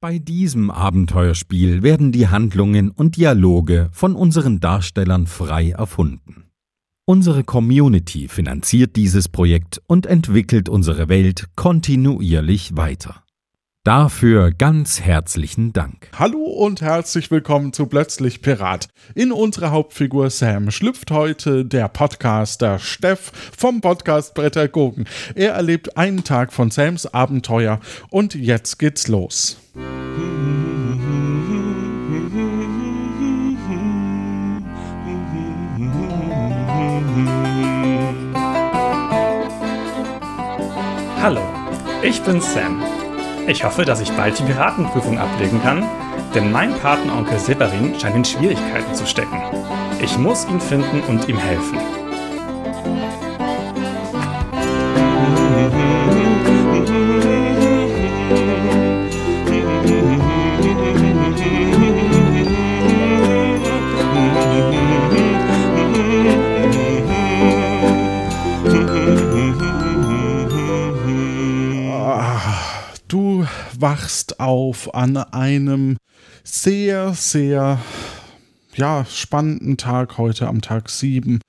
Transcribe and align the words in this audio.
Bei 0.00 0.20
diesem 0.20 0.70
Abenteuerspiel 0.70 1.82
werden 1.82 2.12
die 2.12 2.28
Handlungen 2.28 2.92
und 2.92 3.16
Dialoge 3.16 3.88
von 3.90 4.14
unseren 4.14 4.60
Darstellern 4.60 5.26
frei 5.26 5.70
erfunden. 5.70 6.44
Unsere 7.04 7.42
Community 7.42 8.28
finanziert 8.28 8.94
dieses 8.94 9.28
Projekt 9.28 9.82
und 9.88 10.06
entwickelt 10.06 10.68
unsere 10.68 11.08
Welt 11.08 11.48
kontinuierlich 11.56 12.76
weiter. 12.76 13.24
Dafür 13.88 14.50
ganz 14.50 15.00
herzlichen 15.00 15.72
Dank. 15.72 16.10
Hallo 16.18 16.44
und 16.44 16.82
herzlich 16.82 17.30
willkommen 17.30 17.72
zu 17.72 17.86
Plötzlich 17.86 18.42
Pirat. 18.42 18.88
In 19.14 19.32
unserer 19.32 19.70
Hauptfigur 19.70 20.28
Sam 20.28 20.70
schlüpft 20.70 21.10
heute 21.10 21.64
der 21.64 21.88
Podcaster 21.88 22.78
Steff 22.78 23.32
vom 23.56 23.80
Podcast 23.80 24.34
Bretter 24.34 24.68
Er 25.34 25.54
erlebt 25.54 25.96
einen 25.96 26.22
Tag 26.22 26.52
von 26.52 26.70
Sams 26.70 27.06
Abenteuer 27.06 27.80
und 28.10 28.34
jetzt 28.34 28.78
geht's 28.78 29.08
los. 29.08 29.56
Hallo, 41.22 41.40
ich 42.02 42.20
bin 42.20 42.42
Sam. 42.42 42.82
Ich 43.48 43.64
hoffe, 43.64 43.86
dass 43.86 44.02
ich 44.02 44.12
bald 44.12 44.38
die 44.38 44.42
Piratenprüfung 44.42 45.18
ablegen 45.18 45.62
kann, 45.62 45.82
denn 46.34 46.52
mein 46.52 46.74
Patenonkel 46.80 47.38
Severin 47.38 47.98
scheint 47.98 48.14
in 48.14 48.24
Schwierigkeiten 48.24 48.94
zu 48.94 49.06
stecken. 49.06 49.40
Ich 50.02 50.18
muss 50.18 50.46
ihn 50.50 50.60
finden 50.60 51.00
und 51.08 51.26
ihm 51.28 51.38
helfen. 51.38 51.78
Wachst 73.80 74.40
auf 74.40 74.94
an 74.94 75.16
einem 75.16 75.96
sehr, 76.44 77.14
sehr 77.14 77.80
ja, 78.74 79.04
spannenden 79.04 79.76
Tag 79.76 80.18
heute 80.18 80.48
am 80.48 80.60
Tag 80.60 80.88
7. 80.88 81.40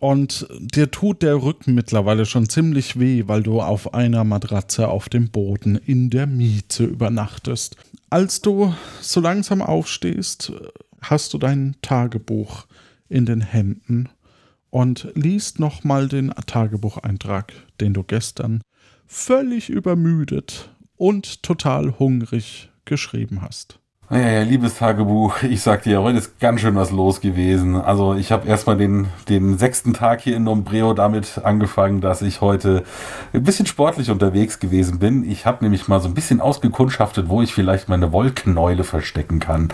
Und 0.00 0.48
dir 0.58 0.90
tut 0.90 1.22
der 1.22 1.42
Rücken 1.42 1.74
mittlerweile 1.74 2.24
schon 2.24 2.48
ziemlich 2.48 2.98
weh, 2.98 3.24
weil 3.26 3.42
du 3.42 3.60
auf 3.60 3.92
einer 3.92 4.24
Matratze 4.24 4.88
auf 4.88 5.10
dem 5.10 5.30
Boden 5.30 5.76
in 5.76 6.08
der 6.08 6.26
Miete 6.26 6.84
übernachtest. 6.84 7.76
Als 8.08 8.40
du 8.40 8.74
so 9.00 9.20
langsam 9.20 9.60
aufstehst, 9.60 10.52
hast 11.02 11.34
du 11.34 11.38
dein 11.38 11.76
Tagebuch 11.82 12.66
in 13.08 13.26
den 13.26 13.42
Händen 13.42 14.08
und 14.70 15.08
liest 15.14 15.58
nochmal 15.60 16.08
den 16.08 16.30
Tagebucheintrag, 16.46 17.52
den 17.80 17.92
du 17.92 18.02
gestern 18.02 18.62
völlig 19.06 19.68
übermüdet 19.68 20.70
und 21.00 21.42
total 21.42 21.98
hungrig 21.98 22.70
geschrieben 22.84 23.40
hast. 23.40 23.78
Ja, 24.10 24.18
ja, 24.18 24.42
liebes 24.42 24.74
Tagebuch, 24.74 25.42
ich 25.44 25.62
sag 25.62 25.84
dir, 25.84 26.02
heute 26.02 26.18
ist 26.18 26.40
ganz 26.40 26.60
schön 26.60 26.74
was 26.74 26.90
los 26.90 27.20
gewesen. 27.20 27.76
Also 27.76 28.14
ich 28.14 28.32
habe 28.32 28.46
erstmal 28.48 28.76
den, 28.76 29.06
den 29.28 29.56
sechsten 29.56 29.94
Tag 29.94 30.20
hier 30.20 30.36
in 30.36 30.44
Nombreo 30.44 30.92
damit 30.92 31.40
angefangen, 31.44 32.00
dass 32.00 32.20
ich 32.20 32.40
heute 32.40 32.82
ein 33.32 33.44
bisschen 33.44 33.66
sportlich 33.66 34.10
unterwegs 34.10 34.58
gewesen 34.58 34.98
bin. 34.98 35.24
Ich 35.24 35.46
habe 35.46 35.64
nämlich 35.64 35.86
mal 35.86 36.00
so 36.00 36.08
ein 36.08 36.14
bisschen 36.14 36.40
ausgekundschaftet, 36.40 37.28
wo 37.28 37.40
ich 37.40 37.54
vielleicht 37.54 37.88
meine 37.88 38.12
Wollknäule 38.12 38.84
verstecken 38.84 39.38
kann. 39.38 39.68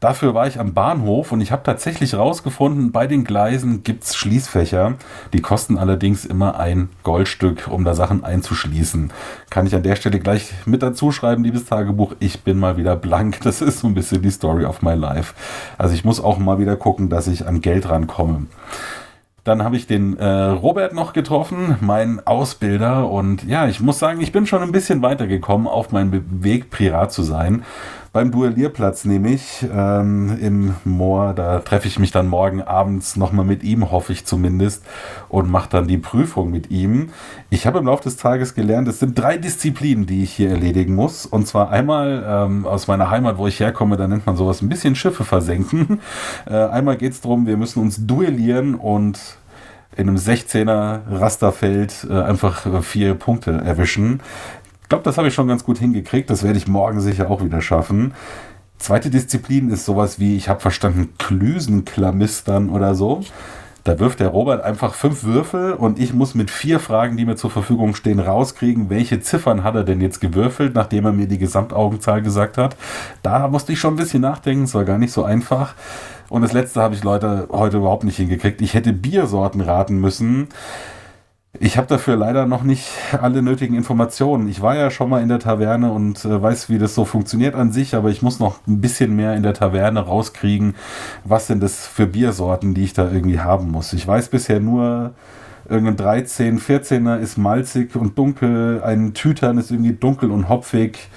Dafür 0.00 0.32
war 0.32 0.46
ich 0.46 0.58
am 0.58 0.72
Bahnhof 0.72 1.30
und 1.30 1.42
ich 1.42 1.52
habe 1.52 1.62
tatsächlich 1.62 2.14
rausgefunden, 2.14 2.90
bei 2.90 3.06
den 3.06 3.22
Gleisen 3.22 3.82
gibt 3.82 4.04
es 4.04 4.16
Schließfächer. 4.16 4.94
Die 5.34 5.42
kosten 5.42 5.76
allerdings 5.76 6.24
immer 6.24 6.58
ein 6.58 6.88
Goldstück, 7.02 7.68
um 7.70 7.84
da 7.84 7.94
Sachen 7.94 8.24
einzuschließen. 8.24 9.12
Kann 9.50 9.66
ich 9.66 9.74
an 9.74 9.82
der 9.82 9.96
Stelle 9.96 10.18
gleich 10.18 10.54
mit 10.64 10.82
dazu 10.82 11.12
schreiben, 11.12 11.44
liebes 11.44 11.66
Tagebuch, 11.66 12.14
ich 12.18 12.40
bin 12.40 12.58
mal 12.58 12.78
wieder 12.78 12.96
blank. 12.96 13.40
Das 13.42 13.60
ist 13.60 13.80
so 13.80 13.88
ein 13.88 13.94
bisschen 13.94 14.22
die 14.22 14.30
Story 14.30 14.64
of 14.64 14.80
my 14.80 14.94
life. 14.94 15.34
Also 15.76 15.94
ich 15.94 16.02
muss 16.02 16.18
auch 16.18 16.38
mal 16.38 16.58
wieder 16.58 16.76
gucken, 16.76 17.10
dass 17.10 17.26
ich 17.26 17.46
an 17.46 17.60
Geld 17.60 17.86
rankomme. 17.86 18.46
Dann 19.44 19.62
habe 19.62 19.76
ich 19.76 19.86
den 19.86 20.16
äh, 20.18 20.24
Robert 20.26 20.94
noch 20.94 21.12
getroffen, 21.12 21.76
mein 21.80 22.26
Ausbilder. 22.26 23.10
Und 23.10 23.44
ja, 23.44 23.66
ich 23.66 23.80
muss 23.80 23.98
sagen, 23.98 24.22
ich 24.22 24.32
bin 24.32 24.46
schon 24.46 24.62
ein 24.62 24.72
bisschen 24.72 25.02
weitergekommen 25.02 25.66
auf 25.66 25.92
meinem 25.92 26.24
Weg, 26.42 26.70
Pirat 26.70 27.12
zu 27.12 27.22
sein 27.22 27.64
beim 28.12 28.32
Duellierplatz 28.32 29.04
nämlich 29.04 29.64
ähm, 29.72 30.36
im 30.40 30.74
Moor. 30.84 31.32
Da 31.32 31.60
treffe 31.60 31.86
ich 31.86 31.98
mich 31.98 32.10
dann 32.10 32.26
morgen 32.26 32.60
abends 32.60 33.16
nochmal 33.16 33.44
mit 33.44 33.62
ihm, 33.62 33.90
hoffe 33.90 34.12
ich 34.12 34.26
zumindest, 34.26 34.84
und 35.28 35.50
mache 35.50 35.70
dann 35.70 35.86
die 35.86 35.98
Prüfung 35.98 36.50
mit 36.50 36.70
ihm. 36.70 37.10
Ich 37.50 37.66
habe 37.66 37.78
im 37.78 37.86
Laufe 37.86 38.02
des 38.02 38.16
Tages 38.16 38.54
gelernt, 38.54 38.88
es 38.88 38.98
sind 38.98 39.16
drei 39.16 39.36
Disziplinen, 39.36 40.06
die 40.06 40.24
ich 40.24 40.32
hier 40.32 40.50
erledigen 40.50 40.94
muss. 40.94 41.24
Und 41.24 41.46
zwar 41.46 41.70
einmal 41.70 42.24
ähm, 42.26 42.66
aus 42.66 42.88
meiner 42.88 43.10
Heimat, 43.10 43.38
wo 43.38 43.46
ich 43.46 43.60
herkomme, 43.60 43.96
da 43.96 44.08
nennt 44.08 44.26
man 44.26 44.36
sowas 44.36 44.60
ein 44.60 44.68
bisschen 44.68 44.96
Schiffe 44.96 45.24
versenken. 45.24 46.00
Äh, 46.46 46.54
einmal 46.54 46.96
geht 46.96 47.12
es 47.12 47.20
darum, 47.20 47.46
wir 47.46 47.56
müssen 47.56 47.80
uns 47.80 48.06
duellieren 48.06 48.74
und 48.74 49.20
in 49.96 50.08
einem 50.08 50.16
16er 50.16 51.00
Rasterfeld 51.10 52.06
äh, 52.08 52.14
einfach 52.14 52.82
vier 52.82 53.14
Punkte 53.14 53.52
erwischen 53.52 54.20
glaube, 54.90 55.04
das 55.04 55.16
habe 55.16 55.28
ich 55.28 55.34
schon 55.34 55.48
ganz 55.48 55.64
gut 55.64 55.78
hingekriegt. 55.78 56.28
Das 56.28 56.42
werde 56.42 56.58
ich 56.58 56.68
morgen 56.68 57.00
sicher 57.00 57.30
auch 57.30 57.42
wieder 57.42 57.62
schaffen. 57.62 58.12
Zweite 58.78 59.08
Disziplin 59.08 59.70
ist 59.70 59.86
sowas 59.86 60.18
wie, 60.18 60.36
ich 60.36 60.48
habe 60.48 60.60
verstanden, 60.60 61.14
Klüsenklamistern 61.18 62.68
oder 62.68 62.94
so. 62.94 63.20
Da 63.84 63.98
wirft 63.98 64.20
der 64.20 64.28
Robert 64.28 64.62
einfach 64.62 64.92
fünf 64.92 65.24
Würfel 65.24 65.72
und 65.72 65.98
ich 65.98 66.12
muss 66.12 66.34
mit 66.34 66.50
vier 66.50 66.80
Fragen, 66.80 67.16
die 67.16 67.24
mir 67.24 67.36
zur 67.36 67.50
Verfügung 67.50 67.94
stehen, 67.94 68.20
rauskriegen, 68.20 68.90
welche 68.90 69.20
Ziffern 69.20 69.64
hat 69.64 69.74
er 69.74 69.84
denn 69.84 70.02
jetzt 70.02 70.20
gewürfelt, 70.20 70.74
nachdem 70.74 71.06
er 71.06 71.12
mir 71.12 71.26
die 71.26 71.38
Gesamtaugenzahl 71.38 72.20
gesagt 72.20 72.58
hat. 72.58 72.76
Da 73.22 73.48
musste 73.48 73.72
ich 73.72 73.80
schon 73.80 73.94
ein 73.94 73.96
bisschen 73.96 74.20
nachdenken, 74.20 74.64
es 74.64 74.74
war 74.74 74.84
gar 74.84 74.98
nicht 74.98 75.12
so 75.12 75.24
einfach. 75.24 75.74
Und 76.28 76.42
das 76.42 76.52
letzte 76.52 76.82
habe 76.82 76.94
ich 76.94 77.02
Leute 77.02 77.48
heute 77.50 77.78
überhaupt 77.78 78.04
nicht 78.04 78.16
hingekriegt. 78.16 78.60
Ich 78.60 78.74
hätte 78.74 78.92
Biersorten 78.92 79.60
raten 79.62 79.98
müssen. 79.98 80.48
Ich 81.62 81.76
habe 81.76 81.86
dafür 81.86 82.16
leider 82.16 82.46
noch 82.46 82.62
nicht 82.62 82.88
alle 83.20 83.42
nötigen 83.42 83.74
Informationen. 83.74 84.48
Ich 84.48 84.62
war 84.62 84.76
ja 84.76 84.90
schon 84.90 85.10
mal 85.10 85.22
in 85.22 85.28
der 85.28 85.40
Taverne 85.40 85.92
und 85.92 86.24
äh, 86.24 86.40
weiß, 86.40 86.70
wie 86.70 86.78
das 86.78 86.94
so 86.94 87.04
funktioniert 87.04 87.54
an 87.54 87.70
sich, 87.70 87.94
aber 87.94 88.08
ich 88.08 88.22
muss 88.22 88.40
noch 88.40 88.66
ein 88.66 88.80
bisschen 88.80 89.14
mehr 89.14 89.34
in 89.34 89.42
der 89.42 89.52
Taverne 89.52 90.00
rauskriegen, 90.00 90.74
was 91.22 91.48
sind 91.48 91.62
das 91.62 91.86
für 91.86 92.06
Biersorten, 92.06 92.72
die 92.72 92.84
ich 92.84 92.94
da 92.94 93.10
irgendwie 93.10 93.40
haben 93.40 93.70
muss. 93.70 93.92
Ich 93.92 94.08
weiß 94.08 94.30
bisher 94.30 94.58
nur, 94.58 95.12
irgendein 95.68 95.98
13, 95.98 96.58
14er 96.58 97.18
ist 97.18 97.36
malzig 97.36 97.94
und 97.94 98.16
dunkel, 98.16 98.82
ein 98.82 99.12
Tütern 99.12 99.58
ist 99.58 99.70
irgendwie 99.70 99.92
dunkel 99.92 100.30
und 100.30 100.48
hopfig. 100.48 101.10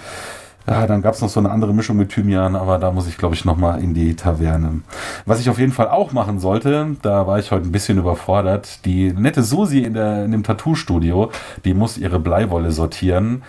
Ja, 0.65 0.87
dann 0.87 1.01
gab 1.01 1.13
es 1.13 1.21
noch 1.21 1.27
so 1.27 1.41
eine 1.41 1.51
andere 1.51 1.73
Mischung 1.73 1.97
mit 1.97 2.09
Thymian, 2.09 2.55
aber 2.55 2.77
da 2.77 2.91
muss 2.91 3.07
ich, 3.07 3.17
glaube 3.17 3.35
ich, 3.35 3.43
nochmal 3.43 3.81
in 3.81 3.93
die 3.93 4.15
Taverne. 4.15 4.81
Was 5.25 5.41
ich 5.41 5.49
auf 5.49 5.59
jeden 5.59 5.73
Fall 5.73 5.89
auch 5.89 6.13
machen 6.13 6.39
sollte, 6.39 6.95
da 7.01 7.27
war 7.27 7.37
ich 7.37 7.51
heute 7.51 7.67
ein 7.67 7.73
bisschen 7.73 7.97
überfordert, 7.97 8.85
die 8.85 9.11
nette 9.11 9.43
Susi 9.43 9.79
in, 9.79 9.93
der, 9.93 10.23
in 10.23 10.31
dem 10.31 10.43
Tattoo-Studio, 10.43 11.31
die 11.65 11.73
muss 11.73 11.97
ihre 11.97 12.19
Bleiwolle 12.19 12.71
sortieren. 12.71 13.43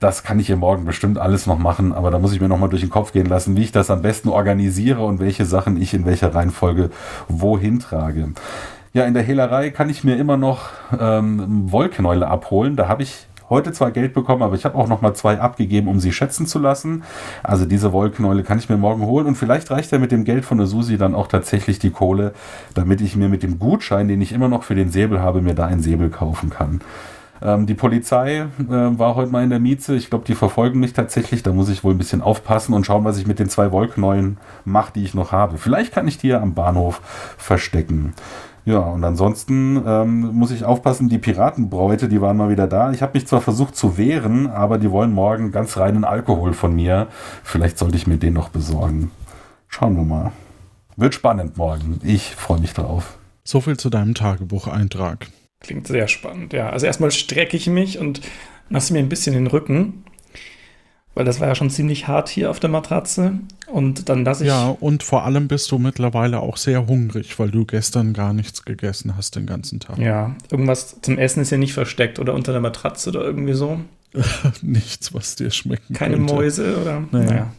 Das 0.00 0.24
kann 0.24 0.40
ich 0.40 0.50
ihr 0.50 0.56
morgen 0.56 0.84
bestimmt 0.84 1.16
alles 1.16 1.46
noch 1.46 1.58
machen, 1.58 1.92
aber 1.92 2.10
da 2.10 2.18
muss 2.18 2.32
ich 2.32 2.40
mir 2.40 2.48
nochmal 2.48 2.68
durch 2.68 2.82
den 2.82 2.90
Kopf 2.90 3.12
gehen 3.12 3.26
lassen, 3.26 3.56
wie 3.56 3.62
ich 3.62 3.70
das 3.70 3.88
am 3.88 4.02
besten 4.02 4.28
organisiere 4.28 5.04
und 5.04 5.20
welche 5.20 5.44
Sachen 5.44 5.80
ich 5.80 5.94
in 5.94 6.04
welcher 6.06 6.34
Reihenfolge 6.34 6.90
wohin 7.28 7.78
trage. 7.78 8.30
Ja, 8.94 9.04
in 9.04 9.14
der 9.14 9.22
Hehlerei 9.22 9.70
kann 9.70 9.88
ich 9.88 10.02
mir 10.02 10.16
immer 10.16 10.36
noch 10.36 10.70
ähm, 10.98 11.70
Wollknäule 11.70 12.26
abholen. 12.26 12.74
Da 12.74 12.88
habe 12.88 13.04
ich 13.04 13.28
heute 13.52 13.72
zwar 13.72 13.92
Geld 13.92 14.14
bekommen, 14.14 14.42
aber 14.42 14.56
ich 14.56 14.64
habe 14.64 14.76
auch 14.76 14.88
noch 14.88 15.00
mal 15.00 15.14
zwei 15.14 15.38
abgegeben, 15.38 15.88
um 15.88 16.00
sie 16.00 16.12
schätzen 16.12 16.46
zu 16.46 16.58
lassen. 16.58 17.04
Also 17.42 17.64
diese 17.64 17.92
Wollknäule 17.92 18.42
kann 18.42 18.58
ich 18.58 18.68
mir 18.68 18.76
morgen 18.76 19.06
holen 19.06 19.26
und 19.26 19.36
vielleicht 19.36 19.70
reicht 19.70 19.92
ja 19.92 19.98
mit 19.98 20.10
dem 20.10 20.24
Geld 20.24 20.44
von 20.44 20.58
der 20.58 20.66
Susi 20.66 20.98
dann 20.98 21.14
auch 21.14 21.28
tatsächlich 21.28 21.78
die 21.78 21.90
Kohle, 21.90 22.32
damit 22.74 23.00
ich 23.00 23.14
mir 23.14 23.28
mit 23.28 23.42
dem 23.42 23.58
Gutschein, 23.58 24.08
den 24.08 24.20
ich 24.20 24.32
immer 24.32 24.48
noch 24.48 24.64
für 24.64 24.74
den 24.74 24.90
Säbel 24.90 25.20
habe, 25.20 25.42
mir 25.42 25.54
da 25.54 25.66
ein 25.66 25.80
Säbel 25.80 26.10
kaufen 26.10 26.50
kann. 26.50 26.80
Ähm, 27.42 27.66
die 27.66 27.74
Polizei 27.74 28.38
äh, 28.38 28.46
war 28.68 29.14
heute 29.14 29.32
mal 29.32 29.42
in 29.42 29.50
der 29.50 29.58
Mieze. 29.58 29.94
Ich 29.96 30.10
glaube, 30.10 30.24
die 30.24 30.34
verfolgen 30.34 30.80
mich 30.80 30.92
tatsächlich. 30.92 31.42
Da 31.42 31.52
muss 31.52 31.68
ich 31.68 31.82
wohl 31.82 31.92
ein 31.94 31.98
bisschen 31.98 32.22
aufpassen 32.22 32.72
und 32.72 32.86
schauen, 32.86 33.04
was 33.04 33.18
ich 33.18 33.26
mit 33.26 33.38
den 33.38 33.48
zwei 33.48 33.72
Wollknäulen 33.72 34.38
mache, 34.64 34.92
die 34.94 35.04
ich 35.04 35.14
noch 35.14 35.32
habe. 35.32 35.58
Vielleicht 35.58 35.92
kann 35.92 36.06
ich 36.08 36.18
die 36.18 36.28
ja 36.28 36.40
am 36.40 36.54
Bahnhof 36.54 37.00
verstecken. 37.36 38.14
Ja, 38.64 38.78
und 38.78 39.02
ansonsten 39.02 39.82
ähm, 39.84 40.20
muss 40.34 40.52
ich 40.52 40.64
aufpassen, 40.64 41.08
die 41.08 41.18
Piratenbräute, 41.18 42.08
die 42.08 42.20
waren 42.20 42.36
mal 42.36 42.48
wieder 42.48 42.68
da. 42.68 42.92
Ich 42.92 43.02
habe 43.02 43.14
mich 43.14 43.26
zwar 43.26 43.40
versucht 43.40 43.74
zu 43.74 43.98
wehren, 43.98 44.48
aber 44.48 44.78
die 44.78 44.90
wollen 44.90 45.12
morgen 45.12 45.50
ganz 45.50 45.76
reinen 45.76 46.04
Alkohol 46.04 46.52
von 46.52 46.74
mir. 46.74 47.08
Vielleicht 47.42 47.76
sollte 47.78 47.96
ich 47.96 48.06
mir 48.06 48.18
den 48.18 48.34
noch 48.34 48.50
besorgen. 48.50 49.10
Schauen 49.66 49.96
wir 49.96 50.04
mal. 50.04 50.32
Wird 50.96 51.14
spannend 51.14 51.56
morgen. 51.56 52.00
Ich 52.04 52.36
freue 52.36 52.60
mich 52.60 52.72
drauf. 52.72 53.18
So 53.42 53.60
viel 53.60 53.76
zu 53.76 53.90
deinem 53.90 54.14
Tagebucheintrag. 54.14 55.26
Klingt 55.60 55.88
sehr 55.88 56.06
spannend, 56.06 56.52
ja. 56.52 56.70
Also 56.70 56.86
erstmal 56.86 57.10
strecke 57.10 57.56
ich 57.56 57.66
mich 57.66 57.98
und 57.98 58.20
lasse 58.68 58.92
mir 58.92 59.00
ein 59.00 59.08
bisschen 59.08 59.34
den 59.34 59.48
Rücken. 59.48 60.04
Weil 61.14 61.24
das 61.24 61.40
war 61.40 61.48
ja 61.48 61.54
schon 61.54 61.70
ziemlich 61.70 62.06
hart 62.06 62.28
hier 62.28 62.50
auf 62.50 62.60
der 62.60 62.70
Matratze. 62.70 63.40
Und 63.72 64.08
dann 64.10 64.24
lasse 64.24 64.44
ich. 64.44 64.48
Ja, 64.48 64.68
und 64.68 65.02
vor 65.02 65.24
allem 65.24 65.48
bist 65.48 65.70
du 65.70 65.78
mittlerweile 65.78 66.40
auch 66.40 66.56
sehr 66.58 66.86
hungrig, 66.86 67.38
weil 67.38 67.50
du 67.50 67.64
gestern 67.64 68.12
gar 68.12 68.32
nichts 68.34 68.64
gegessen 68.64 69.16
hast 69.16 69.34
den 69.36 69.46
ganzen 69.46 69.80
Tag. 69.80 69.96
Ja, 69.98 70.36
irgendwas 70.50 71.00
zum 71.00 71.16
Essen 71.18 71.40
ist 71.40 71.50
ja 71.50 71.56
nicht 71.58 71.72
versteckt 71.72 72.18
oder 72.18 72.34
unter 72.34 72.52
der 72.52 72.60
Matratze 72.60 73.08
oder 73.10 73.24
irgendwie 73.24 73.54
so. 73.54 73.80
Nichts, 74.60 75.14
was 75.14 75.36
dir 75.36 75.50
schmecken 75.50 75.94
Keine 75.94 76.16
könnte. 76.18 76.34
Mäuse 76.34 76.78
oder. 76.80 77.02
Naja. 77.12 77.24
Naja. 77.30 77.52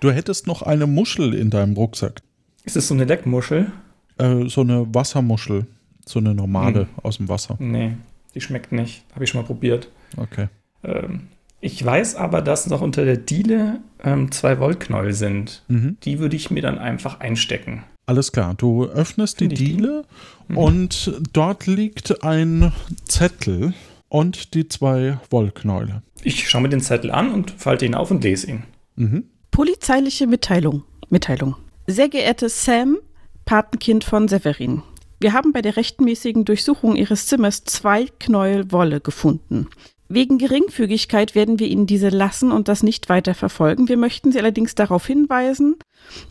Du 0.00 0.12
hättest 0.12 0.46
noch 0.46 0.62
eine 0.62 0.86
Muschel 0.86 1.34
in 1.34 1.50
deinem 1.50 1.74
Rucksack. 1.74 2.22
Ist 2.64 2.76
das 2.76 2.86
so 2.86 2.94
eine 2.94 3.04
Leckmuschel? 3.04 3.72
Äh, 4.18 4.48
so 4.48 4.60
eine 4.60 4.86
Wassermuschel. 4.94 5.66
So 6.06 6.20
eine 6.20 6.32
normale 6.32 6.82
Hm. 6.82 6.88
aus 7.02 7.16
dem 7.16 7.28
Wasser. 7.28 7.56
Nee, 7.58 7.96
die 8.36 8.40
schmeckt 8.40 8.70
nicht. 8.70 9.02
Habe 9.14 9.24
ich 9.24 9.30
schon 9.30 9.40
mal 9.40 9.46
probiert. 9.46 9.88
Okay. 10.16 10.46
Ähm, 10.84 11.22
ich 11.66 11.84
weiß 11.84 12.14
aber, 12.14 12.40
dass 12.42 12.66
noch 12.68 12.80
unter 12.80 13.04
der 13.04 13.16
Diele 13.16 13.80
ähm, 14.02 14.30
zwei 14.32 14.58
Wollknäuel 14.60 15.12
sind. 15.12 15.62
Mhm. 15.68 15.96
Die 16.04 16.18
würde 16.18 16.36
ich 16.36 16.50
mir 16.50 16.62
dann 16.62 16.78
einfach 16.78 17.20
einstecken. 17.20 17.82
Alles 18.06 18.30
klar. 18.32 18.54
Du 18.54 18.84
öffnest 18.84 19.40
die? 19.40 19.48
Diele 19.48 20.04
Mhm. 20.48 20.58
und 20.58 21.12
dort 21.32 21.66
liegt 21.66 22.22
ein 22.22 22.72
Zettel 23.04 23.74
und 24.08 24.54
die 24.54 24.68
zwei 24.68 25.18
Wollknäule. 25.30 26.02
Ich 26.22 26.48
schaue 26.48 26.62
mir 26.62 26.68
den 26.68 26.80
Zettel 26.80 27.10
an 27.10 27.32
und 27.32 27.50
falte 27.50 27.84
ihn 27.84 27.96
auf 27.96 28.10
und 28.12 28.22
lese 28.22 28.46
ihn. 28.48 28.62
Mhm. 28.94 29.24
Polizeiliche 29.50 30.26
Mitteilung. 30.28 30.84
Mitteilung. 31.10 31.56
Sehr 31.88 32.08
geehrte 32.08 32.48
Sam, 32.48 32.98
Patenkind 33.44 34.04
von 34.04 34.28
Severin. 34.28 34.82
Wir 35.18 35.32
haben 35.32 35.52
bei 35.52 35.62
der 35.62 35.76
rechtmäßigen 35.76 36.44
Durchsuchung 36.44 36.94
Ihres 36.94 37.26
Zimmers 37.26 37.64
zwei 37.64 38.06
Knäuel 38.20 38.70
Wolle 38.70 39.00
gefunden. 39.00 39.66
Wegen 40.08 40.38
Geringfügigkeit 40.38 41.34
werden 41.34 41.58
wir 41.58 41.66
Ihnen 41.66 41.86
diese 41.86 42.08
lassen 42.08 42.52
und 42.52 42.68
das 42.68 42.82
nicht 42.82 43.08
weiter 43.08 43.34
verfolgen. 43.34 43.88
Wir 43.88 43.96
möchten 43.96 44.32
Sie 44.32 44.38
allerdings 44.38 44.74
darauf 44.74 45.06
hinweisen, 45.06 45.76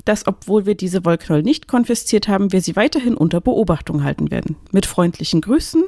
dass, 0.06 0.28
obwohl 0.28 0.66
wir 0.66 0.76
diese 0.76 1.04
Wollknäuel 1.04 1.44
nicht 1.44 1.68
konfisziert 1.68 2.28
haben, 2.28 2.52
wir 2.52 2.62
sie 2.62 2.76
weiterhin 2.76 3.16
unter 3.16 3.42
Beobachtung 3.42 4.04
halten 4.04 4.32
werden. 4.32 4.56
Mit 4.72 4.86
freundlichen 4.86 5.42
Grüßen, 5.42 5.84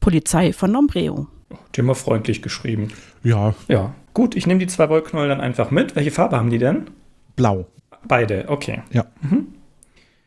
Polizei 0.00 0.52
von 0.52 0.72
Nombreo. 0.72 1.26
Die 1.74 1.80
haben 1.80 1.86
wir 1.86 1.94
freundlich 1.94 2.42
geschrieben. 2.42 2.88
Ja, 3.22 3.54
Ja, 3.68 3.94
gut, 4.14 4.34
ich 4.36 4.46
nehme 4.46 4.60
die 4.60 4.66
zwei 4.66 4.88
Wollknäuel 4.88 5.28
dann 5.28 5.40
einfach 5.40 5.70
mit. 5.70 5.96
Welche 5.96 6.10
Farbe 6.10 6.36
haben 6.36 6.50
die 6.50 6.58
denn? 6.58 6.90
blau. 7.36 7.66
Beide, 8.06 8.48
okay. 8.48 8.82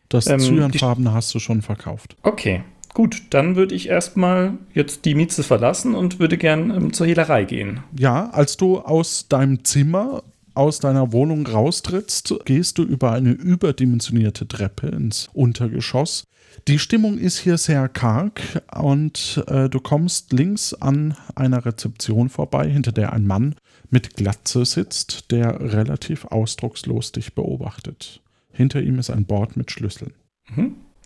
Das 0.09 0.27
Ähm, 0.27 0.39
Cyanfarbene 0.39 1.13
hast 1.13 1.33
du 1.33 1.39
schon 1.39 1.61
verkauft. 1.61 2.15
Okay, 2.23 2.63
gut, 2.95 3.21
dann 3.29 3.55
würde 3.55 3.75
ich 3.75 3.89
erstmal 3.89 4.57
jetzt 4.73 5.05
die 5.05 5.13
Mieze 5.13 5.43
verlassen 5.43 5.93
und 5.93 6.19
würde 6.19 6.39
gern 6.39 6.71
ähm, 6.71 6.93
zur 6.93 7.05
Hehlerei 7.05 7.43
gehen. 7.43 7.81
Ja, 7.95 8.31
als 8.31 8.57
du 8.57 8.79
aus 8.79 9.27
deinem 9.27 9.63
Zimmer, 9.63 10.23
aus 10.55 10.79
deiner 10.79 11.11
Wohnung 11.11 11.45
raustrittst, 11.45 12.33
gehst 12.45 12.79
du 12.79 12.83
über 12.83 13.11
eine 13.11 13.31
überdimensionierte 13.31 14.47
Treppe 14.47 14.87
ins 14.87 15.29
Untergeschoss. 15.33 16.23
Die 16.69 16.79
Stimmung 16.79 17.17
ist 17.17 17.37
hier 17.37 17.57
sehr 17.57 17.89
karg 17.89 18.41
und 18.73 19.43
äh, 19.47 19.69
du 19.69 19.81
kommst 19.81 20.31
links 20.31 20.73
an 20.73 21.15
einer 21.35 21.65
Rezeption 21.65 22.29
vorbei, 22.29 22.69
hinter 22.69 22.93
der 22.93 23.11
ein 23.11 23.27
Mann 23.27 23.55
mit 23.89 24.15
Glatze 24.15 24.63
sitzt, 24.65 25.31
der 25.31 25.59
relativ 25.73 26.25
ausdruckslos 26.25 27.11
dich 27.11 27.35
beobachtet. 27.35 28.21
Hinter 28.51 28.81
ihm 28.81 28.99
ist 28.99 29.09
ein 29.09 29.25
Board 29.25 29.57
mit 29.57 29.69
Schlüsseln. 29.69 30.13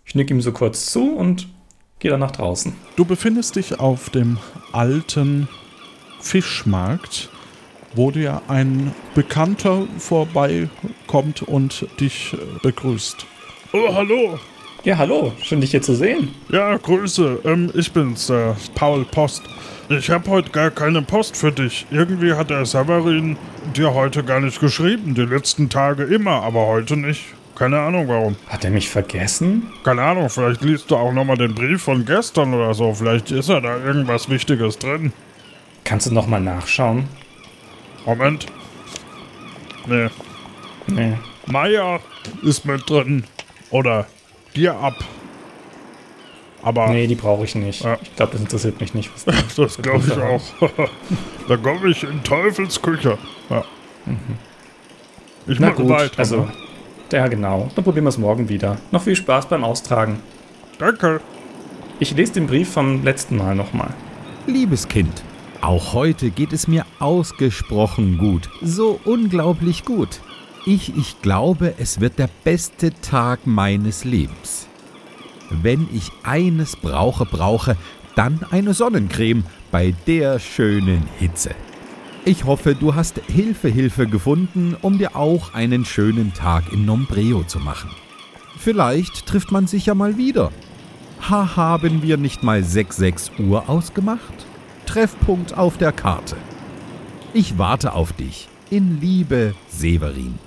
Ich 0.06 0.14
nick 0.14 0.30
ihm 0.30 0.42
so 0.42 0.52
kurz 0.52 0.92
zu 0.92 1.16
und 1.16 1.48
gehe 2.00 2.12
dann 2.12 2.22
nach 2.22 2.32
draußen. 2.32 2.74
Du 2.96 3.06
befindest 3.06 3.56
dich 3.56 3.80
auf 3.80 4.10
dem 4.10 4.38
alten 4.72 5.48
Fischmarkt, 6.22 7.30
wo 7.94 8.12
dir 8.12 8.42
ein 8.48 8.94
Bekannter 9.16 9.88
vorbeikommt 9.98 11.42
und 11.44 11.88
dich 12.00 12.34
äh, 12.34 12.38
begrüßt. 12.62 13.26
Oh, 13.74 13.94
hallo. 13.94 14.40
Ja, 14.86 14.98
hallo, 14.98 15.34
schön 15.42 15.60
dich 15.60 15.72
hier 15.72 15.82
zu 15.82 15.94
sehen. 15.94 16.34
Ja, 16.50 16.78
Grüße. 16.78 17.40
Ähm, 17.44 17.70
ich 17.74 17.92
bin's, 17.92 18.28
der 18.28 18.56
Paul 18.76 19.04
Post. 19.04 19.44
Ich 19.90 20.10
habe 20.10 20.30
heute 20.30 20.52
gar 20.52 20.72
keine 20.72 21.02
Post 21.02 21.36
für 21.36 21.52
dich. 21.52 21.86
Irgendwie 21.92 22.34
hat 22.34 22.50
der 22.50 22.66
Severin 22.66 23.36
dir 23.76 23.94
heute 23.94 24.24
gar 24.24 24.40
nicht 24.40 24.60
geschrieben. 24.62 25.16
Die 25.16 25.26
letzten 25.26 25.70
Tage 25.70 26.04
immer, 26.04 26.44
aber 26.44 26.68
heute 26.68 26.96
nicht. 26.96 27.26
Keine 27.60 27.78
Ahnung 27.78 28.08
warum. 28.08 28.38
Hat 28.48 28.64
er 28.64 28.72
mich 28.72 28.90
vergessen? 28.90 29.70
Keine 29.84 30.02
Ahnung, 30.02 30.30
vielleicht 30.30 30.62
liest 30.62 30.90
du 30.90 30.96
auch 30.96 31.12
nochmal 31.12 31.36
den 31.36 31.54
Brief 31.54 31.84
von 31.84 32.06
gestern 32.06 32.54
oder 32.54 32.74
so. 32.74 32.94
Vielleicht 32.94 33.32
ist 33.32 33.50
ja 33.50 33.60
da 33.60 33.78
irgendwas 33.78 34.30
Wichtiges 34.30 34.80
drin. 34.80 35.12
Kannst 35.84 36.08
du 36.08 36.14
nochmal 36.14 36.40
nachschauen? 36.40 37.10
Moment. 38.06 38.46
Nee. 39.88 40.08
Nee. 40.88 41.18
Maya 41.48 42.00
ist 42.44 42.64
mit 42.64 42.90
drin. 42.90 43.26
Oder 43.72 44.08
dir 44.56 44.76
ab. 44.76 44.96
Aber 46.62 46.88
Nee, 46.90 47.08
die 47.08 47.16
brauche 47.16 47.44
ich 47.44 47.56
nicht. 47.56 47.84
Ja. 47.84 47.98
Ich 48.02 48.16
glaube, 48.16 48.32
das 48.34 48.42
interessiert 48.42 48.80
mich 48.80 48.94
nicht. 48.94 49.12
Was 49.26 49.26
Das 49.56 49.78
glaube 49.82 50.06
ich 50.08 50.18
auch. 50.18 50.42
da 51.50 51.58
komme 51.58 51.90
ich 51.90 52.04
in 52.04 52.24
Teufels 52.24 52.82
Küche. 52.82 53.18
Ja. 53.50 53.66
Ich 55.46 55.60
Na 55.60 55.68
mache 55.72 55.82
gut, 55.82 55.90
weiter. 55.90 56.20
also, 56.20 56.38
ne? 56.46 56.52
Ja 57.14 57.28
genau. 57.28 57.70
Dann 57.76 57.84
probieren 57.84 58.06
wir 58.06 58.10
es 58.10 58.18
morgen 58.18 58.50
wieder. 58.50 58.78
Noch 58.92 59.02
viel 59.02 59.16
Spaß 59.16 59.48
beim 59.48 59.64
Austragen. 59.64 60.20
Danke. 60.78 61.22
Ich 62.00 62.16
lese 62.16 62.34
den 62.34 62.48
Brief 62.48 62.72
vom 62.72 63.04
letzten 63.04 63.38
Mal 63.38 63.56
nochmal. 63.56 63.94
Liebes 64.48 64.88
Kind, 64.88 65.22
auch 65.62 65.94
heute 65.94 66.30
geht 66.30 66.54
es 66.54 66.68
mir 66.68 66.86
ausgesprochen 67.00 68.18
gut. 68.18 68.50
So 68.62 69.00
unglaublich 69.04 69.84
gut. 69.84 70.22
Ich, 70.66 70.96
ich 70.96 71.22
glaube, 71.22 71.74
es 71.78 72.00
wird 72.00 72.20
der 72.20 72.30
beste 72.44 72.94
Tag 73.02 73.46
meines 73.46 74.06
Lebens. 74.06 74.68
Wenn 75.50 75.88
ich 75.94 76.12
eines 76.24 76.76
brauche, 76.76 77.26
brauche, 77.26 77.76
dann 78.16 78.40
eine 78.52 78.74
Sonnencreme 78.74 79.44
bei 79.72 79.94
der 80.08 80.40
schönen 80.40 81.04
Hitze. 81.18 81.52
Ich 82.26 82.44
hoffe, 82.44 82.76
du 82.76 82.96
hast 82.96 83.22
Hilfe, 83.28 83.70
Hilfe 83.70 84.06
gefunden, 84.06 84.76
um 84.82 84.98
dir 84.98 85.16
auch 85.16 85.54
einen 85.54 85.86
schönen 85.86 86.34
Tag 86.34 86.72
in 86.72 86.86
Nombreo 86.86 87.44
zu 87.44 87.60
machen. 87.60 87.90
Vielleicht 88.58 89.26
trifft 89.26 89.52
man 89.52 89.68
sich 89.68 89.86
ja 89.86 89.96
mal 89.96 90.18
wieder. 90.18 90.52
Ha, 91.30 91.56
haben 91.56 92.04
wir 92.04 92.18
nicht 92.18 92.44
mal 92.44 92.64
6, 92.64 92.98
6 92.98 93.32
Uhr 93.40 93.70
ausgemacht? 93.70 94.46
Treffpunkt 94.86 95.58
auf 95.58 95.78
der 95.78 95.92
Karte. 95.92 96.36
Ich 97.34 97.58
warte 97.58 97.94
auf 97.94 98.12
dich. 98.14 98.48
In 98.70 99.00
Liebe, 99.00 99.56
Severin. 99.70 100.38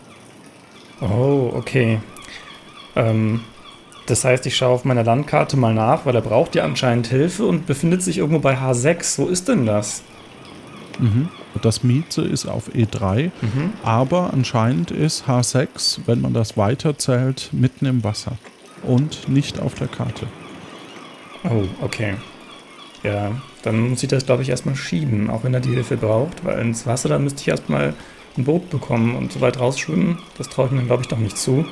Oh, 1.00 1.52
okay. 1.54 2.00
Ähm, 2.94 3.40
das 4.06 4.24
heißt, 4.24 4.46
ich 4.46 4.56
schaue 4.56 4.74
auf 4.74 4.84
meiner 4.84 5.04
Landkarte 5.04 5.56
mal 5.56 5.74
nach, 5.74 6.06
weil 6.06 6.14
er 6.14 6.22
braucht 6.22 6.54
ja 6.54 6.64
anscheinend 6.64 7.06
Hilfe 7.06 7.46
und 7.46 7.66
befindet 7.66 8.02
sich 8.02 8.18
irgendwo 8.18 8.40
bei 8.40 8.58
H6. 8.58 9.18
Wo 9.18 9.26
ist 9.26 9.48
denn 9.48 9.64
das? 9.66 10.02
Das 11.60 11.84
Mieze 11.84 12.22
ist 12.22 12.46
auf 12.46 12.70
E3, 12.70 13.30
aber 13.82 14.32
anscheinend 14.32 14.90
ist 14.90 15.26
H6, 15.28 16.00
wenn 16.06 16.20
man 16.20 16.32
das 16.32 16.56
weiterzählt, 16.56 17.50
mitten 17.52 17.86
im 17.86 18.02
Wasser 18.04 18.38
und 18.82 19.28
nicht 19.28 19.60
auf 19.60 19.74
der 19.74 19.88
Karte. 19.88 20.26
Oh, 21.44 21.64
okay. 21.82 22.14
Ja, 23.02 23.32
dann 23.62 23.90
muss 23.90 24.02
ich 24.02 24.08
das, 24.08 24.26
glaube 24.26 24.42
ich, 24.42 24.48
erstmal 24.48 24.76
schieben, 24.76 25.28
auch 25.28 25.44
wenn 25.44 25.54
er 25.54 25.60
die 25.60 25.70
Hilfe 25.74 25.96
braucht, 25.96 26.44
weil 26.44 26.60
ins 26.60 26.86
Wasser, 26.86 27.08
da 27.08 27.18
müsste 27.18 27.42
ich 27.42 27.48
erstmal 27.48 27.94
ein 28.36 28.44
Boot 28.44 28.70
bekommen 28.70 29.16
und 29.16 29.32
so 29.32 29.40
weit 29.40 29.58
rausschwimmen. 29.58 30.18
Das 30.38 30.48
traue 30.48 30.66
ich 30.66 30.72
mir, 30.72 30.82
glaube 30.84 31.02
ich, 31.02 31.08
doch 31.08 31.18
nicht 31.18 31.36
zu. 31.36 31.66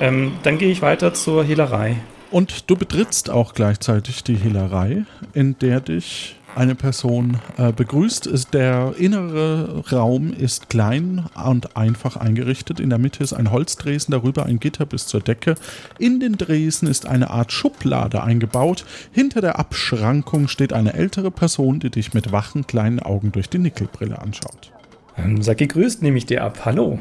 Ähm, 0.00 0.32
dann 0.42 0.58
gehe 0.58 0.70
ich 0.70 0.82
weiter 0.82 1.14
zur 1.14 1.44
Hehlerei. 1.44 1.96
Und 2.30 2.70
du 2.70 2.76
betrittst 2.76 3.30
auch 3.30 3.54
gleichzeitig 3.54 4.24
die 4.24 4.36
Hehlerei, 4.36 5.04
in 5.34 5.58
der 5.58 5.80
dich 5.80 6.36
eine 6.56 6.74
Person 6.74 7.38
äh, 7.56 7.72
begrüßt. 7.72 8.26
Ist 8.26 8.54
der 8.54 8.94
innere 8.98 9.84
Raum 9.90 10.32
ist 10.32 10.68
klein 10.68 11.26
und 11.44 11.76
einfach 11.76 12.16
eingerichtet. 12.16 12.80
In 12.80 12.90
der 12.90 12.98
Mitte 12.98 13.22
ist 13.22 13.32
ein 13.32 13.50
Holzdresen, 13.50 14.12
darüber 14.12 14.46
ein 14.46 14.60
Gitter 14.60 14.86
bis 14.86 15.06
zur 15.06 15.20
Decke. 15.20 15.54
In 15.98 16.20
den 16.20 16.36
Dresen 16.36 16.88
ist 16.88 17.06
eine 17.06 17.30
Art 17.30 17.52
Schublade 17.52 18.22
eingebaut. 18.22 18.84
Hinter 19.12 19.40
der 19.40 19.58
Abschrankung 19.58 20.48
steht 20.48 20.72
eine 20.72 20.94
ältere 20.94 21.30
Person, 21.30 21.80
die 21.80 21.90
dich 21.90 22.14
mit 22.14 22.32
wachen 22.32 22.66
kleinen 22.66 23.00
Augen 23.00 23.32
durch 23.32 23.48
die 23.48 23.58
Nickelbrille 23.58 24.18
anschaut. 24.18 24.72
Ähm, 25.16 25.42
sag 25.42 25.58
gegrüßt, 25.58 26.02
nehme 26.02 26.18
ich 26.18 26.26
dir 26.26 26.44
ab. 26.44 26.60
Hallo. 26.64 26.98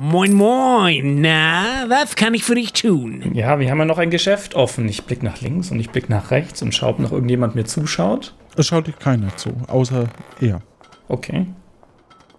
Moin, 0.00 0.32
moin. 0.32 1.20
Na, 1.20 1.86
was 1.88 2.14
kann 2.14 2.32
ich 2.32 2.44
für 2.44 2.54
dich 2.54 2.72
tun? 2.72 3.32
Ja, 3.34 3.58
wir 3.58 3.68
haben 3.68 3.78
ja 3.80 3.84
noch 3.84 3.98
ein 3.98 4.10
Geschäft 4.10 4.54
offen. 4.54 4.88
Ich 4.88 5.02
blicke 5.04 5.24
nach 5.24 5.40
links 5.40 5.72
und 5.72 5.80
ich 5.80 5.90
blicke 5.90 6.12
nach 6.12 6.30
rechts 6.30 6.62
und 6.62 6.72
schaue, 6.72 6.90
ob 6.90 6.98
noch 7.00 7.10
irgendjemand 7.10 7.56
mir 7.56 7.64
zuschaut. 7.64 8.32
Es 8.58 8.66
schaut 8.66 8.88
dich 8.88 8.98
keiner 8.98 9.34
zu, 9.36 9.52
außer 9.68 10.08
er. 10.40 10.60
Okay. 11.08 11.46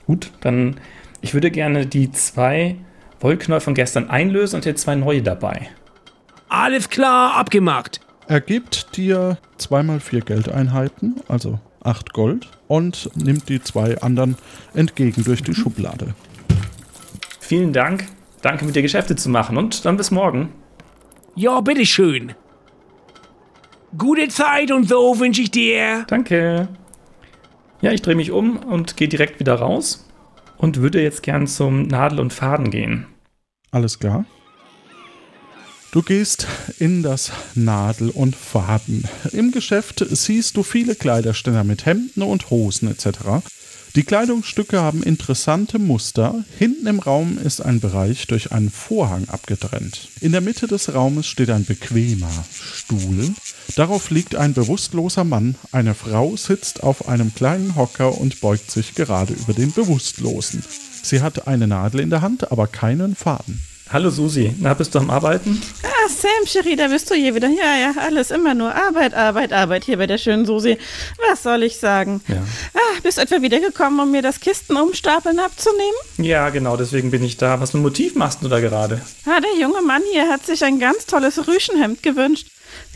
Gut, 0.05 0.31
dann 0.41 0.75
ich 1.21 1.33
würde 1.33 1.49
gerne 1.49 1.85
die 1.85 2.11
zwei 2.11 2.75
Wollknäuel 3.21 3.61
von 3.61 3.73
gestern 3.73 4.09
einlösen 4.09 4.57
und 4.57 4.65
jetzt 4.65 4.81
zwei 4.81 4.95
neue 4.95 5.21
dabei. 5.21 5.69
Alles 6.49 6.89
klar, 6.89 7.35
abgemacht. 7.35 8.01
Er 8.27 8.41
gibt 8.41 8.97
dir 8.97 9.37
zweimal 9.57 9.99
vier 9.99 10.21
Geldeinheiten, 10.21 11.15
also 11.27 11.59
acht 11.83 12.13
Gold. 12.13 12.49
und 12.67 13.09
nimmt 13.15 13.49
die 13.49 13.61
zwei 13.61 13.99
anderen 14.01 14.35
entgegen 14.73 15.23
durch 15.23 15.41
die 15.41 15.55
Schublade. 15.55 16.13
Vielen 17.39 17.73
Dank. 17.73 18.05
Danke, 18.41 18.65
mit 18.65 18.75
dir 18.75 18.81
Geschäfte 18.81 19.15
zu 19.15 19.29
machen. 19.29 19.57
Und 19.57 19.85
dann 19.85 19.97
bis 19.97 20.11
morgen. 20.11 20.49
Ja, 21.35 21.61
bitteschön. 21.61 22.33
Gute 23.97 24.27
Zeit 24.27 24.71
und 24.71 24.87
so 24.87 25.19
wünsche 25.19 25.41
ich 25.41 25.51
dir. 25.51 26.05
Danke. 26.07 26.67
Ja, 27.81 27.91
ich 27.91 28.01
drehe 28.01 28.15
mich 28.15 28.31
um 28.31 28.57
und 28.57 28.97
gehe 28.97 29.07
direkt 29.07 29.39
wieder 29.39 29.55
raus 29.55 30.07
und 30.57 30.77
würde 30.77 31.01
jetzt 31.01 31.23
gern 31.23 31.47
zum 31.47 31.83
Nadel 31.83 32.19
und 32.19 32.33
Faden 32.33 32.69
gehen. 32.69 33.07
Alles 33.71 33.99
klar. 33.99 34.25
Du 35.91 36.03
gehst 36.03 36.45
in 36.77 37.01
das 37.01 37.31
Nadel 37.55 38.11
und 38.11 38.35
Faden. 38.35 39.05
Im 39.31 39.51
Geschäft 39.51 40.05
siehst 40.07 40.55
du 40.55 40.61
viele 40.61 40.93
Kleiderständer 40.93 41.63
mit 41.63 41.87
Hemden 41.87 42.21
und 42.21 42.51
Hosen 42.51 42.91
etc. 42.91 43.41
Die 43.95 44.03
Kleidungsstücke 44.03 44.79
haben 44.79 45.01
interessante 45.01 45.79
Muster. 45.79 46.45
Hinten 46.59 46.85
im 46.85 46.99
Raum 46.99 47.39
ist 47.39 47.61
ein 47.61 47.79
Bereich 47.79 48.27
durch 48.27 48.51
einen 48.51 48.69
Vorhang 48.69 49.27
abgetrennt. 49.29 50.09
In 50.21 50.31
der 50.31 50.41
Mitte 50.41 50.67
des 50.67 50.93
Raumes 50.93 51.25
steht 51.25 51.49
ein 51.49 51.65
bequemer 51.65 52.31
Stuhl. 52.51 53.33
Darauf 53.75 54.11
liegt 54.11 54.35
ein 54.35 54.53
bewusstloser 54.53 55.23
Mann. 55.23 55.55
Eine 55.71 55.95
Frau 55.95 56.37
sitzt 56.37 56.83
auf 56.83 57.07
einem 57.07 57.33
kleinen 57.33 57.75
Hocker 57.75 58.15
und 58.19 58.41
beugt 58.41 58.69
sich 58.69 58.93
gerade 58.93 59.33
über 59.33 59.53
den 59.53 59.71
Bewusstlosen. 59.71 60.63
Sie 61.01 61.21
hat 61.21 61.47
eine 61.47 61.65
Nadel 61.65 62.01
in 62.01 62.11
der 62.11 62.21
Hand, 62.21 62.51
aber 62.51 62.67
keinen 62.67 63.15
Faden. 63.15 63.59
Hallo 63.91 64.11
Susi, 64.11 64.53
na, 64.59 64.75
bist 64.75 64.93
du 64.93 64.99
am 64.99 65.09
Arbeiten? 65.09 65.59
Ah, 65.81 66.07
Sam, 66.09 66.45
Cherie, 66.45 66.75
da 66.75 66.89
bist 66.89 67.09
du 67.09 67.15
hier 67.15 67.33
wieder. 67.33 67.47
Ja, 67.47 67.75
ja, 67.75 67.93
alles 67.99 68.29
immer 68.29 68.53
nur 68.53 68.73
Arbeit, 68.75 69.15
Arbeit, 69.15 69.51
Arbeit 69.51 69.83
hier 69.85 69.97
bei 69.97 70.05
der 70.05 70.19
schönen 70.19 70.45
Susi. 70.45 70.77
Was 71.27 71.41
soll 71.41 71.63
ich 71.63 71.77
sagen? 71.77 72.21
Ja. 72.27 72.35
Ah, 72.75 72.99
bist 73.01 73.17
du 73.17 73.21
etwa 73.23 73.41
wiedergekommen, 73.41 73.99
um 73.99 74.11
mir 74.11 74.21
das 74.21 74.39
Kisten 74.41 74.77
umstapeln 74.77 75.39
abzunehmen? 75.39 75.97
Ja, 76.17 76.49
genau, 76.51 76.77
deswegen 76.77 77.09
bin 77.09 77.23
ich 77.23 77.37
da. 77.37 77.59
Was 77.61 77.71
für 77.71 77.79
ein 77.79 77.81
Motiv 77.81 78.13
machst 78.13 78.43
du 78.43 78.47
da 78.47 78.59
gerade? 78.59 79.01
Ah, 79.25 79.39
der 79.39 79.59
junge 79.59 79.81
Mann 79.81 80.03
hier 80.11 80.29
hat 80.29 80.45
sich 80.45 80.63
ein 80.63 80.77
ganz 80.79 81.07
tolles 81.07 81.47
Rüschenhemd 81.47 82.03
gewünscht. 82.03 82.45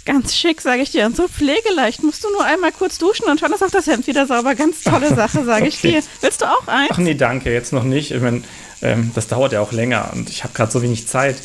Ganz 0.06 0.36
schick, 0.36 0.62
sage 0.62 0.84
ich 0.84 0.92
dir. 0.92 1.08
Und 1.08 1.16
so 1.16 1.28
pflegeleicht. 1.28 2.04
Musst 2.04 2.24
du 2.24 2.30
nur 2.32 2.44
einmal 2.44 2.72
kurz 2.72 3.00
duschen 3.00 3.26
und 3.26 3.40
schon 3.40 3.52
ist 3.52 3.64
auch 3.64 3.72
das 3.72 3.88
Hemd 3.88 4.06
wieder 4.06 4.28
sauber. 4.28 4.54
Ganz 4.54 4.84
tolle 4.84 5.08
Sache, 5.16 5.44
sage 5.44 5.68
ich 5.68 5.78
Okay. 5.80 5.92
dir. 5.94 6.04
Willst 6.22 6.42
du 6.42 6.46
auch 6.46 6.68
eins? 6.68 6.90
Ach 6.92 6.98
nee, 7.00 7.16
danke, 7.16 7.52
jetzt 7.52 7.74
noch 7.74 7.84
nicht. 7.84 8.12
Ich 8.12 8.22
mein, 8.22 8.44
ähm, 8.84 9.12
das 9.16 9.28
dauert 9.28 9.54
ja 9.54 9.62
auch 9.62 9.72
länger 9.72 10.12
und 10.14 10.30
ich 10.30 10.44
habe 10.44 10.54
gerade 10.54 10.72
so 10.72 10.82
wenig 10.82 11.08
Zeit. 11.08 11.38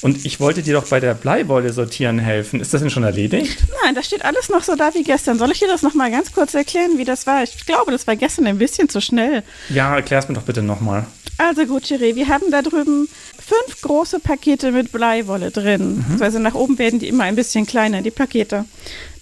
Und 0.00 0.26
ich 0.26 0.38
wollte 0.38 0.62
dir 0.62 0.74
doch 0.74 0.86
bei 0.88 1.00
der 1.00 1.14
Bleiwolle 1.14 1.72
sortieren 1.72 2.18
helfen. 2.18 2.60
Ist 2.60 2.74
das 2.74 2.82
denn 2.82 2.90
schon 2.90 3.04
erledigt? 3.04 3.56
Nein, 3.82 3.94
das 3.94 4.04
steht 4.04 4.22
alles 4.22 4.50
noch 4.50 4.62
so 4.62 4.76
da 4.76 4.92
wie 4.92 5.02
gestern. 5.02 5.38
Soll 5.38 5.50
ich 5.50 5.60
dir 5.60 5.68
das 5.68 5.80
noch 5.80 5.94
mal 5.94 6.10
ganz 6.10 6.30
kurz 6.30 6.52
erklären, 6.52 6.98
wie 6.98 7.04
das 7.04 7.26
war? 7.26 7.42
Ich 7.42 7.64
glaube, 7.64 7.90
das 7.90 8.06
war 8.06 8.14
gestern 8.14 8.46
ein 8.46 8.58
bisschen 8.58 8.90
zu 8.90 9.00
schnell. 9.00 9.42
Ja, 9.70 9.96
erklär's 9.96 10.28
mir 10.28 10.34
doch 10.34 10.42
bitte 10.42 10.62
nochmal. 10.62 11.06
Also 11.38 11.64
gut, 11.64 11.84
Chiré, 11.84 12.14
wir 12.14 12.28
haben 12.28 12.50
da 12.50 12.60
drüben 12.62 13.08
fünf 13.38 13.80
große 13.80 14.20
Pakete 14.20 14.72
mit 14.72 14.92
Bleiwolle 14.92 15.50
drin. 15.50 16.04
Also 16.20 16.38
nach 16.38 16.54
oben 16.54 16.78
werden 16.78 17.00
die 17.00 17.08
immer 17.08 17.24
ein 17.24 17.34
bisschen 17.34 17.66
kleiner, 17.66 18.02
die 18.02 18.10
Pakete. 18.10 18.66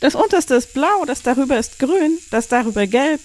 Das 0.02 0.16
unterste 0.16 0.56
ist 0.56 0.75
blau, 0.75 1.04
das 1.06 1.23
darüber 1.23 1.56
ist 1.56 1.78
grün, 1.78 2.18
das 2.32 2.49
darüber 2.49 2.88
gelb, 2.88 3.21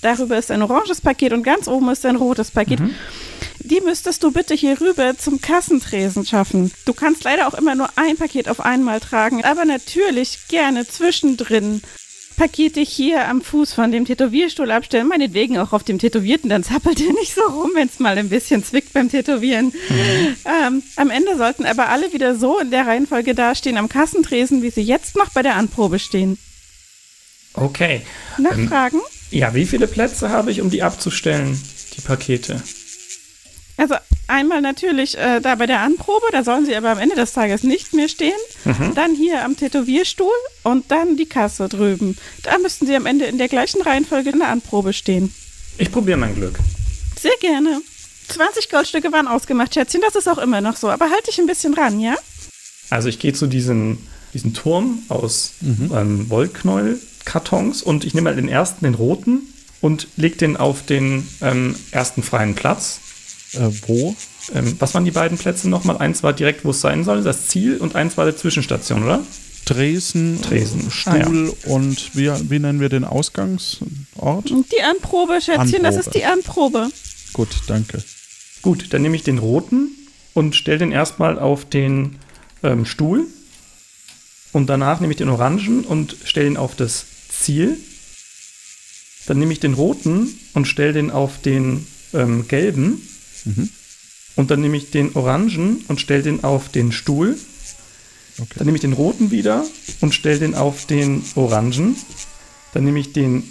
darüber 0.00 0.38
ist 0.38 0.50
ein 0.50 0.62
oranges 0.62 1.02
Paket 1.02 1.34
und 1.34 1.42
ganz 1.42 1.68
oben 1.68 1.90
ist 1.90 2.06
ein 2.06 2.16
rotes 2.16 2.50
Paket. 2.50 2.80
Die 3.58 3.82
müsstest 3.82 4.22
du 4.22 4.32
bitte 4.32 4.54
hier 4.54 4.80
rüber 4.80 5.18
zum 5.18 5.42
Kassentresen 5.42 6.24
schaffen. 6.24 6.72
Du 6.86 6.94
kannst 6.94 7.24
leider 7.24 7.46
auch 7.46 7.52
immer 7.52 7.74
nur 7.74 7.90
ein 7.96 8.16
Paket 8.16 8.48
auf 8.48 8.60
einmal 8.60 9.00
tragen, 9.00 9.44
aber 9.44 9.66
natürlich 9.66 10.48
gerne 10.48 10.88
zwischendrin 10.88 11.82
Pakete 12.36 12.80
hier 12.80 13.28
am 13.28 13.40
Fuß 13.40 13.72
von 13.72 13.92
dem 13.92 14.04
Tätowierstuhl 14.04 14.70
abstellen, 14.70 15.08
meinetwegen 15.08 15.58
auch 15.58 15.72
auf 15.72 15.84
dem 15.84 15.98
Tätowierten, 15.98 16.50
dann 16.50 16.64
zappelt 16.64 17.00
ihr 17.00 17.12
nicht 17.12 17.34
so 17.34 17.42
rum, 17.42 17.70
wenn 17.74 17.88
es 17.88 18.00
mal 18.00 18.18
ein 18.18 18.28
bisschen 18.28 18.64
zwickt 18.64 18.92
beim 18.92 19.10
Tätowieren. 19.10 19.72
Ähm, 20.44 20.82
am 20.96 21.10
Ende 21.10 21.36
sollten 21.36 21.64
aber 21.64 21.88
alle 21.88 22.12
wieder 22.12 22.36
so 22.36 22.58
in 22.58 22.70
der 22.70 22.86
Reihenfolge 22.86 23.34
dastehen 23.34 23.76
am 23.76 23.88
Kassentresen, 23.88 24.62
wie 24.62 24.70
sie 24.70 24.82
jetzt 24.82 25.16
noch 25.16 25.30
bei 25.30 25.42
der 25.42 25.56
Anprobe 25.56 25.98
stehen. 25.98 26.38
Okay. 27.54 28.02
Nachfragen? 28.38 29.00
Ja, 29.30 29.54
wie 29.54 29.66
viele 29.66 29.86
Plätze 29.86 30.30
habe 30.30 30.50
ich, 30.50 30.60
um 30.60 30.70
die 30.70 30.82
abzustellen, 30.82 31.60
die 31.96 32.00
Pakete? 32.00 32.62
Also 33.76 33.96
einmal 34.28 34.60
natürlich 34.60 35.18
äh, 35.18 35.40
da 35.40 35.56
bei 35.56 35.66
der 35.66 35.80
Anprobe, 35.80 36.26
da 36.30 36.44
sollen 36.44 36.64
sie 36.64 36.76
aber 36.76 36.90
am 36.90 36.98
Ende 36.98 37.16
des 37.16 37.32
Tages 37.32 37.64
nicht 37.64 37.92
mehr 37.92 38.08
stehen. 38.08 38.32
Dann 38.94 39.14
hier 39.14 39.44
am 39.44 39.56
Tätowierstuhl 39.56 40.32
und 40.62 40.90
dann 40.90 41.16
die 41.16 41.26
Kasse 41.26 41.68
drüben. 41.68 42.16
Da 42.42 42.58
müssten 42.58 42.86
sie 42.86 42.94
am 42.94 43.06
Ende 43.06 43.24
in 43.24 43.38
der 43.38 43.48
gleichen 43.48 43.82
Reihenfolge 43.82 44.30
in 44.30 44.38
der 44.38 44.48
Anprobe 44.48 44.92
stehen. 44.92 45.34
Ich 45.76 45.90
probiere 45.90 46.18
mein 46.18 46.34
Glück. 46.34 46.58
Sehr 47.18 47.36
gerne. 47.40 47.80
20 48.28 48.70
Goldstücke 48.70 49.12
waren 49.12 49.26
ausgemacht, 49.26 49.74
Schätzchen. 49.74 50.00
Das 50.00 50.14
ist 50.14 50.28
auch 50.28 50.38
immer 50.38 50.60
noch 50.60 50.76
so. 50.76 50.88
Aber 50.88 51.10
halt 51.10 51.26
dich 51.26 51.38
ein 51.38 51.46
bisschen 51.46 51.74
ran, 51.74 52.00
ja? 52.00 52.14
Also 52.90 53.08
ich 53.08 53.18
gehe 53.18 53.32
zu 53.32 53.46
diesem, 53.46 53.98
diesem 54.32 54.54
Turm 54.54 55.02
aus 55.08 55.54
ähm, 55.62 56.30
Wollknäuelkartons 56.30 57.82
und 57.82 58.04
ich 58.04 58.14
nehme 58.14 58.30
mal 58.30 58.36
den 58.36 58.48
ersten, 58.48 58.84
den 58.84 58.94
roten, 58.94 59.42
und 59.84 60.08
leg 60.16 60.38
den 60.38 60.56
auf 60.56 60.86
den 60.86 61.28
ähm, 61.42 61.76
ersten 61.90 62.22
freien 62.22 62.54
Platz. 62.54 63.00
Äh, 63.56 63.70
wo? 63.86 64.16
Ähm, 64.54 64.76
was 64.78 64.94
waren 64.94 65.04
die 65.04 65.10
beiden 65.10 65.38
Plätze 65.38 65.68
nochmal? 65.68 65.98
Eins 65.98 66.22
war 66.22 66.32
direkt, 66.32 66.64
wo 66.64 66.70
es 66.70 66.80
sein 66.80 67.04
soll, 67.04 67.22
das 67.22 67.48
Ziel, 67.48 67.78
und 67.78 67.94
eins 67.94 68.16
war 68.16 68.30
die 68.30 68.36
Zwischenstation, 68.36 69.02
oder? 69.02 69.22
Tresen, 69.64 70.42
Tresen. 70.42 70.90
Stuhl 70.90 71.54
und 71.66 72.14
wie, 72.14 72.30
wie 72.50 72.58
nennen 72.58 72.80
wir 72.80 72.90
den 72.90 73.04
Ausgangsort? 73.04 74.50
Die 74.50 74.82
Anprobe, 74.82 75.40
Schätzchen, 75.40 75.82
das 75.82 75.96
Anprobe. 75.96 75.98
ist 76.00 76.14
die 76.14 76.24
Anprobe. 76.24 76.88
Gut, 77.32 77.48
danke. 77.66 78.02
Gut, 78.60 78.92
dann 78.92 79.02
nehme 79.02 79.16
ich 79.16 79.22
den 79.22 79.38
roten 79.38 79.90
und 80.34 80.54
stelle 80.54 80.78
den 80.78 80.92
erstmal 80.92 81.38
auf 81.38 81.64
den 81.64 82.16
ähm, 82.62 82.84
Stuhl. 82.84 83.26
Und 84.52 84.66
danach 84.68 85.00
nehme 85.00 85.12
ich 85.12 85.16
den 85.16 85.28
orangen 85.28 85.84
und 85.84 86.16
stelle 86.24 86.46
ihn 86.46 86.56
auf 86.56 86.76
das 86.76 87.06
Ziel. 87.28 87.78
Dann 89.26 89.38
nehme 89.38 89.52
ich 89.52 89.60
den 89.60 89.74
roten 89.74 90.38
und 90.52 90.66
stelle 90.66 90.92
den 90.92 91.10
auf 91.10 91.40
den 91.40 91.86
ähm, 92.12 92.46
gelben. 92.48 93.00
Und 94.36 94.50
dann 94.50 94.60
nehme 94.60 94.76
ich 94.76 94.90
den 94.90 95.14
orangen 95.14 95.84
und 95.88 96.00
stelle 96.00 96.22
den 96.22 96.44
auf 96.44 96.68
den 96.68 96.92
Stuhl. 96.92 97.38
Okay. 98.38 98.54
Dann 98.56 98.66
nehme 98.66 98.76
ich 98.76 98.82
den 98.82 98.92
roten 98.92 99.30
wieder 99.30 99.64
und 100.00 100.14
stelle 100.14 100.40
den 100.40 100.54
auf 100.54 100.86
den 100.86 101.24
orangen. 101.36 101.96
Dann 102.72 102.84
nehme 102.84 102.98
ich 102.98 103.12
den 103.12 103.44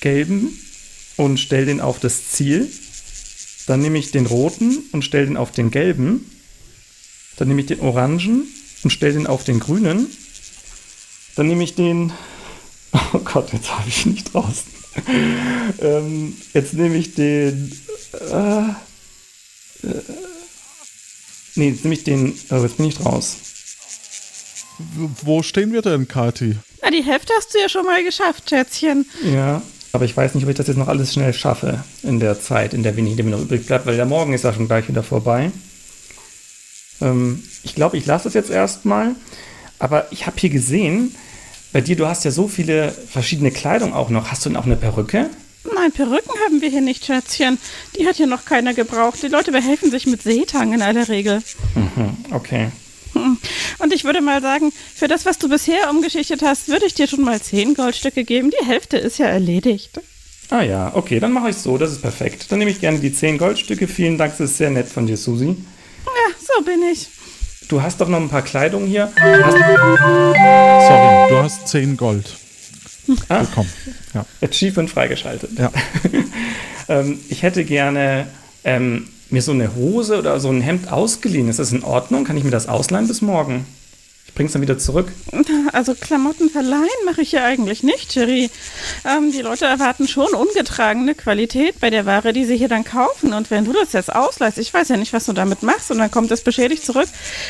gelben 0.00 0.58
und 1.16 1.38
stelle 1.38 1.66
den 1.66 1.80
auf 1.80 2.00
das 2.00 2.30
Ziel. 2.30 2.68
Dann 3.66 3.80
nehme 3.80 3.98
ich 3.98 4.10
den 4.10 4.26
roten 4.26 4.78
und 4.92 5.04
stelle 5.04 5.26
den 5.26 5.36
auf 5.36 5.52
den 5.52 5.70
gelben. 5.70 6.30
Dann 7.36 7.48
nehme 7.48 7.60
ich 7.60 7.66
den 7.66 7.80
orangen 7.80 8.46
und 8.82 8.90
stelle 8.90 9.14
den 9.14 9.26
auf 9.26 9.44
den 9.44 9.60
grünen. 9.60 10.08
Dann 11.36 11.46
nehme 11.46 11.64
ich 11.64 11.74
den. 11.74 12.12
Oh 13.12 13.18
Gott, 13.18 13.52
jetzt 13.52 13.72
habe 13.72 13.88
ich 13.88 14.06
ihn 14.06 14.12
nicht 14.12 14.32
draußen. 14.32 14.70
ähm, 15.80 16.36
jetzt 16.52 16.74
nehme 16.74 16.96
ich 16.96 17.14
den. 17.14 17.72
Äh, 18.12 18.62
äh, 19.84 20.02
nee, 21.54 21.70
jetzt 21.70 21.84
nehme 21.84 21.94
ich 21.94 22.04
den. 22.04 22.38
Oh, 22.50 22.56
jetzt 22.56 22.76
bin 22.76 22.86
ich 22.86 23.04
raus. 23.04 23.36
Wo 25.22 25.42
stehen 25.42 25.72
wir 25.72 25.82
denn, 25.82 26.08
Kati? 26.08 26.56
Na, 26.82 26.90
die 26.90 27.02
Hälfte 27.02 27.32
hast 27.36 27.54
du 27.54 27.58
ja 27.58 27.68
schon 27.68 27.86
mal 27.86 28.02
geschafft, 28.02 28.50
Schätzchen. 28.50 29.06
Ja. 29.22 29.62
Aber 29.92 30.04
ich 30.04 30.16
weiß 30.16 30.34
nicht, 30.34 30.42
ob 30.42 30.50
ich 30.50 30.56
das 30.56 30.66
jetzt 30.66 30.76
noch 30.76 30.88
alles 30.88 31.14
schnell 31.14 31.32
schaffe 31.32 31.84
in 32.02 32.18
der 32.18 32.40
Zeit, 32.40 32.74
in 32.74 32.82
der 32.82 32.96
wenig, 32.96 33.14
die 33.14 33.22
mir 33.22 33.30
noch 33.30 33.42
übrig 33.42 33.64
bleibt, 33.64 33.86
weil 33.86 33.94
der 33.94 34.06
Morgen 34.06 34.32
ist 34.32 34.42
ja 34.42 34.52
schon 34.52 34.66
gleich 34.66 34.88
wieder 34.88 35.04
vorbei. 35.04 35.52
Ähm, 37.00 37.44
ich 37.62 37.76
glaube, 37.76 37.96
ich 37.96 38.04
lasse 38.04 38.26
es 38.26 38.34
jetzt 38.34 38.50
erstmal. 38.50 39.14
Aber 39.78 40.10
ich 40.10 40.26
habe 40.26 40.36
hier 40.38 40.50
gesehen, 40.50 41.14
bei 41.72 41.80
dir, 41.80 41.94
du 41.94 42.06
hast 42.06 42.24
ja 42.24 42.32
so 42.32 42.48
viele 42.48 42.90
verschiedene 42.90 43.52
Kleidung 43.52 43.94
auch 43.94 44.10
noch. 44.10 44.32
Hast 44.32 44.44
du 44.44 44.48
denn 44.48 44.56
auch 44.56 44.66
eine 44.66 44.76
Perücke? 44.76 45.30
Nein, 45.72 45.92
Perücken 45.92 46.32
haben 46.44 46.60
wir 46.60 46.68
hier 46.68 46.80
nicht, 46.80 47.04
Schätzchen. 47.04 47.58
Die 47.96 48.06
hat 48.06 48.16
hier 48.16 48.26
noch 48.26 48.44
keiner 48.44 48.74
gebraucht. 48.74 49.22
Die 49.22 49.28
Leute 49.28 49.52
behelfen 49.52 49.90
sich 49.90 50.06
mit 50.06 50.22
Seetang 50.22 50.72
in 50.72 50.82
aller 50.82 51.08
Regel. 51.08 51.42
Okay. 52.30 52.70
Hm. 53.14 53.38
Und 53.78 53.92
ich 53.92 54.04
würde 54.04 54.20
mal 54.20 54.42
sagen, 54.42 54.72
für 54.94 55.08
das, 55.08 55.24
was 55.24 55.38
du 55.38 55.48
bisher 55.48 55.88
umgeschichtet 55.90 56.42
hast, 56.42 56.68
würde 56.68 56.86
ich 56.86 56.94
dir 56.94 57.06
schon 57.06 57.22
mal 57.22 57.40
10 57.40 57.74
Goldstücke 57.74 58.24
geben. 58.24 58.50
Die 58.50 58.66
Hälfte 58.66 58.98
ist 58.98 59.18
ja 59.18 59.26
erledigt. 59.26 60.00
Ah 60.50 60.62
ja, 60.62 60.92
okay, 60.94 61.20
dann 61.20 61.32
mache 61.32 61.50
ich 61.50 61.56
so, 61.56 61.78
das 61.78 61.92
ist 61.92 62.02
perfekt. 62.02 62.46
Dann 62.50 62.58
nehme 62.58 62.70
ich 62.70 62.80
gerne 62.80 62.98
die 62.98 63.12
10 63.14 63.38
Goldstücke. 63.38 63.88
Vielen 63.88 64.18
Dank, 64.18 64.36
das 64.36 64.50
ist 64.50 64.58
sehr 64.58 64.70
nett 64.70 64.88
von 64.88 65.06
dir, 65.06 65.16
Susi. 65.16 65.46
Ja, 65.46 66.34
so 66.38 66.62
bin 66.64 66.82
ich. 66.92 67.08
Du 67.68 67.80
hast 67.80 68.00
doch 68.00 68.08
noch 68.08 68.20
ein 68.20 68.28
paar 68.28 68.42
Kleidung 68.42 68.86
hier. 68.86 69.10
Sorry, 69.16 69.60
du 71.30 71.36
hast 71.38 71.68
10 71.68 71.96
Gold 71.96 72.36
Ah. 73.28 73.40
bekommen. 73.40 73.70
Ja. 74.14 74.26
Achievement 74.42 74.90
freigeschaltet. 74.90 75.50
Ja. 75.58 75.70
ähm, 76.88 77.18
ich 77.28 77.42
hätte 77.42 77.64
gerne 77.64 78.26
ähm, 78.64 79.08
mir 79.30 79.42
so 79.42 79.52
eine 79.52 79.74
Hose 79.74 80.18
oder 80.18 80.40
so 80.40 80.50
ein 80.50 80.60
Hemd 80.60 80.90
ausgeliehen. 80.90 81.48
Ist 81.48 81.58
das 81.58 81.72
in 81.72 81.84
Ordnung? 81.84 82.24
Kann 82.24 82.36
ich 82.36 82.44
mir 82.44 82.50
das 82.50 82.68
ausleihen 82.68 83.08
bis 83.08 83.22
morgen? 83.22 83.66
Ich 84.26 84.36
bring's 84.36 84.52
dann 84.52 84.62
wieder 84.62 84.78
zurück. 84.78 85.12
Also 85.72 85.94
Klamotten 85.94 86.50
verleihen 86.50 86.88
mache 87.04 87.22
ich 87.22 87.30
ja 87.30 87.44
eigentlich 87.44 87.84
nicht, 87.84 88.16
Jerry. 88.16 88.50
Ähm, 89.04 89.30
die 89.30 89.42
Leute 89.42 89.66
erwarten 89.66 90.08
schon 90.08 90.34
ungetragene 90.34 91.14
Qualität 91.14 91.78
bei 91.78 91.88
der 91.88 92.04
Ware, 92.04 92.32
die 92.32 92.44
sie 92.44 92.56
hier 92.56 92.66
dann 92.66 92.82
kaufen. 92.82 93.32
Und 93.32 93.52
wenn 93.52 93.64
du 93.64 93.72
das 93.72 93.92
jetzt 93.92 94.12
ausleihst, 94.12 94.58
ich 94.58 94.74
weiß 94.74 94.88
ja 94.88 94.96
nicht, 94.96 95.12
was 95.12 95.26
du 95.26 95.34
damit 95.34 95.62
machst, 95.62 95.92
und 95.92 95.98
dann 95.98 96.10
kommt 96.10 96.32
es 96.32 96.42
beschädigt 96.42 96.84
zurück, 96.84 97.08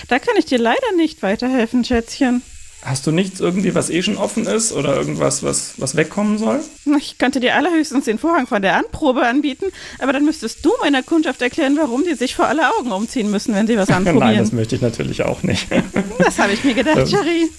da 0.08 0.18
kann 0.18 0.34
ich 0.36 0.44
dir 0.44 0.58
leider 0.58 0.92
nicht 0.96 1.22
weiterhelfen, 1.22 1.84
Schätzchen. 1.84 2.42
Hast 2.84 3.06
du 3.06 3.12
nichts 3.12 3.40
irgendwie, 3.40 3.74
was 3.74 3.88
eh 3.88 4.02
schon 4.02 4.18
offen 4.18 4.46
ist 4.46 4.72
oder 4.72 4.94
irgendwas, 4.94 5.42
was, 5.42 5.72
was 5.78 5.96
wegkommen 5.96 6.36
soll? 6.36 6.60
Ich 6.98 7.16
könnte 7.16 7.40
dir 7.40 7.54
allerhöchstens 7.56 8.04
den 8.04 8.18
Vorhang 8.18 8.46
von 8.46 8.60
der 8.60 8.76
Anprobe 8.76 9.22
anbieten, 9.26 9.66
aber 9.98 10.12
dann 10.12 10.26
müsstest 10.26 10.62
du 10.66 10.70
meiner 10.82 11.02
Kundschaft 11.02 11.40
erklären, 11.40 11.78
warum 11.78 12.04
die 12.04 12.14
sich 12.14 12.34
vor 12.34 12.46
alle 12.46 12.62
Augen 12.78 12.92
umziehen 12.92 13.30
müssen, 13.30 13.54
wenn 13.54 13.66
sie 13.66 13.78
was 13.78 13.88
anprobieren. 13.90 14.18
Nein, 14.18 14.38
das 14.38 14.52
möchte 14.52 14.76
ich 14.76 14.82
natürlich 14.82 15.22
auch 15.22 15.42
nicht. 15.42 15.66
das 16.18 16.38
habe 16.38 16.52
ich 16.52 16.62
mir 16.62 16.74
gedacht, 16.74 16.98
Ähm, 16.98 17.06
Jerry. 17.06 17.50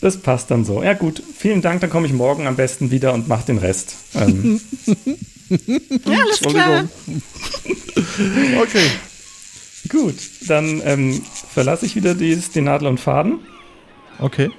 Das 0.00 0.16
passt 0.18 0.50
dann 0.50 0.64
so. 0.64 0.82
Ja 0.82 0.92
gut, 0.94 1.22
vielen 1.38 1.62
Dank, 1.62 1.80
dann 1.80 1.90
komme 1.90 2.06
ich 2.08 2.12
morgen 2.12 2.46
am 2.48 2.56
besten 2.56 2.90
wieder 2.90 3.14
und 3.14 3.28
mache 3.28 3.46
den 3.46 3.58
Rest. 3.58 3.94
Ähm, 4.14 4.60
Ja, 5.48 6.18
alles 6.24 6.40
klar. 6.40 6.88
Okay. 8.60 8.90
gut, 9.88 10.16
dann 10.48 10.82
ähm, 10.84 11.22
verlasse 11.52 11.86
ich 11.86 11.94
wieder 11.94 12.16
dies, 12.16 12.50
den 12.50 12.64
Nadel 12.64 12.88
und 12.88 12.98
Faden 12.98 13.38
Okay. 14.18 14.50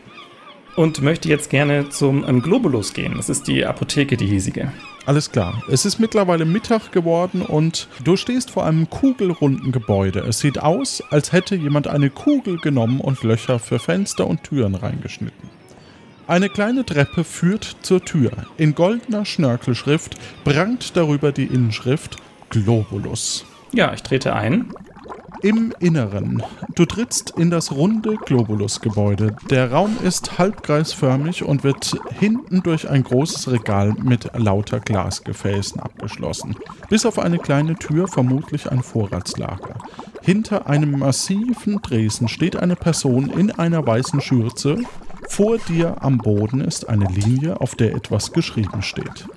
und 0.75 1.01
möchte 1.01 1.27
jetzt 1.27 1.49
gerne 1.49 1.89
zum 1.89 2.23
ähm, 2.27 2.41
Globulus 2.41 2.93
gehen. 2.93 3.15
Das 3.17 3.29
ist 3.29 3.47
die 3.47 3.65
Apotheke, 3.65 4.15
die 4.15 4.27
hiesige. 4.27 4.71
Alles 5.07 5.31
klar. 5.31 5.63
Es 5.69 5.85
ist 5.85 5.99
mittlerweile 5.99 6.45
Mittag 6.45 6.91
geworden 6.91 7.41
und 7.41 7.87
du 8.03 8.15
stehst 8.17 8.51
vor 8.51 8.65
einem 8.65 8.89
kugelrunden 8.89 9.71
Gebäude. 9.71 10.19
Es 10.19 10.39
sieht 10.39 10.59
aus, 10.59 11.01
als 11.09 11.31
hätte 11.31 11.55
jemand 11.55 11.87
eine 11.87 12.09
Kugel 12.09 12.57
genommen 12.57 12.99
und 12.99 13.23
Löcher 13.23 13.57
für 13.57 13.79
Fenster 13.79 14.27
und 14.27 14.43
Türen 14.43 14.75
reingeschnitten. 14.75 15.49
Eine 16.27 16.49
kleine 16.49 16.85
Treppe 16.85 17.23
führt 17.23 17.77
zur 17.83 18.03
Tür. 18.03 18.31
In 18.57 18.75
goldener 18.75 19.23
Schnörkelschrift 19.23 20.17
prangt 20.43 20.97
darüber 20.97 21.31
die 21.31 21.45
Inschrift 21.45 22.17
Globulus. 22.49 23.45
Ja, 23.71 23.93
ich 23.93 24.03
trete 24.03 24.35
ein. 24.35 24.73
Im 25.41 25.73
Inneren. 25.79 26.41
Du 26.75 26.85
trittst 26.85 27.33
in 27.37 27.51
das 27.51 27.71
runde 27.71 28.17
Globulus-Gebäude. 28.25 29.35
Der 29.49 29.71
Raum 29.71 29.95
ist 30.03 30.39
halbkreisförmig 30.39 31.43
und 31.43 31.63
wird 31.63 31.95
hinten 32.19 32.63
durch 32.63 32.89
ein 32.89 33.03
großes 33.03 33.51
Regal 33.51 33.93
mit 34.01 34.31
lauter 34.35 34.79
Glasgefäßen 34.79 35.79
abgeschlossen. 35.79 36.55
Bis 36.89 37.05
auf 37.05 37.19
eine 37.19 37.37
kleine 37.37 37.75
Tür 37.75 38.07
vermutlich 38.07 38.71
ein 38.71 38.81
Vorratslager. 38.81 39.75
Hinter 40.21 40.67
einem 40.67 40.99
massiven 40.99 41.81
Dresen 41.81 42.27
steht 42.27 42.55
eine 42.55 42.75
Person 42.75 43.29
in 43.29 43.51
einer 43.51 43.85
weißen 43.85 44.21
Schürze. 44.21 44.79
Vor 45.29 45.57
dir 45.59 46.01
am 46.01 46.17
Boden 46.17 46.61
ist 46.61 46.89
eine 46.89 47.05
Linie, 47.05 47.61
auf 47.61 47.75
der 47.75 47.93
etwas 47.93 48.33
geschrieben 48.33 48.81
steht. 48.81 49.27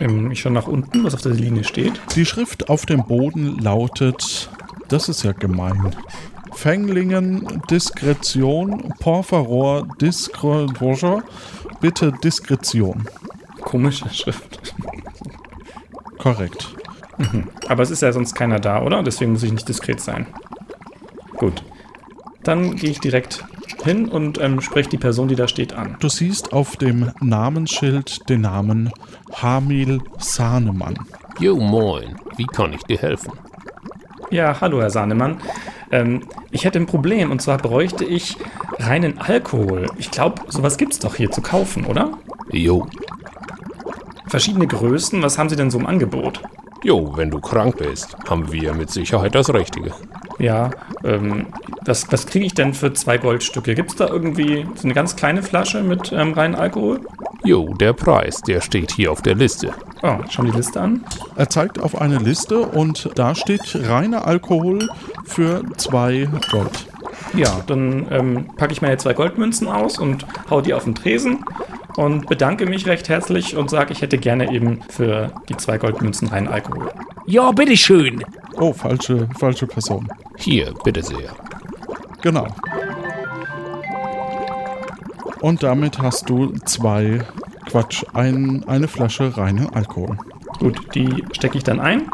Ähm, 0.00 0.30
ich 0.30 0.40
schaue 0.40 0.52
nach 0.52 0.66
unten, 0.66 1.04
was 1.04 1.14
auf 1.14 1.22
der 1.22 1.32
Linie 1.32 1.64
steht. 1.64 2.00
Die 2.14 2.26
Schrift 2.26 2.68
auf 2.68 2.86
dem 2.86 3.04
Boden 3.04 3.58
lautet, 3.58 4.50
das 4.92 5.08
ist 5.08 5.22
ja 5.22 5.32
gemein. 5.32 5.94
Fänglingen, 6.52 7.62
Diskretion, 7.70 8.92
por 9.00 9.24
favor, 9.24 9.88
Diskretion, 10.00 11.22
bitte 11.80 12.12
Diskretion. 12.12 13.08
Komische 13.62 14.08
Schrift. 14.10 14.74
Korrekt. 16.18 16.74
Aber 17.68 17.82
es 17.82 17.90
ist 17.90 18.02
ja 18.02 18.12
sonst 18.12 18.34
keiner 18.34 18.60
da, 18.60 18.82
oder? 18.82 19.02
Deswegen 19.02 19.32
muss 19.32 19.42
ich 19.42 19.52
nicht 19.52 19.68
diskret 19.68 20.00
sein. 20.00 20.26
Gut. 21.36 21.64
Dann 22.42 22.76
gehe 22.76 22.90
ich 22.90 23.00
direkt 23.00 23.44
hin 23.84 24.08
und 24.08 24.40
ähm, 24.40 24.60
spreche 24.60 24.90
die 24.90 24.98
Person, 24.98 25.28
die 25.28 25.36
da 25.36 25.48
steht, 25.48 25.72
an. 25.72 25.96
Du 26.00 26.08
siehst 26.08 26.52
auf 26.52 26.76
dem 26.76 27.12
Namensschild 27.20 28.28
den 28.28 28.42
Namen 28.42 28.90
Hamil 29.34 30.00
Sahnemann. 30.18 30.98
Jo, 31.38 31.56
moin. 31.56 32.16
Wie 32.36 32.46
kann 32.46 32.72
ich 32.72 32.82
dir 32.82 32.98
helfen? 32.98 33.32
Ja, 34.32 34.62
hallo, 34.62 34.80
Herr 34.80 34.88
Sahnemann. 34.88 35.36
Ähm, 35.90 36.22
ich 36.50 36.64
hätte 36.64 36.78
ein 36.78 36.86
Problem 36.86 37.30
und 37.30 37.42
zwar 37.42 37.58
bräuchte 37.58 38.06
ich 38.06 38.38
reinen 38.78 39.18
Alkohol. 39.18 39.88
Ich 39.98 40.10
glaube, 40.10 40.40
sowas 40.48 40.78
gibt's 40.78 40.98
doch 40.98 41.16
hier 41.16 41.30
zu 41.30 41.42
kaufen, 41.42 41.84
oder? 41.84 42.12
Jo. 42.50 42.86
Verschiedene 44.28 44.66
Größen, 44.66 45.22
was 45.22 45.36
haben 45.36 45.50
Sie 45.50 45.56
denn 45.56 45.70
so 45.70 45.78
im 45.78 45.84
Angebot? 45.84 46.40
Jo, 46.82 47.12
wenn 47.14 47.30
du 47.30 47.40
krank 47.40 47.76
bist, 47.76 48.16
haben 48.26 48.50
wir 48.50 48.72
mit 48.72 48.90
Sicherheit 48.90 49.34
das 49.34 49.52
Richtige. 49.52 49.92
Ja, 50.38 50.70
ähm, 51.04 51.46
was, 51.84 52.10
was 52.10 52.26
kriege 52.26 52.44
ich 52.44 52.54
denn 52.54 52.74
für 52.74 52.92
zwei 52.92 53.18
Goldstücke? 53.18 53.74
Gibt's 53.74 53.96
da 53.96 54.08
irgendwie 54.08 54.66
so 54.74 54.84
eine 54.84 54.94
ganz 54.94 55.16
kleine 55.16 55.42
Flasche 55.42 55.82
mit 55.82 56.12
ähm, 56.12 56.32
reinen 56.32 56.54
Alkohol? 56.54 57.00
Jo, 57.44 57.74
der 57.74 57.92
Preis, 57.92 58.40
der 58.40 58.60
steht 58.60 58.92
hier 58.92 59.10
auf 59.10 59.22
der 59.22 59.34
Liste. 59.34 59.72
Oh, 60.02 60.18
schau 60.30 60.44
die 60.44 60.50
Liste 60.50 60.80
an. 60.80 61.04
Er 61.36 61.48
zeigt 61.48 61.80
auf 61.80 62.00
eine 62.00 62.18
Liste 62.18 62.60
und 62.60 63.10
da 63.16 63.34
steht 63.34 63.76
reiner 63.88 64.26
Alkohol 64.26 64.88
für 65.24 65.62
zwei 65.76 66.28
Gold. 66.50 66.86
Ja, 67.34 67.62
dann 67.66 68.06
ähm, 68.10 68.46
packe 68.56 68.72
ich 68.72 68.82
meine 68.82 68.96
zwei 68.98 69.14
Goldmünzen 69.14 69.66
aus 69.66 69.98
und 69.98 70.26
hau 70.50 70.60
die 70.60 70.74
auf 70.74 70.84
den 70.84 70.94
Tresen 70.94 71.44
und 71.96 72.26
bedanke 72.26 72.66
mich 72.66 72.86
recht 72.86 73.08
herzlich 73.08 73.56
und 73.56 73.70
sage, 73.70 73.92
ich 73.92 74.02
hätte 74.02 74.18
gerne 74.18 74.52
eben 74.52 74.80
für 74.88 75.32
die 75.48 75.56
zwei 75.56 75.78
Goldmünzen 75.78 76.28
reinen 76.28 76.48
Alkohol. 76.48 76.90
Ja, 77.26 77.50
bitteschön. 77.52 78.24
Oh, 78.62 78.72
falsche, 78.72 79.28
falsche 79.40 79.66
Person. 79.66 80.06
Hier, 80.36 80.72
bitte 80.84 81.02
sehr. 81.02 81.34
Genau. 82.20 82.46
Und 85.40 85.64
damit 85.64 85.98
hast 85.98 86.30
du 86.30 86.52
zwei, 86.64 87.26
Quatsch, 87.68 88.04
ein, 88.12 88.62
eine 88.68 88.86
Flasche 88.86 89.36
reinen 89.36 89.68
Alkohol. 89.70 90.16
Gut, 90.60 90.94
die 90.94 91.24
stecke 91.32 91.58
ich 91.58 91.64
dann 91.64 91.80
ein. 91.80 92.08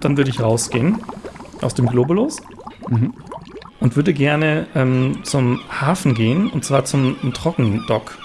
Dann 0.00 0.18
würde 0.18 0.28
ich 0.28 0.38
rausgehen 0.38 0.98
aus 1.62 1.72
dem 1.72 1.86
Globulus 1.86 2.42
und 3.80 3.96
würde 3.96 4.12
gerne 4.12 4.66
ähm, 4.74 5.20
zum 5.22 5.60
Hafen 5.70 6.12
gehen 6.12 6.50
und 6.50 6.66
zwar 6.66 6.84
zum 6.84 7.16
Trockendock 7.32 8.18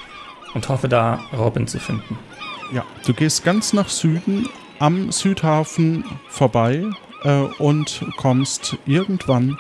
und 0.56 0.68
hoffe 0.68 0.90
da 0.90 1.22
Robin 1.32 1.68
zu 1.68 1.80
finden. 1.80 2.20
Ja, 2.74 2.84
du 3.06 3.14
gehst 3.14 3.46
ganz 3.46 3.72
nach 3.72 3.88
Süden 3.88 4.50
am 4.80 5.14
Südhafen 5.14 6.04
vorbei 6.28 6.84
äh, 7.24 7.42
und 7.58 8.06
kommst 8.18 8.78
irgendwann 8.86 9.58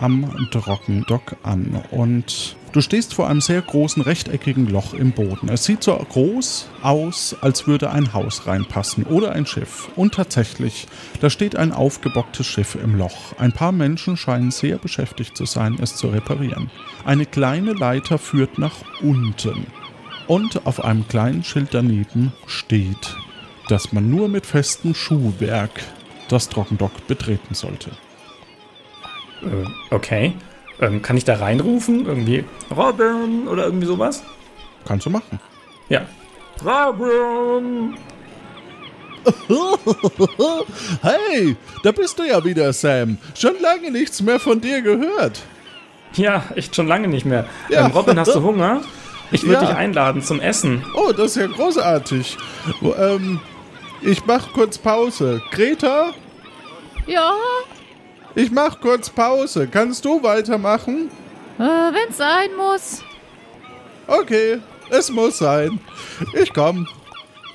am 0.00 0.48
Trockendock 0.50 1.36
an. 1.42 1.82
Und 1.90 2.56
du 2.72 2.80
stehst 2.80 3.14
vor 3.14 3.28
einem 3.28 3.40
sehr 3.40 3.60
großen 3.60 4.02
rechteckigen 4.02 4.66
Loch 4.66 4.94
im 4.94 5.12
Boden. 5.12 5.48
Es 5.48 5.64
sieht 5.64 5.82
so 5.84 5.94
groß 5.94 6.68
aus, 6.82 7.36
als 7.40 7.66
würde 7.66 7.90
ein 7.90 8.12
Haus 8.12 8.46
reinpassen 8.46 9.04
oder 9.04 9.32
ein 9.32 9.46
Schiff. 9.46 9.88
Und 9.96 10.14
tatsächlich, 10.14 10.86
da 11.20 11.28
steht 11.30 11.56
ein 11.56 11.72
aufgebocktes 11.72 12.46
Schiff 12.46 12.76
im 12.82 12.96
Loch. 12.96 13.34
Ein 13.38 13.52
paar 13.52 13.72
Menschen 13.72 14.16
scheinen 14.16 14.50
sehr 14.50 14.78
beschäftigt 14.78 15.36
zu 15.36 15.44
sein, 15.44 15.78
es 15.80 15.96
zu 15.96 16.08
reparieren. 16.08 16.70
Eine 17.04 17.26
kleine 17.26 17.74
Leiter 17.74 18.18
führt 18.18 18.58
nach 18.58 18.76
unten. 19.02 19.66
Und 20.26 20.64
auf 20.64 20.84
einem 20.84 21.06
kleinen 21.08 21.42
Schild 21.42 21.70
daneben 21.72 22.32
steht, 22.46 23.16
dass 23.68 23.92
man 23.92 24.10
nur 24.10 24.28
mit 24.28 24.46
festem 24.46 24.94
Schuhwerk 24.94 25.80
das 26.32 26.48
Trockendock 26.48 27.06
betreten 27.06 27.54
sollte. 27.54 27.90
Äh, 29.42 29.94
okay. 29.94 30.32
Ähm, 30.80 31.02
kann 31.02 31.16
ich 31.16 31.24
da 31.24 31.36
reinrufen? 31.36 32.06
Irgendwie 32.06 32.44
Robin 32.74 33.46
oder 33.48 33.64
irgendwie 33.64 33.86
sowas? 33.86 34.22
Kannst 34.86 35.06
du 35.06 35.10
machen. 35.10 35.38
Ja. 35.88 36.02
Robin! 36.64 37.94
Hey, 41.02 41.56
da 41.82 41.92
bist 41.92 42.18
du 42.18 42.22
ja 42.24 42.42
wieder, 42.44 42.72
Sam. 42.72 43.18
Schon 43.38 43.60
lange 43.60 43.90
nichts 43.90 44.22
mehr 44.22 44.40
von 44.40 44.60
dir 44.60 44.80
gehört. 44.82 45.40
Ja, 46.14 46.44
echt 46.54 46.74
schon 46.74 46.86
lange 46.88 47.06
nicht 47.08 47.24
mehr. 47.26 47.46
Ja. 47.68 47.84
Ähm, 47.86 47.90
Robin, 47.92 48.18
hast 48.18 48.34
du 48.34 48.42
Hunger? 48.42 48.80
Ich 49.30 49.42
würde 49.44 49.54
Ja. 49.62 49.66
dich 49.68 49.76
einladen 49.76 50.22
zum 50.22 50.40
Essen. 50.40 50.84
Oh, 50.94 51.12
das 51.12 51.32
ist 51.32 51.36
ja 51.36 51.46
großartig. 51.46 52.36
Ähm, 52.82 53.40
ich 54.02 54.24
mach 54.26 54.52
kurz 54.52 54.78
Pause. 54.78 55.42
Greta, 55.50 56.12
Ja, 57.06 57.34
ich 58.34 58.50
mach 58.50 58.80
kurz 58.80 59.10
Pause. 59.10 59.66
Kannst 59.68 60.04
du 60.04 60.22
weitermachen? 60.22 61.10
äh, 61.58 61.62
wenn's 61.62 62.16
sein 62.16 62.50
muss. 62.56 63.02
Okay, 64.06 64.58
es 64.90 65.10
muss 65.10 65.38
sein. 65.38 65.78
Ich 66.32 66.52
komm. 66.52 66.86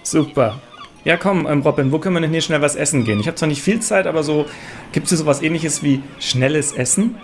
Super. 0.03 0.59
Ja, 1.03 1.17
komm, 1.17 1.45
ähm, 1.47 1.61
Robin, 1.61 1.91
wo 1.91 1.99
können 1.99 2.15
wir 2.15 2.21
denn 2.21 2.31
hier 2.31 2.41
schnell 2.41 2.61
was 2.61 2.75
essen 2.75 3.03
gehen? 3.03 3.19
Ich 3.19 3.27
habe 3.27 3.35
zwar 3.35 3.47
nicht 3.47 3.61
viel 3.61 3.79
Zeit, 3.79 4.07
aber 4.07 4.23
so, 4.23 4.45
gibt 4.91 5.05
es 5.05 5.09
hier 5.11 5.17
sowas 5.19 5.41
ähnliches 5.41 5.83
wie 5.83 6.01
schnelles 6.19 6.71
Essen? 6.73 7.19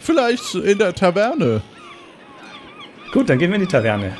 Vielleicht 0.00 0.54
in 0.54 0.78
der 0.78 0.94
Taverne. 0.94 1.62
Gut, 3.12 3.28
dann 3.28 3.38
gehen 3.38 3.50
wir 3.50 3.56
in 3.56 3.62
die 3.62 3.68
Taverne. 3.70 4.16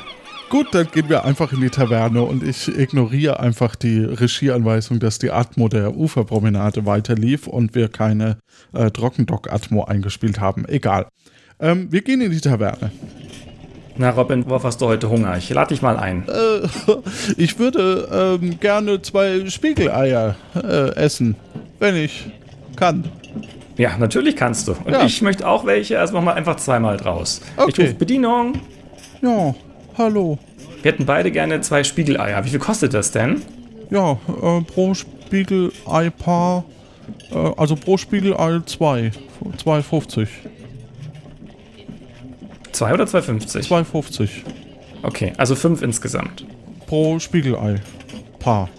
Gut, 0.49 0.67
dann 0.71 0.87
gehen 0.91 1.09
wir 1.09 1.25
einfach 1.25 1.51
in 1.51 1.59
die 1.59 1.69
Taverne 1.69 2.21
und 2.21 2.41
ich 2.41 2.69
ignoriere 2.69 3.39
einfach 3.41 3.75
die 3.75 3.99
Regieanweisung, 3.99 4.99
dass 4.99 5.19
die 5.19 5.29
Atmo 5.31 5.67
der 5.67 5.95
Uferpromenade 5.97 6.85
weiterlief 6.85 7.47
und 7.47 7.75
wir 7.75 7.89
keine 7.89 8.37
äh, 8.73 8.89
Trockendock-Atmo 8.89 9.83
eingespielt 9.83 10.39
haben. 10.39 10.63
Egal. 10.67 11.07
Ähm, 11.59 11.91
wir 11.91 12.01
gehen 12.01 12.21
in 12.21 12.31
die 12.31 12.39
Taverne. 12.39 12.91
Na, 13.97 14.11
Robin, 14.11 14.45
worauf 14.47 14.63
hast 14.63 14.79
du 14.79 14.85
heute 14.85 15.09
Hunger? 15.09 15.35
Ich 15.37 15.49
lade 15.49 15.69
dich 15.69 15.81
mal 15.81 15.97
ein. 15.97 16.23
Äh, 16.29 16.67
ich 17.37 17.59
würde 17.59 18.37
ähm, 18.41 18.57
gerne 18.59 19.01
zwei 19.01 19.49
Spiegeleier 19.49 20.35
äh, 20.55 20.95
essen, 20.95 21.35
wenn 21.79 21.95
ich 21.97 22.29
kann. 22.77 23.03
Ja, 23.75 23.97
natürlich 23.97 24.35
kannst 24.37 24.67
du. 24.69 24.73
Und 24.85 24.93
Ja. 24.93 25.03
ich 25.03 25.21
möchte 25.21 25.45
auch 25.47 25.65
welche, 25.65 25.99
also 25.99 26.13
machen 26.13 26.25
wir 26.25 26.35
einfach 26.35 26.55
zweimal 26.55 26.95
draus. 26.95 27.41
Ich 27.57 27.63
Okay. 27.63 27.81
rufe 27.81 27.93
Bedienung. 27.95 28.53
Ja, 29.21 29.53
hallo. 29.97 30.37
Wir 30.81 30.91
hätten 30.91 31.05
beide 31.05 31.31
gerne 31.31 31.61
zwei 31.61 31.83
Spiegeleier. 31.83 32.43
Wie 32.45 32.49
viel 32.49 32.59
kostet 32.59 32.93
das 32.93 33.11
denn? 33.11 33.41
Ja, 33.89 34.13
äh, 34.41 34.61
pro 34.61 34.93
Spiegelei-Paar, 34.93 36.65
äh, 37.31 37.51
also 37.57 37.75
pro 37.75 37.97
Spiegelei 37.97 38.61
zwei. 38.65 39.11
2,50. 39.57 40.27
Zwei 42.71 42.93
oder 42.93 43.05
2,50? 43.05 43.67
2,50 43.67 44.29
Okay, 45.03 45.33
also 45.37 45.55
fünf 45.55 45.81
insgesamt. 45.81 46.45
pro 46.85 47.19
Spiegelei-Paar. 47.19 48.69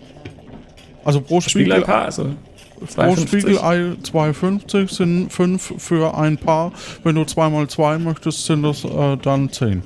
Also 1.04 1.20
pro 1.20 1.40
Spiegel, 1.40 1.72
Spiegeleipaar, 1.72 2.04
also 2.04 2.34
pro 2.80 2.84
2,50. 2.84 3.26
Spiegelei 3.28 3.76
2,50 4.02 4.94
sind 4.94 5.32
5 5.32 5.74
für 5.78 6.16
ein 6.16 6.36
Paar. 6.36 6.72
Wenn 7.02 7.14
du 7.14 7.24
zweimal 7.24 7.66
zwei 7.68 7.98
möchtest, 7.98 8.44
sind 8.44 8.62
das 8.62 8.84
äh, 8.84 9.16
dann 9.16 9.50
10. 9.50 9.82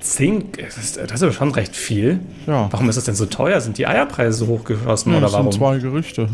Zehn, 0.00 0.44
das 0.60 0.76
ist, 0.76 0.96
das 0.98 1.12
ist 1.12 1.22
aber 1.22 1.32
schon 1.32 1.50
recht 1.52 1.74
viel. 1.76 2.20
Ja. 2.46 2.68
Warum 2.70 2.88
ist 2.88 2.96
das 2.96 3.04
denn 3.04 3.14
so 3.14 3.26
teuer? 3.26 3.60
Sind 3.60 3.78
die 3.78 3.86
Eierpreise 3.86 4.38
so 4.38 4.46
hochgeschossen 4.48 5.12
Nee, 5.12 5.18
oder 5.18 5.26
das 5.26 5.32
warum? 5.34 5.50
sind 5.52 5.58
zwei 5.60 5.78
Gerichte. 5.78 6.28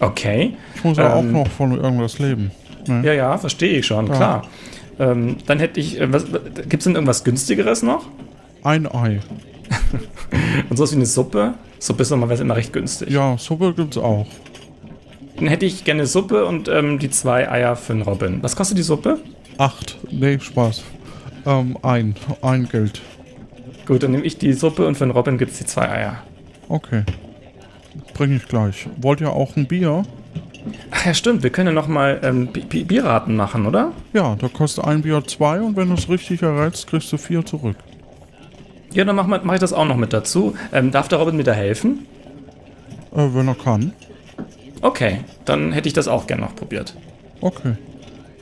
Okay. 0.00 0.54
Ich 0.76 0.84
muss 0.84 0.96
ja 0.98 1.14
auch 1.14 1.20
Ähm, 1.20 1.32
noch 1.32 1.48
von 1.48 1.72
irgendwas 1.76 2.18
leben. 2.18 2.50
Ne? 2.86 3.02
Ja, 3.04 3.12
ja, 3.12 3.38
verstehe 3.38 3.78
ich 3.78 3.86
schon, 3.86 4.06
Ja. 4.06 4.14
klar. 4.16 4.46
Ähm, 4.98 5.36
dann 5.46 5.58
hätte 5.58 5.80
ich, 5.80 6.00
äh, 6.00 6.06
gibt 6.06 6.74
es 6.74 6.84
denn 6.84 6.94
irgendwas 6.94 7.24
günstigeres 7.24 7.82
noch? 7.82 8.06
Ein 8.62 8.86
Ei. 8.92 9.20
Und 10.70 10.76
sowas 10.76 10.92
wie 10.92 10.96
eine 10.96 11.06
Suppe? 11.06 11.54
Suppe 11.78 12.02
ist 12.02 12.10
normalerweise 12.10 12.42
immer 12.42 12.56
recht 12.56 12.72
günstig. 12.72 13.10
Ja, 13.10 13.36
Suppe 13.38 13.72
gibt's 13.74 13.96
auch. 13.98 14.26
Dann 15.36 15.46
hätte 15.46 15.66
ich 15.66 15.84
gerne 15.84 16.06
Suppe 16.06 16.44
und 16.46 16.66
ähm, 16.68 16.98
die 16.98 17.10
zwei 17.10 17.48
Eier 17.48 17.76
für 17.76 17.92
den 17.92 18.02
Robin. 18.02 18.42
Was 18.42 18.56
kostet 18.56 18.76
die 18.76 18.82
Suppe? 18.82 19.18
Acht. 19.56 19.96
Nee, 20.10 20.40
Spaß. 20.40 20.82
Ähm, 21.46 21.76
ein. 21.82 22.14
Ein 22.42 22.68
Geld. 22.68 23.00
Gut, 23.86 24.02
dann 24.02 24.10
nehme 24.12 24.24
ich 24.24 24.38
die 24.38 24.52
Suppe 24.52 24.86
und 24.86 24.96
für 24.96 25.04
den 25.04 25.12
Robin 25.12 25.38
gibt 25.38 25.52
es 25.52 25.58
die 25.58 25.66
zwei 25.66 25.88
Eier. 25.88 26.22
Okay. 26.68 27.04
Bring 28.14 28.36
ich 28.36 28.46
gleich. 28.46 28.86
Wollt 28.98 29.20
ihr 29.20 29.32
auch 29.32 29.56
ein 29.56 29.66
Bier? 29.66 30.02
Ach 30.90 31.06
ja, 31.06 31.14
stimmt, 31.14 31.42
wir 31.42 31.50
können 31.50 31.68
ja 31.68 31.72
nochmal 31.72 32.20
ähm, 32.22 32.48
Bi- 32.48 32.60
Bi- 32.60 32.84
Bierraten 32.84 33.36
machen, 33.36 33.64
oder? 33.64 33.92
Ja, 34.12 34.36
da 34.36 34.48
kostet 34.48 34.84
ein 34.84 35.02
Bier 35.02 35.22
zwei 35.26 35.60
und 35.62 35.76
wenn 35.76 35.88
du 35.88 35.94
es 35.94 36.08
richtig 36.08 36.42
erreizt, 36.42 36.86
kriegst 36.88 37.10
du 37.12 37.16
vier 37.16 37.44
zurück. 37.46 37.76
Ja, 38.92 39.04
dann 39.04 39.16
mache 39.16 39.40
mach 39.42 39.54
ich 39.54 39.60
das 39.60 39.72
auch 39.72 39.86
noch 39.86 39.96
mit 39.96 40.12
dazu. 40.12 40.54
Ähm, 40.72 40.90
darf 40.90 41.08
der 41.08 41.18
Robin 41.18 41.36
mir 41.36 41.44
da 41.44 41.52
helfen? 41.52 42.06
Äh, 43.14 43.28
wenn 43.32 43.48
er 43.48 43.54
kann. 43.54 43.92
Okay, 44.82 45.20
dann 45.44 45.72
hätte 45.72 45.88
ich 45.88 45.94
das 45.94 46.08
auch 46.08 46.26
gerne 46.26 46.42
noch 46.42 46.54
probiert. 46.54 46.94
Okay. 47.40 47.74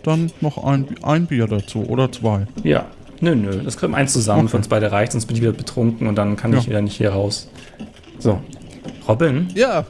Dann 0.06 0.30
noch 0.40 0.62
ein, 0.64 0.86
ein 1.02 1.26
Bier 1.26 1.46
dazu 1.46 1.84
oder 1.86 2.10
zwei. 2.10 2.46
Ja. 2.64 2.86
Nö, 3.20 3.34
nö, 3.34 3.60
das 3.64 3.76
kriegen 3.76 3.92
wir 3.92 3.96
eins 3.98 4.12
zusammen, 4.12 4.40
Okay. 4.42 4.48
für 4.50 4.56
uns 4.58 4.68
beide 4.68 4.92
reicht, 4.92 5.12
sonst 5.12 5.26
bin 5.26 5.36
ich 5.36 5.42
wieder 5.42 5.52
betrunken 5.52 6.06
und 6.06 6.16
dann 6.16 6.36
kann 6.36 6.52
ich 6.54 6.64
Ja. 6.64 6.68
wieder 6.70 6.80
nicht 6.82 6.96
hier 6.96 7.10
raus. 7.10 7.48
So. 8.18 8.40
Robin, 9.08 9.48
Ja. 9.54 9.84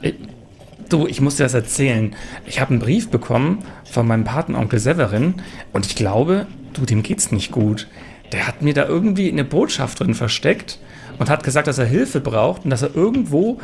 du, 0.88 1.06
ich 1.06 1.20
muss 1.20 1.36
dir 1.36 1.44
das 1.44 1.54
erzählen. 1.54 2.14
Ich 2.46 2.60
habe 2.60 2.70
einen 2.70 2.80
Brief 2.80 3.08
bekommen 3.10 3.60
von 3.84 4.06
meinem 4.06 4.24
Patenonkel 4.24 4.78
Severin 4.78 5.34
und 5.72 5.86
ich 5.86 5.96
glaube, 5.96 6.46
du, 6.72 6.84
dem 6.86 7.02
geht's 7.02 7.32
nicht 7.32 7.52
gut. 7.52 7.88
Der 8.32 8.46
hat 8.48 8.62
mir 8.62 8.74
da 8.74 8.86
irgendwie 8.86 9.30
eine 9.30 9.44
Botschaft 9.44 10.00
drin 10.00 10.14
versteckt 10.14 10.78
und 11.18 11.30
hat 11.30 11.44
gesagt, 11.44 11.66
dass 11.68 11.78
er 11.78 11.86
Hilfe 11.86 12.20
braucht 12.20 12.64
und 12.64 12.70
dass 12.70 12.82
er 12.82 12.94
irgendwo, 12.94 13.58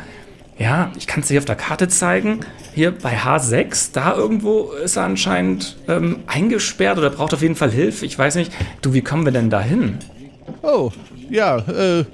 ja, 0.57 0.91
ich 0.97 1.07
kann 1.07 1.21
es 1.21 1.27
dir 1.27 1.39
auf 1.39 1.45
der 1.45 1.55
Karte 1.55 1.87
zeigen, 1.87 2.41
hier 2.73 2.91
bei 2.91 3.17
H6, 3.17 3.91
da 3.93 4.15
irgendwo 4.15 4.71
ist 4.71 4.95
er 4.95 5.03
anscheinend 5.03 5.77
ähm, 5.87 6.19
eingesperrt 6.27 6.97
oder 6.97 7.09
braucht 7.09 7.33
auf 7.33 7.41
jeden 7.41 7.55
Fall 7.55 7.71
Hilfe. 7.71 8.05
Ich 8.05 8.17
weiß 8.17 8.35
nicht, 8.35 8.51
du, 8.81 8.93
wie 8.93 9.01
kommen 9.01 9.25
wir 9.25 9.31
denn 9.31 9.49
da 9.49 9.61
hin? 9.61 9.97
Oh, 10.61 10.91
ja, 11.29 11.57
äh, 11.57 12.05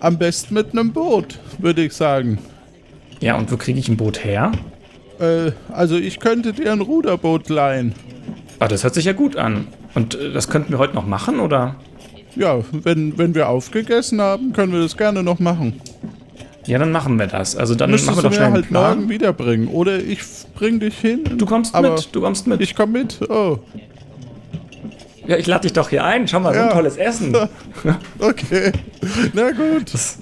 am 0.00 0.18
besten 0.18 0.54
mit 0.54 0.72
einem 0.72 0.92
Boot, 0.92 1.38
würde 1.58 1.84
ich 1.84 1.92
sagen. 1.92 2.38
Ja, 3.20 3.36
und 3.36 3.50
wo 3.50 3.56
kriege 3.56 3.78
ich 3.78 3.88
ein 3.88 3.96
Boot 3.96 4.24
her? 4.24 4.52
Äh, 5.18 5.52
also 5.72 5.96
ich 5.96 6.20
könnte 6.20 6.52
dir 6.52 6.72
ein 6.72 6.80
Ruderboot 6.80 7.48
leihen. 7.48 7.94
Ah, 8.58 8.68
das 8.68 8.84
hört 8.84 8.94
sich 8.94 9.06
ja 9.06 9.12
gut 9.12 9.36
an. 9.36 9.66
Und 9.94 10.14
äh, 10.14 10.32
das 10.32 10.48
könnten 10.48 10.72
wir 10.72 10.78
heute 10.78 10.94
noch 10.94 11.06
machen, 11.06 11.40
oder? 11.40 11.76
Ja, 12.34 12.60
wenn, 12.70 13.16
wenn 13.16 13.34
wir 13.34 13.48
aufgegessen 13.48 14.20
haben, 14.20 14.52
können 14.52 14.72
wir 14.72 14.80
das 14.80 14.96
gerne 14.96 15.22
noch 15.22 15.38
machen. 15.38 15.80
Ja, 16.66 16.78
dann 16.78 16.90
machen 16.92 17.18
wir 17.18 17.26
das. 17.28 17.54
Also 17.56 17.74
dann 17.74 17.90
Müsstest 17.90 18.10
machen 18.10 18.18
wir 18.24 18.28
doch 18.28 18.34
schnell 18.34 18.46
einen 18.46 18.54
halt 18.56 18.68
Plan. 18.68 18.96
morgen 18.98 19.08
wiederbringen. 19.10 19.68
Oder 19.68 19.98
ich 19.98 20.20
bring 20.54 20.80
dich 20.80 20.98
hin. 20.98 21.22
Du 21.38 21.46
kommst 21.46 21.74
mit, 21.80 22.08
du 22.12 22.20
kommst 22.20 22.46
mit. 22.46 22.60
Ich 22.60 22.74
komm 22.74 22.92
mit. 22.92 23.20
Oh, 23.30 23.58
ja, 25.26 25.36
ich 25.36 25.46
lade 25.46 25.62
dich 25.62 25.72
doch 25.72 25.88
hier 25.90 26.04
ein. 26.04 26.26
Schau 26.28 26.40
mal, 26.40 26.52
so 26.52 26.60
Ja. 26.60 26.66
ein 26.68 26.72
tolles 26.72 26.96
Essen. 26.96 27.36
okay. 28.20 28.72
Na 29.32 29.50
gut. 29.50 29.92
Ist 29.92 30.20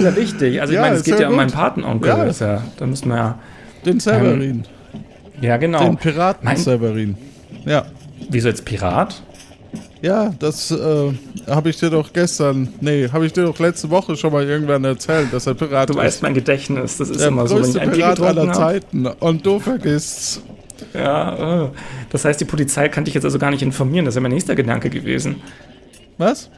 ja 0.00 0.14
wichtig. 0.14 0.60
Also 0.60 0.72
ich 0.72 0.76
Ja, 0.76 0.82
meine, 0.82 0.96
es 0.96 1.04
geht 1.04 1.14
ja 1.14 1.20
ja 1.22 1.26
um 1.28 1.32
gut. 1.32 1.36
meinen 1.38 1.50
Patenonkel. 1.52 2.08
Ja. 2.08 2.24
Das 2.24 2.40
ja, 2.40 2.62
da 2.76 2.86
müssen 2.86 3.08
wir 3.08 3.16
ja. 3.16 3.38
Den 3.86 3.98
Severin. 4.00 4.64
Ja, 5.40 5.56
genau. 5.56 5.80
Den 5.84 5.96
Piraten 5.96 6.44
Mein- 6.44 6.56
Severin. 6.56 7.16
Ja. 7.64 7.84
Wieso 8.30 8.48
jetzt 8.48 8.64
Pirat? 8.64 9.22
Ja, 10.02 10.34
das 10.40 10.70
äh, 10.72 11.12
habe 11.48 11.70
ich 11.70 11.76
dir 11.78 11.88
doch 11.88 12.12
gestern, 12.12 12.68
nee, 12.80 13.08
habe 13.12 13.24
ich 13.24 13.32
dir 13.32 13.44
doch 13.44 13.58
letzte 13.60 13.88
Woche 13.88 14.16
schon 14.16 14.32
mal 14.32 14.44
irgendwann 14.46 14.82
erzählt, 14.84 15.32
dass 15.32 15.46
er 15.46 15.54
Pirat 15.54 15.88
Du 15.90 15.92
ist. 15.94 15.98
weißt, 15.98 16.22
mein 16.22 16.34
Gedächtnis, 16.34 16.96
das 16.98 17.08
ist 17.08 17.20
der 17.20 17.28
immer 17.28 17.46
so, 17.46 17.54
wenn 17.54 17.62
größte 17.62 17.80
Pirat 17.80 18.20
aller 18.20 18.48
habe. 18.48 18.52
Zeiten. 18.52 19.06
Und 19.06 19.46
du 19.46 19.60
vergisst's. 19.60 20.42
Ja, 20.92 21.66
äh. 21.66 21.68
das 22.10 22.24
heißt, 22.24 22.40
die 22.40 22.44
Polizei 22.44 22.88
kann 22.88 23.04
dich 23.04 23.14
jetzt 23.14 23.24
also 23.24 23.38
gar 23.38 23.52
nicht 23.52 23.62
informieren. 23.62 24.04
Das 24.04 24.16
wäre 24.16 24.22
mein 24.22 24.32
nächster 24.32 24.56
Gedanke 24.56 24.90
gewesen. 24.90 25.36
Was? 26.18 26.50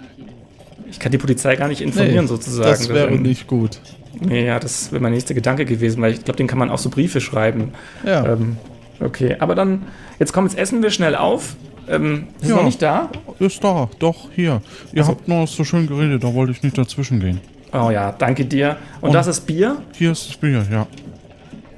Ich 0.90 0.98
kann 0.98 1.12
die 1.12 1.18
Polizei 1.18 1.54
gar 1.56 1.68
nicht 1.68 1.82
informieren, 1.82 2.26
sozusagen. 2.26 2.70
Das 2.70 2.88
wäre 2.88 3.10
wäre- 3.10 3.20
nicht 3.20 3.46
gut. 3.46 3.78
Nee, 4.20 4.46
ja, 4.46 4.58
das 4.58 4.90
wäre 4.92 5.02
mein 5.02 5.12
nächster 5.12 5.34
Gedanke 5.34 5.66
gewesen, 5.66 6.00
weil 6.00 6.12
ich 6.12 6.24
glaube, 6.24 6.36
den 6.38 6.46
kann 6.46 6.58
man 6.58 6.70
auch 6.70 6.78
so 6.78 6.88
Briefe 6.88 7.20
schreiben. 7.20 7.72
Ja. 8.06 8.24
Ähm, 8.32 8.56
okay, 9.00 9.36
aber 9.40 9.54
dann, 9.54 9.82
jetzt 10.18 10.32
komm, 10.32 10.44
jetzt 10.46 10.56
essen 10.56 10.82
wir 10.82 10.90
schnell 10.90 11.14
auf. 11.16 11.56
Ähm, 11.88 12.28
ist 12.40 12.48
Ja. 12.50 12.56
noch 12.56 12.64
nicht 12.64 12.80
da? 12.80 13.10
Ist 13.38 13.62
da, 13.62 13.88
doch, 13.98 14.28
hier. 14.34 14.62
Ihr 14.92 15.00
Also- 15.02 15.12
habt 15.12 15.28
noch 15.28 15.46
so 15.46 15.64
schön 15.64 15.86
geredet, 15.86 16.22
da 16.24 16.32
wollte 16.34 16.52
ich 16.52 16.62
nicht 16.62 16.76
dazwischen 16.78 17.20
gehen. 17.20 17.40
Oh 17.72 17.90
ja, 17.90 18.12
danke 18.12 18.44
dir. 18.44 18.76
Und, 19.00 19.08
Und- 19.08 19.14
das 19.14 19.26
ist 19.26 19.40
Bier. 19.46 19.78
Hier 19.96 20.12
ist 20.12 20.28
das 20.28 20.36
Bier, 20.36 20.64
ja. 20.70 20.86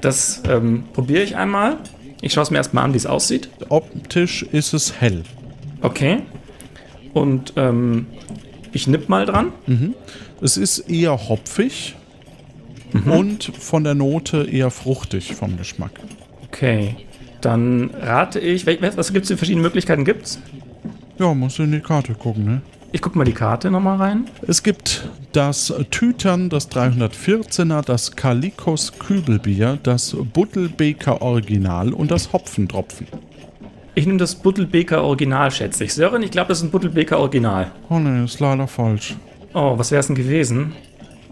Das 0.01 0.43
ähm, 0.49 0.85
probiere 0.93 1.23
ich 1.23 1.37
einmal. 1.37 1.79
Ich 2.21 2.33
schaue 2.33 2.43
es 2.45 2.51
mir 2.51 2.59
erstmal 2.59 2.85
an, 2.85 2.93
wie 2.93 2.99
es 2.99 3.07
aussieht. 3.07 3.49
Optisch 3.69 4.43
ist 4.43 4.73
es 4.75 5.01
hell. 5.01 5.23
Okay. 5.83 6.19
Und 7.15 7.55
ähm, 7.57 8.07
ich 8.73 8.87
nipp 8.87 9.09
mal 9.09 9.25
dran. 9.27 9.53
Es 10.41 10.57
ist 10.57 10.81
eher 10.91 11.29
hopfig 11.29 11.97
Mhm. 12.93 13.11
und 13.11 13.45
von 13.59 13.85
der 13.85 13.95
Note 13.95 14.45
eher 14.51 14.71
fruchtig 14.71 15.35
vom 15.35 15.57
Geschmack. 15.57 15.93
Okay. 16.47 16.95
Dann 17.41 17.91
rate 18.01 18.41
ich. 18.41 18.67
Was 18.67 19.13
gibt 19.13 19.25
es 19.25 19.31
für 19.31 19.37
verschiedene 19.37 19.63
Möglichkeiten? 19.63 20.05
Gibt's? 20.05 20.39
Ja, 21.19 21.33
musst 21.35 21.59
du 21.59 21.63
in 21.63 21.73
die 21.73 21.81
Karte 21.81 22.15
gucken, 22.15 22.45
ne? 22.45 22.63
Ich 22.93 23.03
gucke 23.03 23.19
mal 23.19 23.25
die 23.25 23.33
Karte 23.33 23.71
nochmal 23.71 23.97
rein. 23.99 24.25
Es 24.47 24.63
gibt 24.63 25.09
das 25.33 25.73
Tütern, 25.91 26.49
das 26.49 26.71
314er, 26.71 27.83
das 27.83 28.13
Kalikos 28.13 28.93
Kübelbier, 28.99 29.79
das 29.83 30.17
Buttelbeker 30.33 31.21
Original 31.21 31.93
und 31.93 32.11
das 32.11 32.33
Hopfentropfen. 32.33 33.07
Ich 33.95 34.07
nehme 34.07 34.19
das 34.19 34.35
Buttelbeker 34.35 35.03
Original, 35.03 35.51
schätze 35.51 35.85
ich. 35.85 35.95
Sören, 35.95 36.23
ich 36.23 36.31
glaube, 36.31 36.49
das 36.49 36.59
ist 36.59 36.65
ein 36.65 36.71
Buttelbeker 36.71 37.19
Original. 37.19 37.71
Oh 37.89 37.99
ne, 37.99 38.25
ist 38.25 38.41
leider 38.41 38.67
falsch. 38.67 39.17
Oh, 39.55 39.79
was 39.79 39.91
wäre 39.91 40.01
es 40.01 40.07
denn 40.07 40.17
gewesen? 40.17 40.73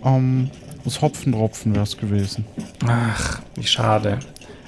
Ähm, 0.04 0.50
das 0.84 1.00
Hopfentropfen 1.00 1.74
wäre 1.74 1.84
es 1.84 1.96
gewesen. 1.96 2.44
Ach, 2.86 3.40
wie 3.54 3.66
schade. 3.66 4.18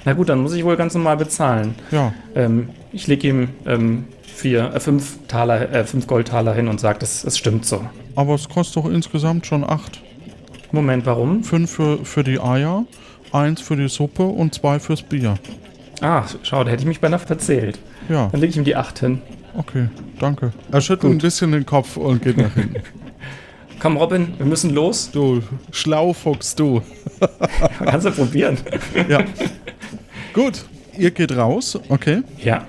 Na 0.07 0.13
gut, 0.13 0.29
dann 0.29 0.39
muss 0.39 0.53
ich 0.53 0.63
wohl 0.63 0.77
ganz 0.77 0.93
normal 0.93 1.17
bezahlen. 1.17 1.75
Ja, 1.91 2.13
Ähm, 2.33 2.69
ich 2.93 3.07
lege 3.07 3.27
ihm 3.27 3.49
ähm, 3.65 4.05
vier, 4.23 4.73
äh, 4.73 4.79
fünf, 4.79 5.17
Taler, 5.27 5.69
äh, 5.73 5.83
fünf 5.83 6.07
Goldtaler 6.07 6.53
hin 6.53 6.69
und 6.69 6.79
sage, 6.79 6.99
das, 6.99 7.23
das 7.23 7.37
stimmt 7.37 7.65
so. 7.65 7.81
aber 8.15 8.35
es 8.35 8.47
kostet 8.47 8.77
doch 8.77 8.89
insgesamt 8.89 9.45
schon 9.45 9.65
acht. 9.65 10.01
Moment, 10.71 11.05
warum? 11.05 11.43
Fünf 11.43 11.71
für, 11.71 12.05
für 12.05 12.23
die 12.23 12.39
Eier, 12.39 12.85
eins 13.33 13.59
für 13.59 13.75
die 13.75 13.89
Suppe 13.89 14.23
und 14.23 14.53
zwei 14.55 14.79
fürs 14.79 15.01
Bier. 15.03 15.35
Ah, 15.99 16.23
schau, 16.41 16.63
da 16.63 16.69
hätte 16.71 16.83
ich 16.83 16.87
mich 16.87 17.01
beinahe 17.01 17.19
verzählt. 17.19 17.77
Ja, 18.07 18.29
Dann 18.31 18.39
lege 18.39 18.51
ich 18.51 18.57
ihm 18.57 18.63
die 18.63 18.77
acht 18.77 18.99
hin. 18.99 19.21
okay, 19.57 19.89
danke. 20.19 20.53
Er 20.71 20.79
schüttelt 20.79 21.11
ein 21.11 21.17
bisschen 21.17 21.51
den 21.51 21.65
Kopf 21.65 21.97
und 21.97 22.21
geht 22.21 22.37
nach 22.37 22.53
hinten. 22.53 22.81
Komm, 23.81 23.97
Robin, 23.97 24.33
wir 24.37 24.45
müssen 24.45 24.73
los. 24.73 25.11
Du 25.11 25.43
Schlaufuchs, 25.71 26.55
du. 26.55 26.81
Kannst 27.83 28.05
du 28.07 28.11
probieren. 28.11 28.57
Ja. 29.09 29.19
Gut, 30.37 30.65
ihr 30.95 31.09
geht 31.09 31.35
raus, 31.35 31.79
okay. 31.89 32.21
Ja. 32.37 32.67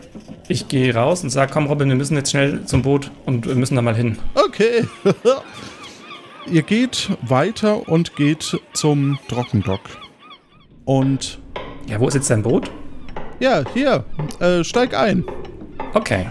Ich 0.49 0.69
gehe 0.69 0.95
raus 0.95 1.23
und 1.23 1.29
sage, 1.29 1.53
komm, 1.53 1.67
Robin, 1.67 1.87
wir 1.91 1.97
müssen 1.97 2.17
jetzt 2.17 2.31
schnell 2.31 2.65
zum 2.65 2.81
Boot 2.81 3.11
und 3.27 3.47
wir 3.47 3.55
müssen 3.57 3.77
da 3.77 3.83
mal 3.83 3.95
hin. 3.95 4.17
Okay. 4.35 4.87
ihr 6.51 6.63
geht 6.63 7.11
weiter 7.21 7.87
und 7.87 8.17
geht 8.17 8.59
zum 8.73 9.19
Trockendock. 9.29 9.83
Und 10.87 11.41
Ja, 11.87 12.01
wo 12.01 12.09
ist 12.09 12.15
jetzt 12.15 12.31
dein 12.31 12.43
Boot? 12.43 12.71
ja, 13.39 13.63
hier, 13.75 14.03
äh, 14.41 14.65
steig 14.65 14.97
ein. 14.97 15.27
Okay. 15.93 16.25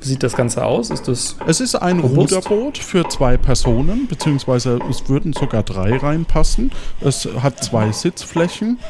Wie 0.00 0.08
sieht 0.08 0.24
das 0.24 0.34
Ganze 0.34 0.64
aus? 0.64 0.90
Ist 0.90 1.06
das. 1.06 1.36
Es 1.46 1.60
ist 1.60 1.76
ein 1.76 2.00
Robust. 2.00 2.34
Ruderboot 2.34 2.76
für 2.76 3.08
zwei 3.08 3.36
Personen, 3.36 4.08
beziehungsweise 4.08 4.80
es 4.90 5.08
würden 5.08 5.32
sogar 5.32 5.62
drei 5.62 5.96
reinpassen. 5.96 6.72
Es 7.00 7.24
hat 7.40 7.62
zwei 7.62 7.92
Sitzflächen 7.92 8.80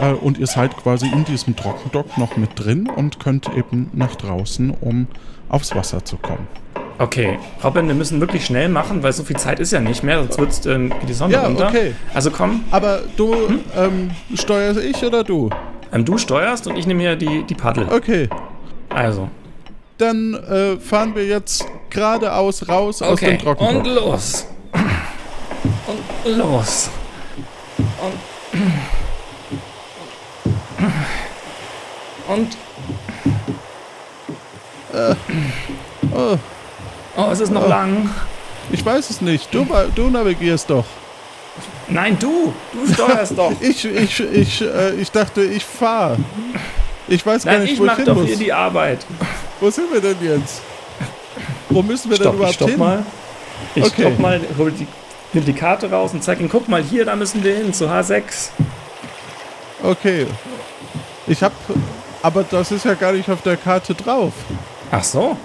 äh, 0.00 0.12
und 0.12 0.38
ihr 0.38 0.46
seid 0.46 0.76
quasi 0.76 1.06
in 1.06 1.24
diesem 1.24 1.56
Trockendock 1.56 2.16
noch 2.18 2.36
mit 2.36 2.50
drin 2.56 2.88
und 2.88 3.20
könnt 3.20 3.48
eben 3.56 3.90
nach 3.92 4.14
draußen, 4.16 4.70
um 4.80 5.06
aufs 5.48 5.74
Wasser 5.74 6.04
zu 6.04 6.16
kommen. 6.16 6.46
Okay, 6.98 7.38
Robin, 7.64 7.88
wir 7.88 7.94
müssen 7.94 8.20
wirklich 8.20 8.46
schnell 8.46 8.68
machen, 8.68 9.02
weil 9.02 9.12
so 9.12 9.24
viel 9.24 9.36
Zeit 9.36 9.58
ist 9.58 9.72
ja 9.72 9.80
nicht 9.80 10.04
mehr, 10.04 10.18
sonst 10.22 10.38
wird's, 10.38 10.64
ähm, 10.66 10.90
geht 11.00 11.08
die 11.08 11.12
Sonne 11.12 11.34
Ja, 11.34 11.46
runter. 11.46 11.66
okay. 11.68 11.92
Also 12.14 12.30
komm, 12.30 12.64
Aber 12.70 13.00
du, 13.16 13.34
ähm, 13.76 14.12
steuerst 14.34 14.78
ich 14.80 15.02
oder 15.04 15.24
du? 15.24 15.50
ähm, 15.92 16.04
du 16.04 16.18
steuerst 16.18 16.68
und 16.68 16.76
ich 16.78 16.86
nehme 16.86 17.00
hier 17.00 17.16
die, 17.16 17.42
die 17.44 17.54
Paddel. 17.54 17.88
Okay, 17.90 18.28
Also. 18.90 19.28
dann 19.98 20.34
äh, 20.34 20.76
fahren 20.76 21.16
wir 21.16 21.26
jetzt 21.26 21.66
geradeaus 21.90 22.68
raus 22.68 23.02
aus 23.02 23.12
Okay, 23.14 23.30
dem 23.30 23.38
Trockendock. 23.40 23.76
und 23.86 23.86
los. 23.94 24.46
Und 26.24 26.36
los. 26.38 26.90
Und. 32.34 32.56
Und. 34.92 35.16
oh. 36.14 36.36
Oh, 37.16 37.28
es 37.30 37.40
ist 37.40 37.50
noch 37.52 37.68
lang. 37.68 38.10
Ich 38.72 38.84
weiß 38.84 39.10
es 39.10 39.20
nicht. 39.20 39.54
Du, 39.54 39.66
du 39.94 40.08
navigierst 40.10 40.68
doch. 40.70 40.84
Nein, 41.86 42.18
du! 42.18 42.52
Du 42.72 42.92
steuerst 42.92 43.36
doch! 43.38 43.52
Ich, 43.60 43.84
ich, 43.84 44.20
ich, 44.20 44.62
äh, 44.62 44.94
ich 44.94 45.10
dachte, 45.12 45.42
ich 45.42 45.64
fahre. 45.64 46.16
Ich 47.06 47.24
weiß 47.24 47.44
gar 47.44 47.52
Nein, 47.52 47.62
nicht, 47.62 47.74
ich 47.74 47.78
wo 47.80 47.84
ich 47.86 47.92
hin 47.92 48.04
doch 48.06 48.16
muss. 48.16 48.26
hier 48.26 48.36
die 48.36 48.52
Arbeit. 48.52 49.06
Wo 49.60 49.70
sind 49.70 49.92
wir 49.92 50.00
denn 50.00 50.16
jetzt? 50.22 50.62
Wo 51.68 51.82
müssen 51.82 52.10
wir 52.10 52.16
denn 52.16 52.24
Stopp, 52.24 52.34
ich 52.34 52.38
überhaupt 52.38 52.54
stopp 52.54 52.70
hin? 52.70 52.78
mal. 52.78 53.06
Ich 53.74 53.84
Okay. 53.84 54.02
stopp 54.02 54.18
mal, 54.18 54.40
hol 54.58 54.72
die, 54.72 54.86
nimm 55.34 55.44
die 55.44 55.52
Karte 55.52 55.90
raus 55.90 56.12
und 56.14 56.24
zeig 56.24 56.40
ihm, 56.40 56.48
guck 56.48 56.68
mal, 56.68 56.82
hier, 56.82 57.04
da 57.04 57.14
müssen 57.14 57.44
wir 57.44 57.54
hin, 57.54 57.72
zu 57.72 57.86
H6. 57.88 58.48
Okay. 59.82 60.26
Ich 61.26 61.42
hab. 61.42 61.52
Aber 62.24 62.42
das 62.42 62.72
ist 62.72 62.86
ja 62.86 62.94
gar 62.94 63.12
nicht 63.12 63.28
auf 63.28 63.42
der 63.42 63.58
Karte 63.58 63.94
drauf. 63.94 64.32
Ach 64.90 65.04
so. 65.04 65.36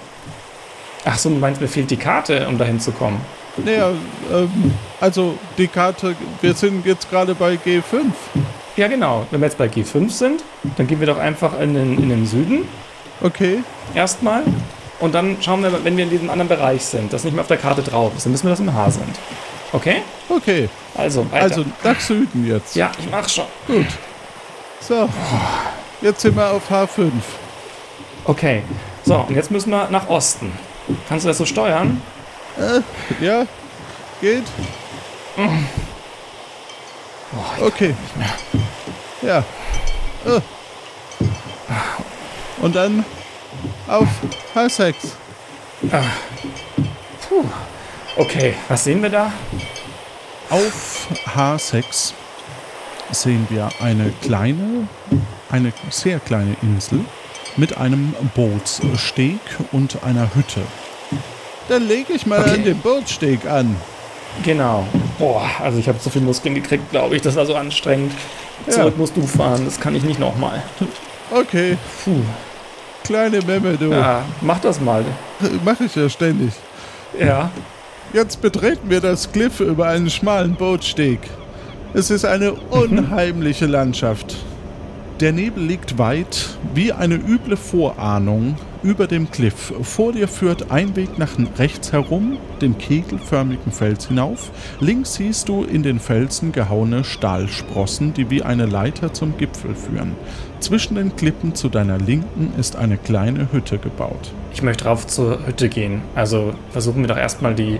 Ach 1.03 1.17
so, 1.17 1.29
du 1.29 1.35
meinst, 1.35 1.59
mir 1.59 1.67
fehlt 1.67 1.91
die 1.91 1.97
Karte, 1.97 2.47
um 2.47 2.57
da 2.57 2.63
hinzukommen. 2.63 3.19
Naja, 3.57 3.89
ähm, 4.31 4.73
also 5.01 5.37
die 5.57 5.67
Karte, 5.67 6.15
wir 6.39 6.53
sind 6.53 6.85
jetzt 6.85 7.09
gerade 7.09 7.35
bei 7.35 7.55
G5. 7.55 7.83
Ja, 8.77 8.87
genau. 8.87 9.25
Wenn 9.29 9.41
wir 9.41 9.47
jetzt 9.47 9.57
bei 9.57 9.65
G5 9.65 10.09
sind, 10.09 10.41
dann 10.77 10.87
gehen 10.87 11.01
wir 11.01 11.07
doch 11.07 11.17
einfach 11.17 11.59
in 11.59 11.73
den, 11.73 12.01
in 12.01 12.07
den 12.07 12.25
Süden 12.25 12.65
Okay. 13.21 13.59
erstmal. 13.93 14.43
Und 15.01 15.13
dann 15.13 15.35
schauen 15.41 15.61
wir, 15.61 15.83
wenn 15.83 15.97
wir 15.97 16.05
in 16.05 16.09
diesem 16.09 16.29
anderen 16.29 16.47
Bereich 16.47 16.85
sind, 16.85 17.11
das 17.11 17.25
nicht 17.25 17.33
mehr 17.33 17.41
auf 17.41 17.47
der 17.49 17.57
Karte 17.57 17.81
drauf 17.81 18.13
ist, 18.15 18.25
dann 18.25 18.31
wissen 18.31 18.47
wir, 18.47 18.57
wir 18.57 18.65
im 18.65 18.73
H 18.73 18.91
sind. 18.91 19.19
Okay? 19.73 19.97
Okay. 20.29 20.69
Also, 20.95 21.29
weiter. 21.29 21.43
Also 21.43 21.65
nach 21.83 21.99
Süden 21.99 22.47
jetzt. 22.47 22.73
ja, 22.77 22.89
ich 22.97 23.11
mach 23.11 23.27
schon. 23.27 23.45
Gut. 23.67 23.85
So. 24.79 25.09
Jetzt 26.01 26.21
sind 26.21 26.35
wir 26.35 26.51
auf 26.51 26.69
H5. 26.71 27.11
Okay. 28.25 28.63
So, 29.03 29.15
und 29.15 29.35
jetzt 29.35 29.51
müssen 29.51 29.69
wir 29.71 29.89
nach 29.89 30.07
Osten. 30.07 30.51
Kannst 31.07 31.25
du 31.25 31.27
das 31.29 31.37
so 31.37 31.45
steuern? 31.45 32.01
Ja? 33.19 33.45
Geht? 34.21 34.43
Okay. 37.61 37.95
Ja. 39.21 39.43
Äh. 40.25 40.41
Und 42.61 42.75
dann 42.75 43.05
auf 43.87 44.07
H6. 44.55 44.93
Okay, 48.15 48.55
was 48.67 48.83
sehen 48.83 49.01
wir 49.01 49.09
da? 49.09 49.31
Auf 50.49 51.07
H6 51.35 52.13
sehen 53.11 53.47
wir 53.49 53.69
eine 53.81 54.11
kleine, 54.21 54.87
eine 55.49 55.73
sehr 55.89 56.19
kleine 56.19 56.55
Insel 56.61 56.99
mit 57.57 57.77
einem 57.77 58.13
Bootssteg 58.35 59.39
und 59.71 60.03
einer 60.03 60.33
Hütte. 60.35 60.61
Dann 61.67 61.87
lege 61.87 62.13
ich 62.13 62.25
mal 62.25 62.39
Okay. 62.39 62.51
an 62.51 62.63
den 62.63 62.77
Bootssteg 62.79 63.45
an. 63.45 63.75
Genau. 64.43 64.85
Boah, 65.17 65.47
also 65.61 65.79
ich 65.79 65.87
habe 65.87 65.97
so 65.99 66.09
viel 66.09 66.21
Muskeln 66.21 66.55
gekriegt, 66.55 66.89
glaube 66.91 67.15
ich. 67.15 67.21
Das 67.21 67.35
war 67.35 67.45
so 67.45 67.55
anstrengend. 67.55 68.13
Ja. 68.67 68.73
Zurück 68.73 68.97
musst 68.97 69.17
du 69.17 69.25
fahren, 69.25 69.65
das 69.65 69.79
kann 69.79 69.95
ich 69.95 70.03
nicht 70.03 70.19
nochmal. 70.19 70.61
Okay, 71.31 71.77
Puh. 72.03 72.21
kleine 73.03 73.41
Memme, 73.41 73.77
du. 73.77 73.91
Ja, 73.91 74.23
mach 74.41 74.59
das 74.59 74.79
mal. 74.79 75.03
Mache 75.63 75.85
ich 75.85 75.95
ja 75.95 76.09
ständig. 76.09 76.51
Ja. 77.19 77.49
Jetzt 78.13 78.41
betreten 78.41 78.89
wir 78.89 79.01
das 79.01 79.31
Kliff 79.31 79.59
über 79.59 79.87
einen 79.89 80.09
schmalen 80.09 80.55
Bootsteg. 80.55 81.19
Es 81.91 82.11
ist 82.11 82.23
eine 82.23 82.53
unheimliche 82.53 83.65
Landschaft. 83.65 84.35
Der 85.21 85.33
Nebel 85.33 85.63
liegt 85.63 85.97
weit, 85.97 86.59
wie 86.75 86.93
eine 86.93 87.15
üble 87.15 87.57
Vorahnung, 87.57 88.57
über 88.83 89.07
dem 89.07 89.31
Kliff. 89.31 89.73
Vor 89.81 90.13
dir 90.13 90.27
führt 90.27 90.69
ein 90.69 90.95
Weg 90.95 91.17
nach 91.17 91.31
rechts 91.57 91.91
herum, 91.91 92.37
den 92.61 92.77
kegelförmigen 92.77 93.71
Fels 93.71 94.07
hinauf. 94.07 94.51
Links 94.79 95.15
siehst 95.15 95.49
du 95.49 95.63
in 95.63 95.81
den 95.81 95.99
Felsen 95.99 96.51
gehauene 96.51 97.03
Stahlsprossen, 97.03 98.13
die 98.13 98.29
wie 98.29 98.43
eine 98.43 98.67
Leiter 98.67 99.11
zum 99.11 99.35
Gipfel 99.37 99.73
führen. 99.73 100.13
Zwischen 100.59 100.93
den 100.93 101.15
Klippen 101.15 101.55
zu 101.55 101.69
deiner 101.69 101.97
Linken 101.97 102.53
ist 102.59 102.75
eine 102.75 102.97
kleine 102.97 103.51
Hütte 103.51 103.79
gebaut. 103.79 104.31
Ich 104.53 104.61
möchte 104.61 104.85
rauf 104.85 105.07
zur 105.07 105.45
Hütte 105.47 105.69
gehen. 105.69 106.03
Also 106.13 106.53
versuchen 106.69 107.01
wir 107.01 107.07
doch 107.07 107.17
erstmal 107.17 107.55
die 107.55 107.79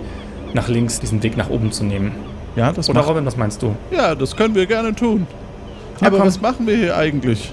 nach 0.52 0.66
links 0.66 0.98
diesen 0.98 1.22
Weg 1.22 1.36
nach 1.36 1.48
oben 1.48 1.70
zu 1.70 1.84
nehmen. 1.84 2.10
Ja, 2.56 2.72
das 2.72 2.88
Oder 2.90 3.00
macht 3.00 3.08
Robin, 3.10 3.24
was 3.26 3.36
meinst 3.36 3.62
du? 3.62 3.74
Ja, 3.90 4.14
das 4.14 4.34
können 4.36 4.54
wir 4.54 4.66
gerne 4.66 4.94
tun. 4.94 5.26
Ja, 6.00 6.08
Aber 6.08 6.18
komm. 6.18 6.26
was 6.26 6.40
machen 6.40 6.66
wir 6.66 6.76
hier 6.76 6.96
eigentlich? 6.96 7.52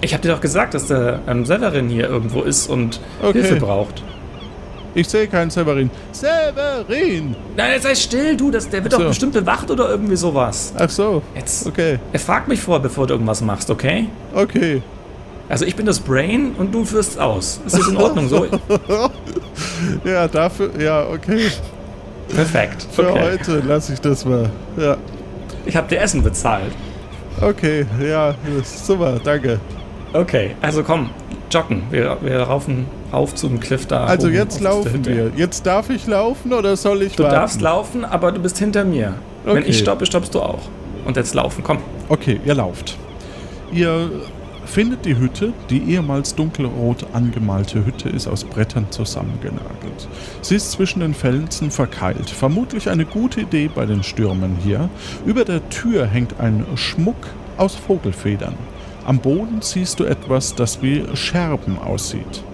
Ich 0.00 0.12
habe 0.12 0.22
dir 0.22 0.30
doch 0.32 0.40
gesagt, 0.40 0.74
dass 0.74 0.86
der 0.86 1.20
ähm, 1.26 1.44
Severin 1.44 1.88
hier 1.88 2.08
irgendwo 2.08 2.42
ist 2.42 2.68
und 2.68 3.00
Okay. 3.22 3.42
Hilfe 3.42 3.56
braucht. 3.56 4.02
Ich 4.94 5.08
sehe 5.08 5.28
keinen 5.28 5.50
Severin. 5.50 5.90
Severin! 6.12 7.36
Nein, 7.56 7.72
jetzt 7.72 7.82
sei 7.82 7.94
still, 7.94 8.36
du. 8.36 8.50
Das, 8.50 8.68
der 8.68 8.82
wird 8.82 8.92
So. 8.92 8.98
doch 9.00 9.08
bestimmt 9.08 9.34
bewacht 9.34 9.70
oder 9.70 9.90
irgendwie 9.90 10.16
sowas. 10.16 10.72
Ach 10.76 10.88
so, 10.88 11.22
Jetzt. 11.36 11.66
okay, 11.66 11.98
Er 12.12 12.18
fragt 12.18 12.48
mich 12.48 12.60
vor, 12.60 12.80
bevor 12.80 13.06
du 13.06 13.14
irgendwas 13.14 13.40
machst, 13.42 13.70
okay? 13.70 14.08
okay. 14.34 14.82
Also 15.48 15.64
ich 15.64 15.76
bin 15.76 15.86
das 15.86 16.00
Brain 16.00 16.52
und 16.58 16.74
du 16.74 16.84
führst 16.84 17.18
aus. 17.18 17.60
Ist 17.66 17.78
das 17.78 17.88
in 17.88 17.96
Ordnung 17.96 18.28
so? 18.28 18.46
Ja, 20.04 20.26
dafür, 20.28 20.70
ja, 20.78 21.06
okay. 21.08 21.50
Perfekt. 22.34 22.86
Für 22.92 23.10
Okay. 23.10 23.20
heute 23.32 23.60
lasse 23.66 23.92
ich 23.94 24.00
das 24.00 24.24
mal. 24.24 24.50
Ja, 24.76 24.96
Ich 25.66 25.76
habe 25.76 25.88
dir 25.88 26.00
Essen 26.00 26.22
bezahlt. 26.22 26.72
okay, 27.40 27.86
ja, 28.02 28.34
super, 28.64 29.18
danke. 29.22 29.58
Okay, 30.12 30.52
also 30.62 30.82
komm, 30.82 31.10
joggen. 31.50 31.82
Wir, 31.90 32.16
wir 32.20 32.40
raufen 32.40 32.86
rauf 33.12 33.34
zum 33.34 33.60
Cliff 33.60 33.86
da. 33.86 34.04
Also 34.04 34.26
oben 34.28 34.36
jetzt 34.36 34.56
auf 34.58 34.62
laufen 34.84 35.04
wir. 35.04 35.30
Jetzt 35.36 35.66
darf 35.66 35.90
ich 35.90 36.06
laufen 36.06 36.52
oder 36.52 36.76
soll 36.76 37.02
ich 37.02 37.16
Du 37.16 37.22
warten? 37.24 37.34
darfst 37.36 37.60
laufen, 37.60 38.04
aber 38.04 38.32
du 38.32 38.40
bist 38.40 38.58
hinter 38.58 38.84
mir. 38.84 39.14
Wenn 39.44 39.58
Okay. 39.58 39.68
ich 39.68 39.78
stoppe, 39.78 40.04
stoppst 40.06 40.34
du 40.34 40.40
auch. 40.40 40.60
Und 41.04 41.16
jetzt 41.16 41.34
laufen, 41.34 41.62
komm. 41.62 41.78
Okay, 42.08 42.40
ihr 42.44 42.54
lauft. 42.54 42.96
Ihr 43.72 44.10
findet 44.68 45.04
die 45.04 45.16
Hütte. 45.16 45.52
Die 45.70 45.82
ehemals 45.90 46.34
dunkelrot 46.34 47.06
angemalte 47.12 47.84
Hütte 47.84 48.08
ist 48.08 48.28
aus 48.28 48.44
Brettern 48.44 48.86
zusammengenagelt. 48.90 50.08
Sie 50.42 50.56
ist 50.56 50.72
zwischen 50.72 51.00
den 51.00 51.14
Felsen 51.14 51.70
verkeilt. 51.70 52.30
Vermutlich 52.30 52.88
eine 52.90 53.04
gute 53.04 53.40
Idee 53.40 53.70
bei 53.74 53.86
den 53.86 54.02
Stürmen 54.02 54.56
hier. 54.62 54.88
Über 55.26 55.44
der 55.44 55.68
Tür 55.70 56.06
hängt 56.06 56.38
ein 56.38 56.64
Schmuck 56.74 57.16
aus 57.56 57.74
Vogelfedern. 57.74 58.54
Am 59.06 59.18
Boden 59.18 59.62
siehst 59.62 60.00
du 60.00 60.04
etwas, 60.04 60.54
das 60.54 60.82
wie 60.82 61.04
Scherben 61.14 61.78
aussieht. 61.78 62.44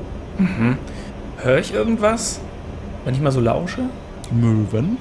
Hör 1.39 1.59
ich 1.59 1.75
irgendwas? 1.75 2.41
Wenn 3.05 3.15
ich 3.15 3.21
mal 3.21 3.33
so 3.33 3.41
lausche? 3.41 3.83
Möwen 4.33 4.97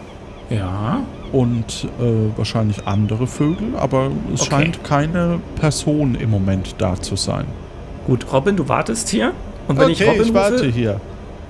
Ja. 0.49 1.04
Und 1.34 1.88
äh, 2.00 2.38
wahrscheinlich 2.38 2.88
andere 2.88 3.28
Vögel, 3.28 3.76
aber 3.76 4.10
es 4.34 4.41
Okay. 4.43 4.50
scheint 4.52 4.84
keine 4.86 5.39
Person 5.60 6.15
im 6.15 6.30
Moment 6.30 6.76
da 6.78 6.96
zu 6.96 7.17
sein. 7.17 7.46
Gut, 8.08 8.26
Robin, 8.32 8.56
du 8.56 8.69
wartest 8.69 9.10
hier. 9.10 9.34
Und 9.67 9.78
wenn 9.80 9.89
ich 9.89 10.00
okay, 10.02 10.10
Robin 10.12 10.24
ich 10.28 10.34
warte 10.34 10.56
rufe, 10.60 10.67
hier. 10.67 11.02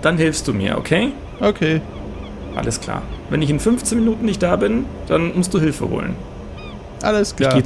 dann 0.01 0.17
hilfst 0.17 0.47
du 0.47 0.53
mir, 0.53 0.77
okay? 0.77 1.09
Okay. 1.39 1.81
Alles 2.55 2.79
klar. 2.79 3.01
Wenn 3.29 3.41
ich 3.41 3.49
in 3.49 3.59
15 3.59 3.99
Minuten 3.99 4.25
nicht 4.25 4.41
da 4.41 4.55
bin, 4.55 4.85
dann 5.07 5.35
musst 5.35 5.53
du 5.53 5.59
Hilfe 5.59 5.89
holen. 5.89 6.15
Alles 7.01 7.31
Ich 7.31 7.35
klar. 7.35 7.53
gehe 7.53 7.63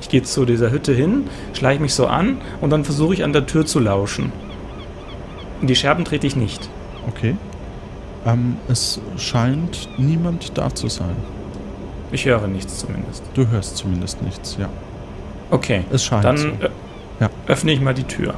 ich 0.00 0.08
gehe 0.08 0.22
zu 0.24 0.44
dieser 0.44 0.70
Hütte 0.72 0.92
hin, 0.92 1.24
schleiche 1.52 1.80
mich 1.80 1.94
so 1.94 2.06
an 2.06 2.38
und 2.60 2.70
dann 2.70 2.84
versuche 2.84 3.14
ich 3.14 3.22
an 3.22 3.32
der 3.32 3.46
Tür 3.46 3.64
zu 3.66 3.78
lauschen. 3.78 4.32
In 5.60 5.68
die 5.68 5.76
Scherben 5.76 6.04
trete 6.04 6.26
ich 6.26 6.34
nicht. 6.34 6.68
Okay. 7.06 7.36
Ähm, 8.26 8.56
es 8.68 9.00
scheint 9.16 9.88
niemand 9.98 10.58
da 10.58 10.74
zu 10.74 10.88
sein. 10.88 11.14
Ich 12.12 12.24
höre 12.24 12.46
nichts 12.46 12.78
zumindest. 12.78 13.22
Du 13.34 13.48
hörst 13.48 13.76
zumindest 13.76 14.22
nichts, 14.22 14.56
ja. 14.58 14.68
Okay. 15.50 15.84
Es 15.92 16.04
scheint 16.04 16.24
Dann 16.24 16.36
so. 16.36 16.48
ö- 16.48 16.68
Ja. 17.20 17.30
öffne 17.46 17.72
ich 17.72 17.80
mal 17.80 17.94
die 17.94 18.04
Tür. 18.04 18.34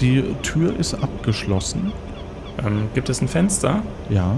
Die 0.00 0.22
Tür 0.42 0.76
ist 0.78 0.94
abgeschlossen. 0.94 1.92
Ähm, 2.64 2.88
gibt 2.94 3.08
es 3.08 3.20
ein 3.20 3.28
Fenster? 3.28 3.82
Ja, 4.08 4.34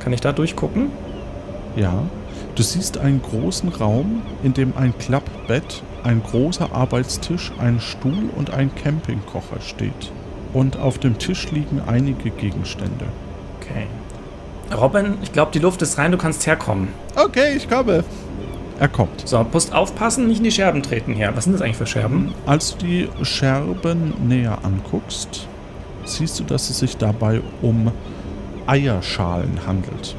Kann 0.00 0.12
ich 0.12 0.20
da 0.20 0.32
durchgucken? 0.32 0.90
ja. 1.76 1.92
Du 2.54 2.62
siehst 2.62 2.98
einen 2.98 3.22
großen 3.22 3.70
Raum, 3.70 4.20
in 4.42 4.52
dem 4.52 4.74
ein 4.76 4.92
Klappbett, 4.98 5.82
ein 6.02 6.22
großer 6.22 6.70
Arbeitstisch, 6.74 7.50
ein 7.58 7.80
Stuhl 7.80 8.28
und 8.36 8.50
ein 8.52 8.74
Campingkocher 8.74 9.60
steht. 9.60 10.12
Und 10.52 10.76
auf 10.78 10.98
dem 10.98 11.16
Tisch 11.18 11.50
liegen 11.50 11.80
einige 11.86 12.28
Gegenstände. 12.30 13.06
Robin, 14.74 15.18
ich 15.22 15.32
glaube, 15.32 15.52
die 15.52 15.58
Luft 15.58 15.82
ist 15.82 15.98
rein, 15.98 16.12
du 16.12 16.18
kannst 16.18 16.46
herkommen. 16.46 16.88
Okay, 17.16 17.54
ich 17.56 17.68
komme. 17.68 18.04
Er 18.78 18.88
kommt. 18.88 19.28
So, 19.28 19.46
musst 19.52 19.72
aufpassen, 19.72 20.26
nicht 20.26 20.38
in 20.38 20.44
die 20.44 20.50
Scherben 20.50 20.82
treten 20.82 21.14
hier. 21.14 21.32
Was 21.34 21.44
sind 21.44 21.52
das 21.52 21.62
eigentlich 21.62 21.76
für 21.76 21.86
Scherben? 21.86 22.34
Als 22.46 22.76
du 22.76 22.86
die 22.86 23.08
Scherben 23.22 24.14
näher 24.26 24.58
anguckst, 24.62 25.46
siehst 26.04 26.40
du, 26.40 26.44
dass 26.44 26.70
es 26.70 26.78
sich 26.78 26.96
dabei 26.96 27.40
um 27.60 27.92
Eierschalen 28.66 29.60
handelt. 29.66 30.16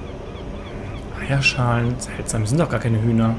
Eierschalen, 1.20 1.96
seltsam, 1.98 2.42
das 2.42 2.50
sind 2.50 2.60
doch 2.60 2.70
gar 2.70 2.80
keine 2.80 3.02
Hühner. 3.02 3.36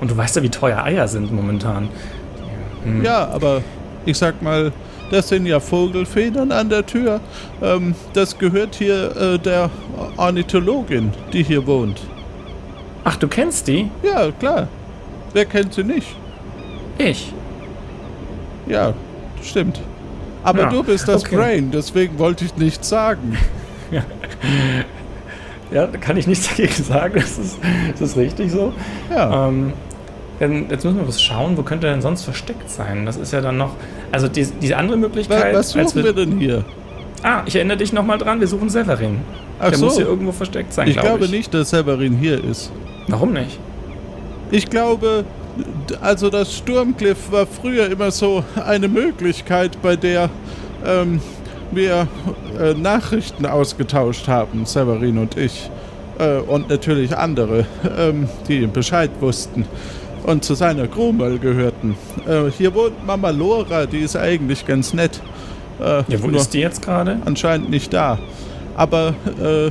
Und 0.00 0.10
du 0.10 0.16
weißt 0.16 0.36
ja, 0.36 0.42
wie 0.42 0.48
teuer 0.48 0.82
Eier 0.82 1.08
sind 1.08 1.32
momentan. 1.32 1.88
Hm. 2.84 3.02
Ja, 3.04 3.28
aber 3.28 3.62
ich 4.04 4.18
sag 4.18 4.42
mal, 4.42 4.72
das 5.12 5.28
sind 5.28 5.46
ja 5.46 5.60
Vogelfedern 5.60 6.50
an 6.50 6.68
der 6.68 6.84
Tür. 6.84 7.20
Ähm, 7.62 7.94
das 8.14 8.36
gehört 8.38 8.74
hier 8.74 9.14
äh, 9.16 9.38
der 9.38 9.70
Ornithologin, 10.16 11.12
die 11.32 11.42
hier 11.42 11.66
wohnt. 11.66 12.00
Ach, 13.04 13.16
du 13.16 13.28
kennst 13.28 13.68
die? 13.68 13.90
Ja, 14.02 14.30
klar. 14.32 14.68
Wer 15.32 15.44
kennt 15.44 15.74
sie 15.74 15.84
nicht? 15.84 16.16
Ich. 16.98 17.32
Ja, 18.66 18.94
stimmt. 19.42 19.80
Aber 20.42 20.62
Ja, 20.62 20.70
du 20.70 20.82
bist 20.82 21.06
das 21.08 21.24
okay. 21.24 21.36
Brain, 21.36 21.70
deswegen 21.70 22.18
wollte 22.18 22.44
ich 22.44 22.56
nichts 22.56 22.88
sagen. 22.88 23.36
Ja, 25.70 25.86
da 25.86 25.96
kann 25.96 26.18
ich 26.18 26.26
nichts 26.26 26.48
dagegen 26.48 26.84
sagen. 26.84 27.14
Das 27.14 27.38
ist, 27.38 27.56
das 27.92 28.10
ist 28.10 28.16
richtig 28.18 28.52
so. 28.52 28.74
Ja, 29.10 29.48
Ähm, 29.48 29.72
jetzt 30.40 30.84
müssen 30.84 30.98
wir 30.98 31.08
was 31.08 31.22
schauen, 31.22 31.56
wo 31.56 31.62
könnte 31.62 31.86
er 31.86 31.94
denn 31.94 32.02
sonst 32.02 32.24
versteckt 32.24 32.68
sein? 32.68 33.06
Das 33.06 33.16
ist 33.16 33.32
ja 33.32 33.40
dann 33.40 33.56
noch. 33.56 33.74
Also 34.12 34.28
die, 34.28 34.46
diese 34.60 34.76
andere 34.76 34.96
Möglichkeit. 34.98 35.54
was 35.54 35.70
suchen 35.70 36.04
wir 36.04 36.12
denn 36.12 36.38
hier? 36.38 36.64
Ah, 37.22 37.42
ich 37.46 37.56
erinnere 37.56 37.78
dich 37.78 37.92
nochmal 37.92 38.18
dran, 38.18 38.40
wir 38.40 38.46
suchen 38.46 38.68
Severin. 38.68 39.20
Ach 39.58 39.70
Der 39.70 39.78
muss 39.78 39.96
hier 39.96 40.04
so, 40.04 40.10
irgendwo 40.10 40.32
versteckt 40.32 40.72
sein, 40.72 40.88
ich 40.88 40.94
glaub 40.94 41.06
glaube 41.06 41.24
ich. 41.26 41.30
nicht, 41.30 41.54
dass 41.54 41.70
Severin 41.70 42.16
hier 42.16 42.42
ist. 42.42 42.70
Warum 43.08 43.32
nicht? 43.32 43.58
Ich 44.50 44.68
glaube, 44.68 45.24
also 46.00 46.30
das 46.30 46.54
Sturmcliff 46.54 47.30
war 47.30 47.46
früher 47.46 47.90
immer 47.90 48.10
so 48.10 48.44
eine 48.64 48.88
Möglichkeit, 48.88 49.80
bei 49.80 49.96
der 49.96 50.30
ähm, 50.84 51.20
wir 51.70 52.08
äh, 52.60 52.74
Nachrichten 52.74 53.46
ausgetauscht 53.46 54.28
haben, 54.28 54.66
Severin 54.66 55.18
und 55.18 55.36
ich. 55.36 55.70
Äh, 56.18 56.38
und 56.38 56.68
natürlich 56.68 57.16
andere, 57.16 57.66
ähm, 57.98 58.28
die 58.48 58.66
Bescheid 58.66 59.10
wussten 59.20 59.64
und 60.24 60.44
zu 60.44 60.54
seiner 60.54 60.86
mal 61.12 61.38
gehörten. 61.38 61.96
Äh, 62.26 62.50
hier 62.50 62.74
wohnt 62.74 63.06
Mama 63.06 63.30
Lora, 63.30 63.86
die 63.86 63.98
ist 63.98 64.16
eigentlich 64.16 64.66
ganz 64.66 64.92
nett. 64.94 65.20
Äh, 65.80 66.02
Ja, 66.08 66.22
wo 66.22 66.28
ist 66.28 66.54
die 66.54 66.60
jetzt 66.60 66.82
gerade? 66.82 67.18
anscheinend 67.24 67.70
nicht 67.70 67.92
da. 67.92 68.18
Aber 68.76 69.14
äh, 69.40 69.70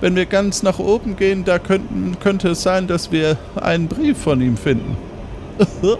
wenn 0.00 0.16
wir 0.16 0.26
ganz 0.26 0.62
nach 0.62 0.78
oben 0.78 1.16
gehen, 1.16 1.44
da 1.44 1.58
könnten, 1.58 2.16
könnte 2.20 2.48
es 2.50 2.62
sein, 2.62 2.86
dass 2.86 3.12
wir 3.12 3.36
einen 3.60 3.88
Brief 3.88 4.18
von 4.18 4.40
ihm 4.40 4.56
finden. 4.56 4.96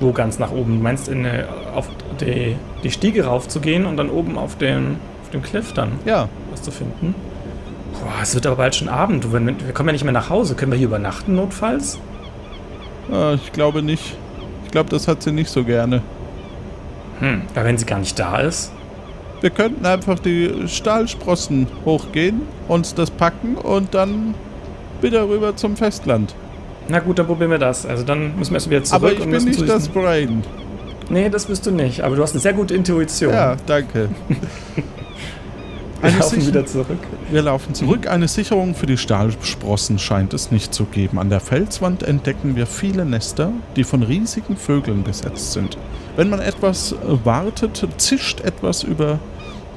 Wo 0.00 0.12
ganz 0.12 0.38
nach 0.38 0.52
oben? 0.52 0.76
Du 0.76 0.82
meinst, 0.82 1.08
in, 1.08 1.26
eine- 1.26 1.46
auf 1.74 1.88
die, 2.20 2.54
die 2.84 2.90
Stiege 2.90 3.24
raufzugehen 3.24 3.84
und 3.86 3.96
dann 3.96 4.10
oben 4.10 4.38
auf 4.38 4.56
dem, 4.56 4.96
auf 5.22 5.30
dem 5.30 5.42
Cliff 5.42 5.72
dann 5.72 5.92
Ja, 6.04 6.28
was 6.52 6.62
zu 6.62 6.70
finden? 6.70 7.14
Boah, 7.94 8.22
es 8.22 8.34
wird 8.34 8.46
aber 8.46 8.56
bald 8.56 8.76
schon 8.76 8.88
Abend. 8.88 9.32
Wir 9.32 9.72
kommen 9.74 9.88
ja 9.88 9.92
nicht 9.92 10.04
mehr 10.04 10.12
nach 10.12 10.30
Hause. 10.30 10.54
Können 10.54 10.70
wir 10.70 10.78
hier 10.78 10.86
übernachten, 10.86 11.34
notfalls? 11.34 11.98
Äh, 13.12 13.34
ich 13.34 13.52
glaube 13.52 13.82
nicht. 13.82 14.16
Ich 14.64 14.70
glaube, 14.70 14.90
das 14.90 15.08
hat 15.08 15.22
sie 15.22 15.32
nicht 15.32 15.50
so 15.50 15.64
gerne. 15.64 16.02
Hm, 17.20 17.42
aber 17.54 17.64
wenn 17.64 17.78
sie 17.78 17.86
gar 17.86 17.98
nicht 17.98 18.18
da 18.18 18.38
ist? 18.38 18.72
Wir 19.40 19.50
könnten 19.50 19.86
einfach 19.86 20.18
die 20.18 20.66
Stahlsprossen 20.66 21.68
hochgehen, 21.84 22.42
uns 22.66 22.94
das 22.94 23.10
packen 23.10 23.56
und 23.56 23.94
dann 23.94 24.34
wieder 25.00 25.28
rüber 25.28 25.54
zum 25.56 25.76
Festland. 25.76 26.34
Na 26.88 26.98
gut, 27.00 27.18
dann 27.18 27.26
probieren 27.26 27.50
wir 27.50 27.58
das. 27.58 27.86
Also 27.86 28.02
dann 28.02 28.36
müssen 28.36 28.50
wir 28.50 28.56
erst 28.56 28.70
wieder 28.70 28.84
zurück 28.84 29.02
Aber 29.02 29.12
ich 29.12 29.20
und 29.20 29.30
bin 29.30 29.44
nicht 29.44 29.68
das 29.68 29.88
Brain. 29.88 30.42
Nee, 31.10 31.28
das 31.28 31.46
bist 31.46 31.66
du 31.66 31.70
nicht. 31.70 32.02
Aber 32.02 32.16
du 32.16 32.22
hast 32.22 32.32
eine 32.32 32.40
sehr 32.40 32.52
gute 32.52 32.74
Intuition. 32.74 33.32
Ja, 33.32 33.56
danke. 33.66 34.08
wir 36.00 36.08
Eine 36.10 36.18
laufen 36.18 36.40
Sicher- 36.40 36.46
wieder 36.48 36.66
zurück. 36.66 36.98
Wir 37.30 37.42
laufen 37.42 37.74
zurück. 37.74 38.06
Eine 38.08 38.28
Sicherung 38.28 38.74
für 38.74 38.86
die 38.86 38.96
Stahlsprossen 38.98 39.98
scheint 39.98 40.32
es 40.34 40.50
nicht 40.50 40.72
zu 40.72 40.84
geben. 40.84 41.18
An 41.18 41.30
der 41.30 41.40
Felswand 41.40 42.02
entdecken 42.02 42.56
wir 42.56 42.66
viele 42.66 43.04
Nester, 43.04 43.52
die 43.76 43.84
von 43.84 44.02
riesigen 44.02 44.56
Vögeln 44.56 45.02
besetzt 45.02 45.52
sind. 45.52 45.76
Wenn 46.16 46.30
man 46.30 46.40
etwas 46.40 46.92
äh, 46.92 46.96
wartet, 47.24 47.86
zischt 47.98 48.40
etwas 48.40 48.82
über 48.82 49.18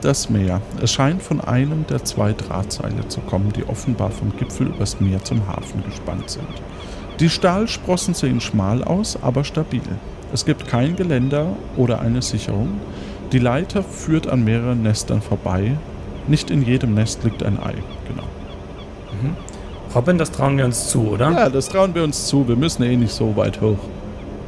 das 0.02 0.30
Meer. 0.30 0.62
Es 0.82 0.92
scheint 0.92 1.22
von 1.22 1.42
einem 1.42 1.86
der 1.88 2.04
zwei 2.04 2.34
Drahtseile 2.34 3.08
zu 3.08 3.20
kommen, 3.22 3.54
die 3.54 3.64
offenbar 3.68 4.10
vom 4.10 4.36
Gipfel 4.38 4.68
übers 4.68 5.00
Meer 5.00 5.24
zum 5.24 5.48
Hafen 5.48 5.84
gespannt 5.88 6.30
sind. 6.30 6.48
Die 7.20 7.30
Stahlsprossen 7.30 8.16
sehen 8.16 8.42
schmal 8.42 8.84
aus, 8.84 9.18
aber 9.22 9.44
stabil. 9.44 9.82
Es 10.34 10.46
gibt 10.46 10.68
kein 10.68 10.96
Geländer 10.96 11.56
oder 11.78 12.02
eine 12.02 12.22
Sicherung. 12.24 12.70
Die 13.32 13.38
Leiter 13.40 13.84
führt 13.84 14.28
an 14.28 14.44
mehreren 14.44 14.82
Nestern 14.82 15.22
vorbei. 15.22 15.74
Nicht 16.28 16.52
in 16.52 16.62
jedem 16.62 16.94
Nest 16.94 17.24
liegt 17.24 17.44
ein 17.44 17.60
Ei. 17.62 17.74
Genau. 18.08 18.24
Robin, 19.94 20.18
das 20.18 20.32
trauen 20.32 20.58
wir 20.58 20.66
uns 20.66 20.88
zu, 20.90 21.10
oder? 21.10 21.32
Ja, 21.32 21.50
das 21.50 21.68
trauen 21.68 21.94
wir 21.94 22.04
uns 22.04 22.28
zu. 22.28 22.48
Wir 22.48 22.56
müssen 22.56 22.84
eh 22.84 22.96
nicht 22.96 23.14
so 23.14 23.36
weit 23.36 23.60
hoch. 23.60 23.78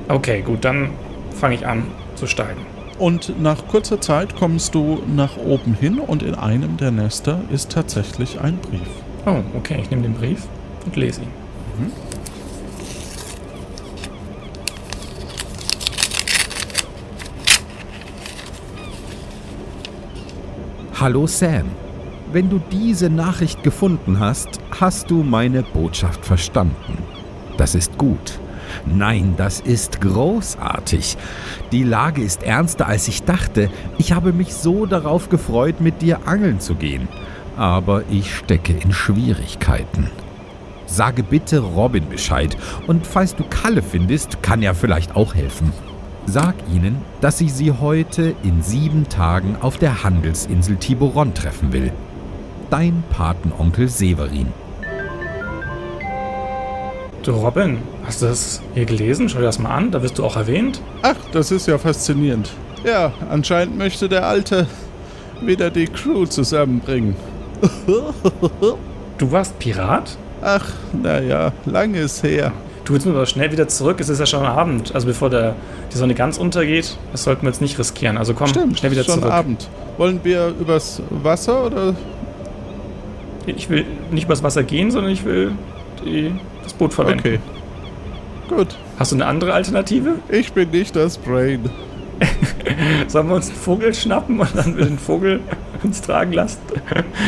Okay, 0.08 0.42
gut, 0.42 0.64
dann 0.64 0.92
fange 1.32 1.56
ich 1.56 1.68
an 1.68 1.84
zu 2.16 2.28
steigen. 2.28 2.62
Und 2.98 3.42
nach 3.42 3.68
kurzer 3.68 4.00
Zeit 4.00 4.36
kommst 4.36 4.76
du 4.76 5.02
nach 5.14 5.36
oben 5.38 5.74
hin 5.74 6.00
und 6.00 6.24
in 6.24 6.36
einem 6.36 6.78
der 6.78 6.92
Nester 6.92 7.40
ist 7.52 7.72
tatsächlich 7.72 8.40
ein 8.40 8.58
Brief. 8.58 8.88
Oh, 9.26 9.42
okay, 9.58 9.80
ich 9.82 9.90
nehme 9.90 10.04
den 10.04 10.14
Brief 10.14 10.48
und 10.86 10.96
lese 10.96 11.22
ihn. 11.22 11.43
Hallo 21.04 21.28
Sam. 21.28 21.66
Wenn 22.32 22.50
du 22.50 22.62
diese 22.72 23.10
Nachricht 23.10 23.62
gefunden 23.62 24.22
hast, 24.22 24.48
hast 24.80 25.12
du 25.12 25.22
meine 25.22 25.62
Botschaft 25.62 26.26
verstanden. 26.26 26.98
Das 27.58 27.76
ist 27.76 27.98
gut. 27.98 28.40
Nein, 28.86 29.34
das 29.36 29.60
ist 29.60 30.00
großartig. 30.00 31.18
Die 31.74 31.84
Lage 31.84 32.22
ist 32.22 32.44
ernster, 32.44 32.88
als 32.88 33.10
ich 33.10 33.24
dachte. 33.24 33.70
Ich 33.98 34.14
habe 34.14 34.32
mich 34.32 34.54
so 34.54 34.86
darauf 34.86 35.28
gefreut, 35.28 35.82
mit 35.82 36.02
dir 36.02 36.26
angeln 36.26 36.62
zu 36.62 36.76
gehen. 36.76 37.10
Aber 37.58 38.04
ich 38.10 38.34
stecke 38.34 38.72
in 38.72 38.94
Schwierigkeiten. 38.94 40.10
Sage 40.86 41.24
bitte 41.24 41.60
Robin 41.60 42.08
Bescheid. 42.08 42.56
Und 42.88 43.06
falls 43.06 43.36
du 43.36 43.44
Kalle 43.44 43.82
findest, 43.82 44.42
kann 44.42 44.62
er 44.62 44.74
vielleicht 44.74 45.18
auch 45.18 45.36
helfen. 45.36 45.74
Sag 46.26 46.56
ihnen, 46.74 46.98
dass 47.22 47.42
ich 47.42 47.54
sie 47.54 47.72
heute 47.72 48.34
in 48.44 48.62
sieben 48.62 49.10
Tagen 49.10 49.58
auf 49.60 49.78
der 49.78 50.04
Handelsinsel 50.04 50.78
Tiburon 50.78 51.34
treffen 51.34 51.74
will. 51.74 51.92
Dein 52.70 53.04
Patenonkel 53.10 53.90
Severin. 53.90 54.48
Du, 57.24 57.32
Robin, 57.32 57.78
hast 58.06 58.22
du 58.22 58.28
das 58.28 58.62
hier 58.74 58.86
gelesen? 58.86 59.30
Schau 59.30 59.40
dir 59.40 59.46
das 59.46 59.60
mal 59.60 59.76
an, 59.76 59.92
da 59.92 60.02
wirst 60.02 60.18
du 60.18 60.24
auch 60.24 60.36
erwähnt. 60.36 60.82
Ach, 61.02 61.16
das 61.34 61.52
ist 61.52 61.68
ja 61.68 61.78
faszinierend. 61.78 62.52
Ja, 62.84 63.14
anscheinend 63.30 63.78
möchte 63.78 64.10
der 64.10 64.26
Alte 64.26 64.68
wieder 65.42 65.70
die 65.70 65.88
Crew 65.88 66.26
zusammenbringen. 66.26 67.16
Du 69.20 69.32
warst 69.32 69.58
Pirat? 69.60 70.18
Ach, 70.42 70.66
naja, 70.92 71.54
lang 71.66 71.94
ist 71.94 72.24
her. 72.24 72.52
Du 72.86 72.94
jetzt 72.94 73.06
müssen 73.06 73.14
wir 73.14 73.20
aber 73.20 73.26
schnell 73.26 73.52
wieder 73.52 73.68
zurück, 73.70 74.02
es 74.02 74.10
ist 74.10 74.20
ja 74.20 74.26
schon 74.26 74.46
Abend. 74.46 74.94
Also 74.94 75.08
bevor 75.08 75.30
der, 75.30 75.56
die 75.94 75.98
Sonne 75.98 76.16
ganz 76.16 76.38
untergeht, 76.38 76.98
das 77.14 77.24
sollten 77.24 77.44
wir 77.44 77.50
jetzt 77.50 77.62
nicht 77.62 77.80
riskieren. 77.80 78.18
Also 78.18 78.34
komm, 78.34 78.48
Stimmt, 78.48 78.78
schnell 78.78 78.92
wieder 78.92 79.06
schon 79.06 79.20
zurück. 79.20 79.32
Abend. 79.32 79.70
Wollen 79.98 80.20
wir 80.24 80.54
übers 80.60 81.02
Wasser 81.10 81.66
oder? 81.66 81.96
Ich 83.46 83.70
will 83.70 83.86
nicht 84.12 84.26
übers 84.26 84.44
Wasser 84.44 84.64
gehen, 84.64 84.92
sondern 84.92 85.14
ich 85.14 85.24
will 85.24 85.54
die, 86.04 86.34
das 86.64 86.74
Boot 86.74 86.94
verwenden. 86.94 87.20
Okay. 87.20 87.40
Gut. 88.50 88.78
Hast 89.00 89.12
du 89.12 89.16
eine 89.16 89.28
andere 89.28 89.54
Alternative? 89.54 90.16
Ich 90.30 90.52
bin 90.52 90.70
nicht 90.72 90.96
das 90.96 91.18
Brain. 91.18 91.70
Sollen 93.08 93.30
wir 93.30 93.36
uns 93.36 93.48
einen 93.48 93.58
Vogel 93.58 93.94
schnappen 93.94 94.40
und 94.40 94.50
dann 94.56 94.76
den 94.76 95.00
Vogel 95.00 95.40
uns 95.84 96.02
tragen 96.02 96.34
lassen? 96.34 96.60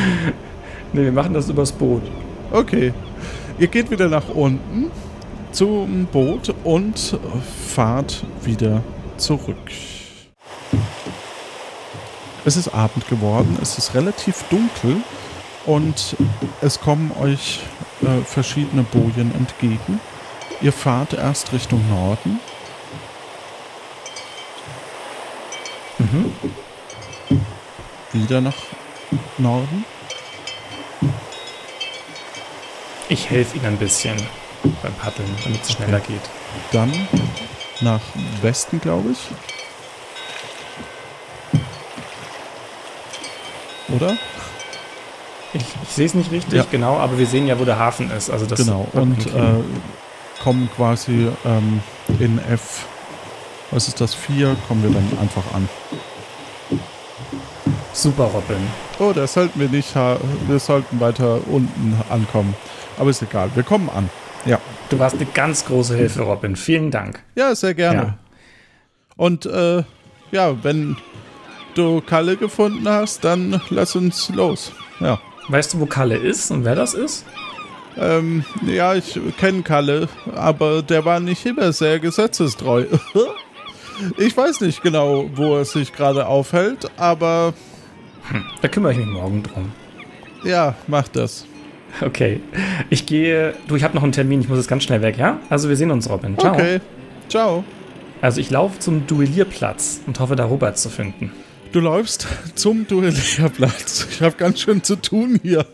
ne, 0.93 1.03
wir 1.03 1.11
machen 1.13 1.33
das 1.33 1.49
übers 1.49 1.71
Boot. 1.71 2.03
Okay. 2.51 2.93
Ihr 3.57 3.67
geht 3.67 3.89
wieder 3.89 4.09
nach 4.09 4.27
unten 4.29 4.91
zum 5.55 6.05
Boot 6.07 6.53
und 6.65 7.17
fahrt 7.67 8.25
wieder 8.41 8.83
zurück. 9.15 9.71
Es 12.43 12.57
ist 12.57 12.73
Abend 12.73 13.07
geworden, 13.07 13.57
es 13.61 13.77
ist 13.77 13.95
relativ 13.95 14.43
dunkel 14.49 14.97
und 15.65 16.17
es 16.61 16.81
kommen 16.81 17.11
euch 17.21 17.61
äh, 18.01 18.21
verschiedene 18.25 18.83
Bojen 18.83 19.33
entgegen. 19.33 20.01
Ihr 20.59 20.73
fahrt 20.73 21.13
erst 21.13 21.53
Richtung 21.53 21.81
Norden. 21.89 22.39
Mhm. 25.99 26.33
Wieder 28.11 28.41
nach 28.41 28.57
Norden. 29.37 29.85
Ich 33.07 33.29
helfe 33.29 33.55
ihnen 33.55 33.67
ein 33.67 33.77
bisschen 33.77 34.17
beim 34.81 34.93
Paddeln, 34.95 35.29
damit 35.43 35.61
es 35.63 35.71
schneller 35.73 35.99
geht. 35.99 36.21
Dann 36.71 36.91
nach 37.81 38.01
Westen, 38.41 38.79
glaube 38.81 39.11
ich. 39.11 39.19
Oder? 43.95 44.17
Ich, 45.53 45.61
ich 45.83 45.89
sehe 45.89 46.05
es 46.05 46.13
nicht 46.13 46.31
richtig, 46.31 46.53
Ja. 46.53 46.65
genau, 46.69 46.97
aber 46.97 47.17
wir 47.17 47.27
sehen 47.27 47.47
ja, 47.47 47.57
wo 47.59 47.65
der 47.65 47.79
Hafen 47.79 48.11
ist. 48.11 48.29
Also 48.29 48.45
das 48.45 48.59
genau. 48.59 48.87
Und 48.93 49.27
Okay. 49.27 49.59
äh, 49.59 49.63
kommen 50.43 50.69
quasi 50.75 51.29
ähm, 51.45 51.81
in 52.19 52.39
F, 52.39 52.85
was 53.71 53.87
ist 53.87 54.01
das, 54.01 54.13
4, 54.13 54.55
kommen 54.67 54.83
wir 54.83 54.89
dann 54.89 55.17
einfach 55.19 55.43
an. 55.53 55.69
Super, 57.93 58.25
Robin. 58.25 58.67
Oh, 58.99 59.13
das 59.13 59.33
sollten 59.33 59.59
wir 59.59 59.69
nicht, 59.69 59.95
wir 59.95 60.59
sollten 60.59 60.99
weiter 60.99 61.39
unten 61.47 61.97
ankommen. 62.09 62.53
Aber 62.97 63.09
ist 63.09 63.21
egal, 63.21 63.49
wir 63.55 63.63
kommen 63.63 63.89
an. 63.89 64.09
Ja. 64.45 64.59
Du 64.89 64.99
warst 64.99 65.15
eine 65.15 65.25
ganz 65.25 65.65
große 65.65 65.95
Hilfe, 65.95 66.21
Robin. 66.21 66.55
Vielen 66.55 66.91
Dank. 66.91 67.23
Ja, 67.35 67.55
sehr 67.55 67.73
gerne. 67.73 68.01
Ja. 68.01 68.17
Und 69.17 69.45
äh, 69.45 69.83
ja, 70.31 70.63
wenn 70.63 70.97
du 71.73 72.01
Kalle 72.01 72.37
gefunden 72.37 72.87
hast, 72.87 73.23
dann 73.23 73.61
lass 73.69 73.95
uns 73.95 74.29
los. 74.29 74.71
Ja. 74.99 75.19
Weißt 75.47 75.73
du, 75.73 75.79
wo 75.79 75.85
Kalle 75.85 76.17
ist 76.17 76.51
und 76.51 76.65
wer 76.65 76.75
das 76.75 76.93
ist? 76.93 77.25
Ähm, 77.97 78.43
ja, 78.65 78.93
ich 78.95 79.19
kenne 79.37 79.63
Kalle, 79.63 80.09
aber 80.35 80.81
der 80.81 81.05
war 81.05 81.19
nicht 81.19 81.45
immer 81.45 81.71
sehr 81.71 81.99
gesetzestreu. 81.99 82.85
ich 84.17 84.35
weiß 84.35 84.61
nicht 84.61 84.81
genau, 84.83 85.29
wo 85.33 85.55
er 85.57 85.65
sich 85.65 85.93
gerade 85.93 86.27
aufhält, 86.27 86.89
aber 86.97 87.53
Da 88.61 88.67
kümmere 88.67 88.91
ich 88.91 88.97
mich 88.97 89.07
morgen 89.07 89.43
drum. 89.43 89.71
ja, 90.43 90.75
mach 90.87 91.07
das. 91.07 91.45
Okay. 92.01 92.39
Ich 92.89 93.05
gehe. 93.05 93.53
Du, 93.67 93.75
ich 93.75 93.83
habe 93.83 93.95
noch 93.95 94.03
einen 94.03 94.11
Termin. 94.11 94.41
Ich 94.41 94.49
muss 94.49 94.57
jetzt 94.57 94.67
ganz 94.67 94.83
schnell 94.83 95.01
weg, 95.01 95.17
ja? 95.17 95.39
Also, 95.49 95.69
wir 95.69 95.75
sehen 95.75 95.91
uns, 95.91 96.09
Robin. 96.09 96.37
Ciao. 96.37 96.53
Okay, 96.53 96.79
ciao. 97.29 97.63
Also, 98.21 98.41
ich 98.41 98.49
laufe 98.49 98.79
zum 98.79 99.07
Duellierplatz 99.07 100.01
und 100.07 100.19
hoffe, 100.19 100.35
da 100.35 100.45
Robert 100.45 100.77
zu 100.77 100.89
finden. 100.89 101.31
Du 101.71 101.81
läufst 101.81 102.27
zum 102.55 102.87
Duellierplatz. 102.87 104.07
Ich 104.09 104.21
habe 104.21 104.35
ganz 104.37 104.61
schön 104.61 104.81
zu 104.81 104.95
tun 104.95 105.39
hier. 105.43 105.65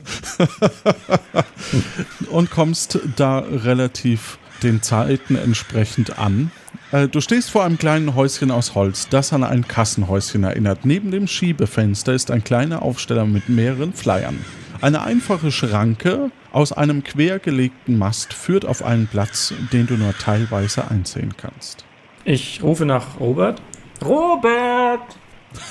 Und 2.31 2.49
kommst 2.49 2.97
da 3.17 3.39
relativ 3.39 4.39
den 4.63 4.81
Zeiten 4.81 5.35
entsprechend 5.35 6.17
an. 6.17 6.49
Äh, 6.91 7.07
Du 7.07 7.21
stehst 7.21 7.51
vor 7.51 7.63
einem 7.65 7.77
kleinen 7.77 8.15
Häuschen 8.15 8.49
aus 8.49 8.73
Holz, 8.73 9.09
das 9.09 9.31
an 9.31 9.43
ein 9.43 9.67
Kassenhäuschen 9.67 10.43
erinnert. 10.43 10.85
Neben 10.85 11.11
dem 11.11 11.27
Schiebefenster 11.27 12.13
ist 12.13 12.31
ein 12.31 12.43
kleiner 12.43 12.81
Aufsteller 12.81 13.25
mit 13.25 13.47
mehreren 13.47 13.93
Flyern. 13.93 14.39
Eine 14.81 15.01
einfache 15.03 15.51
Schranke 15.51 16.31
aus 16.51 16.71
einem 16.73 17.03
quergelegten 17.03 17.97
Mast 17.97 18.33
führt 18.33 18.65
auf 18.65 18.83
einen 18.83 19.07
Platz, 19.07 19.53
den 19.71 19.85
du 19.87 19.93
nur 19.95 20.17
teilweise 20.17 20.89
einsehen 20.89 21.35
kannst. 21.37 21.85
Ich 22.25 22.61
rufe 22.63 22.85
nach 22.85 23.19
Robert. 23.19 23.61
Robert! 24.03 25.01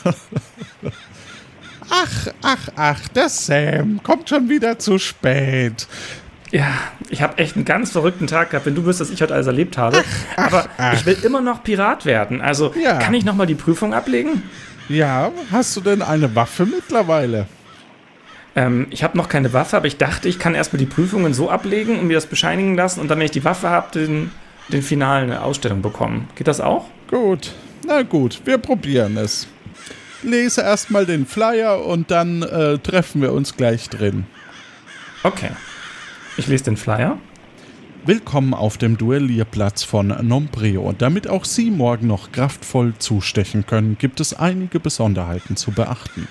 Ach, 1.92 2.28
ach, 2.42 2.68
ach, 2.76 3.08
der 3.08 3.28
Sam 3.28 4.00
kommt 4.04 4.28
schon 4.28 4.48
wieder 4.48 4.78
zu 4.78 4.98
spät. 4.98 5.88
Ja, 6.52 6.68
ich 7.08 7.20
habe 7.20 7.38
echt 7.38 7.56
einen 7.56 7.64
ganz 7.64 7.90
verrückten 7.90 8.28
Tag 8.28 8.50
gehabt, 8.50 8.66
wenn 8.66 8.76
du 8.76 8.84
wüsstest, 8.84 9.10
was 9.10 9.14
ich 9.16 9.20
heute 9.22 9.34
alles 9.34 9.48
erlebt 9.48 9.76
habe. 9.76 10.04
Aber 10.36 10.66
ach. 10.78 10.94
ich 10.94 11.04
will 11.04 11.18
immer 11.24 11.40
noch 11.40 11.64
Pirat 11.64 12.04
werden. 12.04 12.40
Also, 12.40 12.72
Ja. 12.80 12.98
kann 12.98 13.14
ich 13.14 13.24
nochmal 13.24 13.48
die 13.48 13.56
Prüfung 13.56 13.92
ablegen? 13.92 14.44
Ja, 14.88 15.32
hast 15.50 15.74
du 15.76 15.80
denn 15.80 16.00
eine 16.02 16.32
Waffe 16.36 16.64
mittlerweile? 16.64 17.46
Ähm, 18.60 18.88
ich 18.90 19.02
habe 19.02 19.16
noch 19.16 19.30
keine 19.30 19.54
Waffe, 19.54 19.78
aber 19.78 19.86
ich 19.86 19.96
dachte, 19.96 20.28
ich 20.28 20.38
kann 20.38 20.54
erstmal 20.54 20.78
die 20.78 20.86
Prüfungen 20.86 21.32
so 21.32 21.48
ablegen 21.48 21.98
und 21.98 22.06
mir 22.06 22.14
das 22.14 22.26
bescheinigen 22.26 22.74
lassen 22.74 23.00
und 23.00 23.08
dann, 23.08 23.18
wenn 23.18 23.24
ich 23.24 23.30
die 23.30 23.44
Waffe 23.44 23.70
habe, 23.70 23.90
den, 23.98 24.30
den 24.68 24.82
finalen 24.82 25.30
eine 25.30 25.42
Ausstellung 25.42 25.80
bekommen. 25.80 26.28
Geht 26.34 26.46
das 26.46 26.60
auch? 26.60 26.84
Gut, 27.10 27.54
na 27.86 28.02
gut, 28.02 28.42
wir 28.44 28.58
probieren 28.58 29.16
es. 29.16 29.48
Lese 30.22 30.60
erstmal 30.60 31.06
den 31.06 31.24
Flyer 31.24 31.86
und 31.86 32.10
dann 32.10 32.42
äh, 32.42 32.76
treffen 32.76 33.22
wir 33.22 33.32
uns 33.32 33.56
gleich 33.56 33.88
drin. 33.88 34.26
Okay. 35.22 35.52
Ich 36.36 36.46
lese 36.46 36.64
den 36.64 36.76
Flyer. 36.76 37.16
Willkommen 38.04 38.52
auf 38.52 38.76
dem 38.76 38.98
Duellierplatz 38.98 39.84
von 39.84 40.08
Nombreo. 40.20 40.94
Damit 40.96 41.28
auch 41.28 41.46
Sie 41.46 41.70
morgen 41.70 42.08
noch 42.08 42.30
kraftvoll 42.30 42.92
zustechen 42.98 43.64
können, 43.64 43.96
gibt 43.98 44.20
es 44.20 44.34
einige 44.34 44.80
Besonderheiten 44.80 45.56
zu 45.56 45.70
beachten. 45.70 46.28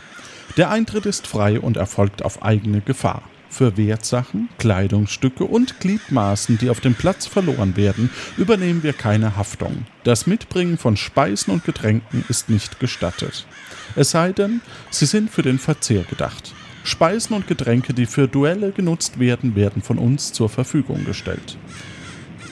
Der 0.57 0.71
Eintritt 0.71 1.05
ist 1.05 1.27
frei 1.27 1.59
und 1.59 1.77
erfolgt 1.77 2.23
auf 2.23 2.43
eigene 2.43 2.81
Gefahr. 2.81 3.23
Für 3.49 3.77
Wertsachen, 3.77 4.49
Kleidungsstücke 4.59 5.43
und 5.43 5.79
Gliedmaßen, 5.79 6.57
die 6.59 6.69
auf 6.69 6.81
dem 6.81 6.93
Platz 6.93 7.25
verloren 7.25 7.75
werden, 7.75 8.11
übernehmen 8.37 8.83
wir 8.83 8.93
keine 8.93 9.35
Haftung. 9.35 9.85
Das 10.03 10.27
Mitbringen 10.27 10.77
von 10.77 10.97
Speisen 10.97 11.51
und 11.51 11.65
Getränken 11.65 12.23
ist 12.29 12.49
nicht 12.49 12.79
gestattet. 12.79 13.47
Es 13.95 14.11
sei 14.11 14.33
denn, 14.33 14.61
sie 14.91 15.07
sind 15.07 15.31
für 15.31 15.41
den 15.41 15.57
Verzehr 15.57 16.03
gedacht. 16.03 16.53
Speisen 16.83 17.35
und 17.35 17.47
Getränke, 17.47 17.93
die 17.93 18.05
für 18.05 18.27
Duelle 18.27 18.71
genutzt 18.71 19.19
werden, 19.19 19.55
werden 19.55 19.81
von 19.81 19.97
uns 19.97 20.31
zur 20.31 20.49
Verfügung 20.49 21.05
gestellt. 21.05 21.57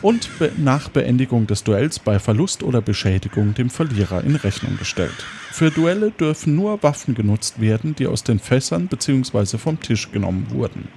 Und 0.08 0.30
nach 0.56 0.88
Beendigung 0.88 1.48
des 1.48 1.66
Duells 1.66 2.00
bei 2.00 2.18
Verlust 2.18 2.64
oder 2.64 2.80
Beschädigung 2.80 3.56
dem 3.56 3.70
Verlierer 3.70 4.24
in 4.24 4.38
Rechnung 4.38 4.78
gestellt. 4.78 5.26
Für 5.52 5.70
Duelle 5.70 6.12
dürfen 6.12 6.56
nur 6.56 6.82
Waffen 6.82 7.14
genutzt 7.14 7.60
werden, 7.60 7.94
die 7.94 8.08
aus 8.08 8.24
den 8.24 8.40
Fässern 8.40 8.88
bzw. 8.88 9.58
vom 9.58 9.82
Tisch 9.82 10.10
genommen 10.14 10.48
wurden. 10.52 10.88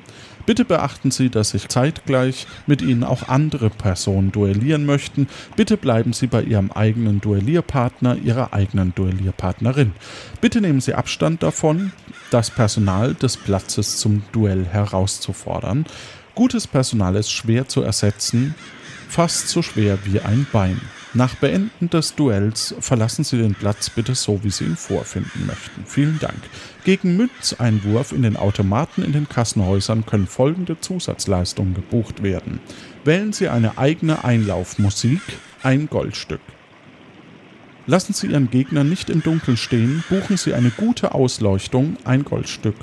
Bitte 0.46 0.64
beachten 0.64 1.10
Sie, 1.10 1.28
dass 1.28 1.50
sich 1.50 1.66
zeitgleich 1.66 2.46
mit 2.68 2.82
Ihnen 2.82 3.02
auch 3.02 3.26
andere 3.28 3.68
Personen 3.68 4.30
duellieren 4.30 4.86
möchten. 4.86 5.26
Bitte 5.56 5.76
bleiben 5.76 6.12
Sie 6.12 6.28
bei 6.28 6.44
Ihrem 6.44 6.70
eigenen 6.70 7.20
Duellierpartner, 7.20 8.14
Ihrer 8.14 8.54
eigenen 8.54 8.94
Duellierpartnerin. 8.94 9.90
Bitte 10.40 10.60
nehmen 10.60 10.80
Sie 10.80 10.94
Abstand 10.94 11.42
davon, 11.42 11.90
das 12.30 12.52
Personal 12.52 13.14
des 13.14 13.36
Platzes 13.36 13.96
zum 13.96 14.22
Duell 14.30 14.66
herauszufordern. 14.66 15.84
Gutes 16.36 16.68
Personal 16.68 17.16
ist 17.16 17.32
schwer 17.32 17.66
zu 17.66 17.82
ersetzen, 17.82 18.54
fast 19.10 19.48
so 19.48 19.60
schwer 19.60 19.98
wie 20.04 20.20
ein 20.20 20.46
Bein. 20.52 20.80
Nach 21.12 21.34
Beenden 21.34 21.90
des 21.90 22.14
Duells 22.14 22.72
verlassen 22.78 23.24
Sie 23.24 23.36
den 23.36 23.54
Platz 23.54 23.90
bitte 23.90 24.14
so, 24.14 24.44
wie 24.44 24.50
Sie 24.50 24.64
ihn 24.64 24.76
vorfinden 24.76 25.46
möchten. 25.46 25.84
Vielen 25.84 26.20
Dank. 26.20 26.38
Gegen 26.84 27.16
Münzeinwurf 27.16 28.12
in 28.12 28.22
den 28.22 28.36
Automaten 28.36 29.02
in 29.02 29.12
den 29.12 29.28
Kassenhäusern 29.28 30.06
können 30.06 30.28
folgende 30.28 30.80
Zusatzleistungen 30.80 31.74
gebucht 31.74 32.22
werden. 32.22 32.60
Wählen 33.04 33.32
Sie 33.32 33.48
eine 33.48 33.76
eigene 33.76 34.22
Einlaufmusik, 34.22 35.20
ein 35.64 35.88
Goldstück. 35.88 36.40
Lassen 37.86 38.12
Sie 38.12 38.28
Ihren 38.28 38.50
Gegner 38.50 38.84
nicht 38.84 39.10
im 39.10 39.24
Dunkeln 39.24 39.56
stehen, 39.56 40.04
buchen 40.08 40.36
Sie 40.36 40.54
eine 40.54 40.70
gute 40.70 41.12
Ausleuchtung, 41.12 41.96
ein 42.04 42.24
Goldstück. 42.24 42.76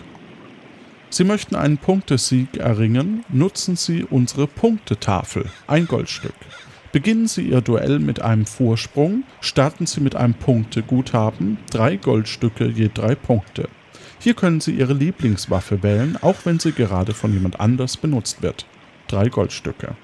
Sie 1.10 1.24
möchten 1.24 1.56
einen 1.56 1.78
Punktesieg 1.78 2.58
erringen, 2.58 3.24
nutzen 3.30 3.76
Sie 3.76 4.04
unsere 4.04 4.46
Punktetafel, 4.46 5.46
ein 5.66 5.88
Goldstück. 5.88 6.36
Beginnen 6.92 7.28
Sie 7.28 7.50
Ihr 7.50 7.62
Duell 7.62 8.00
mit 8.00 8.22
einem 8.22 8.46
Vorsprung, 8.46 9.24
starten 9.40 9.86
Sie 9.86 10.02
mit 10.02 10.16
einem 10.16 10.34
Punkteguthaben, 10.34 11.58
drei 11.72 11.96
Goldstücke 11.96 12.68
je 12.68 12.90
drei 12.94 13.16
Punkte. 13.16 13.70
Hier 14.20 14.34
können 14.34 14.60
Sie 14.60 14.72
Ihre 14.72 14.94
Lieblingswaffe 14.94 15.84
wählen, 15.84 16.18
auch 16.22 16.46
wenn 16.46 16.60
sie 16.60 16.72
gerade 16.72 17.14
von 17.14 17.32
jemand 17.32 17.60
anders 17.60 17.98
benutzt 17.98 18.42
wird. 18.42 18.66
Drei 19.08 19.30
Goldstücke. 19.30 19.96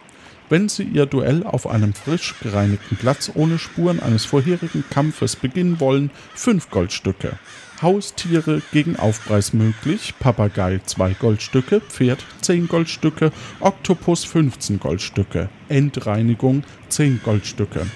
Wenn 0.53 0.69
Sie 0.69 0.83
Ihr 0.83 1.07
Duell 1.07 1.43
auf 1.43 1.65
einem 1.65 1.95
frisch 1.95 2.35
gereinigten 2.39 2.95
Platz 2.95 3.31
ohne 3.33 3.57
Spuren 3.57 3.99
eines 3.99 4.23
vorherigen 4.25 4.83
Kampfes 4.87 5.35
beginnen 5.35 5.79
wollen, 5.79 6.11
5 6.35 6.69
Goldstücke. 6.69 7.39
Haustiere 7.81 8.61
gegen 8.71 8.95
Aufpreis 8.95 9.53
möglich, 9.53 10.13
Papagei 10.19 10.79
2 10.85 11.15
Goldstücke, 11.15 11.81
Pferd 11.81 12.23
10 12.41 12.67
Goldstücke, 12.67 13.31
Oktopus 13.61 14.25
15 14.25 14.79
Goldstücke, 14.79 15.49
Endreinigung 15.69 16.63
10 16.89 17.21
Goldstücke. 17.23 17.87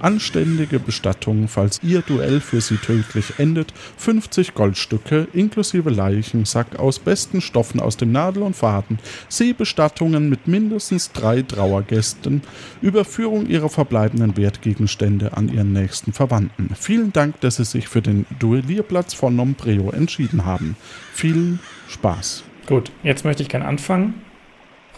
Anständige 0.00 0.78
Bestattung, 0.78 1.48
falls 1.48 1.80
Ihr 1.82 2.02
Duell 2.02 2.40
für 2.40 2.60
Sie 2.60 2.76
tödlich 2.76 3.34
endet, 3.38 3.72
50 3.96 4.54
Goldstücke 4.54 5.28
inklusive 5.32 5.90
Leichensack 5.90 6.78
aus 6.78 6.98
besten 6.98 7.40
Stoffen 7.40 7.80
aus 7.80 7.96
dem 7.96 8.12
Nadel 8.12 8.42
und 8.42 8.56
Faden, 8.56 8.98
Seebestattungen 9.28 10.28
mit 10.28 10.46
mindestens 10.46 11.12
drei 11.12 11.42
Trauergästen, 11.42 12.42
Überführung 12.80 13.46
Ihrer 13.46 13.68
verbleibenden 13.68 14.36
Wertgegenstände 14.36 15.36
an 15.36 15.48
Ihren 15.48 15.72
nächsten 15.72 16.12
Verwandten. 16.12 16.70
Vielen 16.78 17.12
Dank, 17.12 17.40
dass 17.40 17.56
Sie 17.56 17.64
sich 17.64 17.88
für 17.88 18.02
den 18.02 18.26
Duellierplatz 18.38 19.14
von 19.14 19.36
Nombreo 19.36 19.90
entschieden 19.90 20.44
haben. 20.44 20.76
Vielen 21.12 21.60
Spaß. 21.88 22.44
Gut, 22.66 22.90
jetzt 23.02 23.24
möchte 23.24 23.42
ich 23.42 23.48
gerne 23.48 23.66
anfangen. 23.66 24.14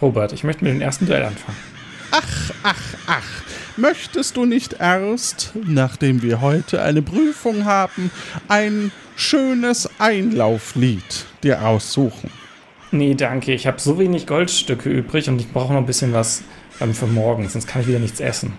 Robert, 0.01 0.33
ich 0.33 0.43
möchte 0.43 0.63
mit 0.63 0.73
dem 0.73 0.81
ersten 0.81 1.05
Duell 1.05 1.23
anfangen. 1.23 1.72
Ach, 2.15 2.51
ach, 2.61 2.83
ach. 3.07 3.43
Möchtest 3.75 4.37
du 4.37 4.45
nicht 4.45 4.73
erst, 4.73 5.51
nachdem 5.65 6.21
wir 6.21 6.41
heute 6.41 6.83
eine 6.83 7.01
Prüfung 7.01 7.65
haben, 7.65 8.11
ein 8.47 8.91
schönes 9.15 9.89
Einlauflied 9.97 11.25
dir 11.41 11.65
aussuchen? 11.65 12.29
Nee, 12.91 13.15
danke. 13.15 13.51
Ich 13.53 13.65
habe 13.65 13.79
so 13.79 13.97
wenig 13.97 14.27
Goldstücke 14.27 14.91
übrig 14.91 15.27
und 15.27 15.41
ich 15.41 15.51
brauche 15.51 15.73
noch 15.73 15.79
ein 15.79 15.87
bisschen 15.87 16.13
was 16.13 16.43
ähm, 16.79 16.93
für 16.93 17.07
morgen, 17.07 17.49
sonst 17.49 17.65
kann 17.65 17.81
ich 17.81 17.87
wieder 17.87 17.97
nichts 17.97 18.19
essen. 18.19 18.53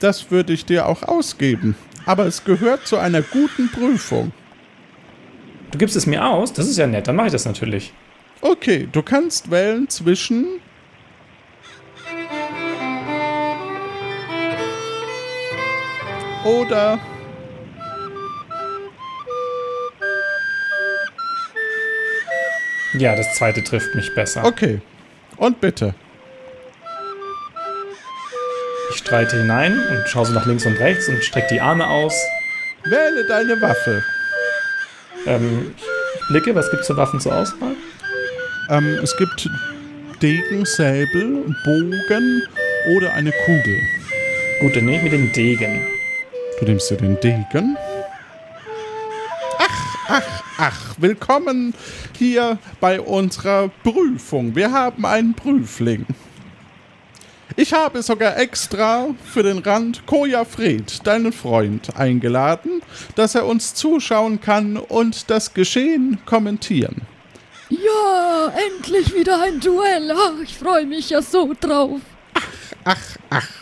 Das 0.00 0.32
würde 0.32 0.52
ich 0.52 0.64
dir 0.64 0.88
auch 0.88 1.04
ausgeben. 1.04 1.76
Aber 2.04 2.26
es 2.26 2.42
gehört 2.42 2.84
zu 2.88 2.96
einer 2.96 3.22
guten 3.22 3.70
Prüfung. 3.70 4.32
Du 5.70 5.78
gibst 5.78 5.94
es 5.94 6.06
mir 6.06 6.26
aus? 6.26 6.52
Das 6.52 6.66
ist 6.66 6.78
ja 6.78 6.88
nett, 6.88 7.06
dann 7.06 7.14
mache 7.14 7.28
ich 7.28 7.32
das 7.32 7.44
natürlich. 7.44 7.92
Okay, 8.40 8.88
du 8.90 9.04
kannst 9.04 9.52
wählen 9.52 9.88
zwischen 9.88 10.46
oder 16.44 16.98
Ja, 22.94 23.16
das 23.16 23.34
zweite 23.34 23.64
trifft 23.64 23.94
mich 23.94 24.14
besser. 24.14 24.44
okay. 24.44 24.80
Und 25.36 25.60
bitte. 25.60 25.94
Ich 28.90 28.98
streite 28.98 29.38
hinein 29.38 29.72
und 29.90 30.06
schaue 30.08 30.26
so 30.26 30.32
nach 30.34 30.44
links 30.46 30.66
und 30.66 30.78
rechts 30.78 31.08
und 31.08 31.24
strecke 31.24 31.54
die 31.54 31.60
Arme 31.60 31.88
aus. 31.88 32.14
Wähle 32.84 33.26
deine 33.26 33.60
Waffe. 33.60 34.04
Ähm, 35.26 35.74
ich 36.14 36.26
blicke, 36.28 36.54
was 36.54 36.70
gibt 36.70 36.82
es 36.82 36.86
für 36.88 36.96
Waffen 36.96 37.18
zur 37.18 37.34
Auswahl? 37.34 37.74
Ähm, 38.68 38.98
es 39.02 39.16
gibt 39.16 39.48
Degen, 40.20 40.64
Säbel, 40.66 41.54
Bogen 41.64 42.42
oder 42.90 43.14
eine 43.14 43.32
Kugel. 43.46 43.80
Gut, 44.60 44.76
dann 44.76 44.84
nehme 44.84 44.98
ich 44.98 45.02
mir 45.04 45.10
den 45.10 45.32
Degen. 45.32 45.86
Du 46.62 46.68
nimmst 46.68 46.92
dir 46.92 46.96
den 46.96 47.18
Degen. 47.18 47.76
Ach, 49.58 49.96
ach, 50.06 50.42
ach, 50.58 50.94
willkommen 50.96 51.74
hier 52.16 52.56
bei 52.78 53.00
unserer 53.00 53.68
Prüfung. 53.82 54.54
Wir 54.54 54.70
haben 54.70 55.04
einen 55.04 55.34
Prüfling. 55.34 56.06
Ich 57.56 57.72
habe 57.72 58.00
sogar 58.00 58.36
extra 58.38 59.08
für 59.24 59.42
den 59.42 59.58
Rand 59.58 60.06
Koja 60.06 60.44
Fred, 60.44 61.04
deinen 61.04 61.32
Freund, 61.32 61.96
eingeladen, 61.96 62.80
dass 63.16 63.34
er 63.34 63.46
uns 63.46 63.74
zuschauen 63.74 64.40
kann 64.40 64.76
und 64.76 65.30
das 65.30 65.54
Geschehen 65.54 66.18
kommentieren. 66.26 67.02
Ja, 67.70 68.52
endlich 68.68 69.12
wieder 69.12 69.42
ein 69.42 69.58
Duell. 69.58 70.12
Ach, 70.12 70.40
ich 70.40 70.56
freue 70.56 70.86
mich 70.86 71.10
ja 71.10 71.22
so 71.22 71.54
drauf. 71.60 72.00
Ach, 72.84 73.16
ach. 73.30 73.61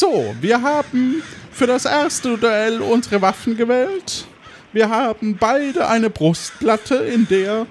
So, 0.00 0.32
wir 0.40 0.62
haben 0.62 1.24
für 1.50 1.66
das 1.66 1.84
erste 1.84 2.38
Duell 2.38 2.80
unsere 2.80 3.20
Waffen 3.20 3.56
gewählt. 3.56 4.26
Wir 4.72 4.90
haben 4.90 5.36
beide 5.36 5.88
eine 5.88 6.08
Brustplatte, 6.08 6.94
in 6.94 7.26
der 7.26 7.66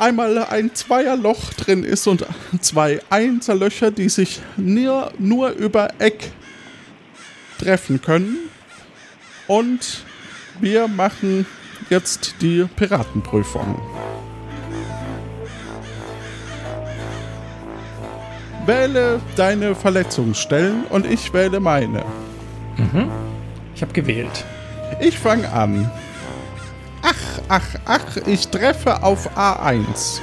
einmal 0.00 0.38
ein 0.38 0.74
Zweierloch 0.74 1.54
drin 1.54 1.84
ist 1.84 2.08
und 2.08 2.26
zwei 2.60 3.00
Einserlöcher, 3.08 3.92
die 3.92 4.08
sich 4.08 4.40
nur, 4.56 5.12
nur 5.16 5.50
über 5.50 5.90
Eck 6.00 6.32
treffen 7.60 8.02
können. 8.02 8.38
Und 9.46 10.02
wir 10.60 10.88
machen 10.88 11.46
jetzt 11.88 12.34
die 12.40 12.64
Piratenprüfung. 12.74 13.80
Wähle 18.66 19.20
deine 19.36 19.74
Verletzungsstellen 19.74 20.84
und 20.90 21.04
ich 21.06 21.32
wähle 21.32 21.60
meine. 21.60 22.04
Ich 23.74 23.82
habe 23.82 23.92
gewählt. 23.92 24.44
Ich 25.00 25.18
fange 25.18 25.50
an. 25.52 25.90
Ach, 27.02 27.40
ach, 27.48 27.66
ach, 27.86 28.16
ich 28.26 28.48
treffe 28.48 29.02
auf 29.02 29.36
A1. 29.36 30.20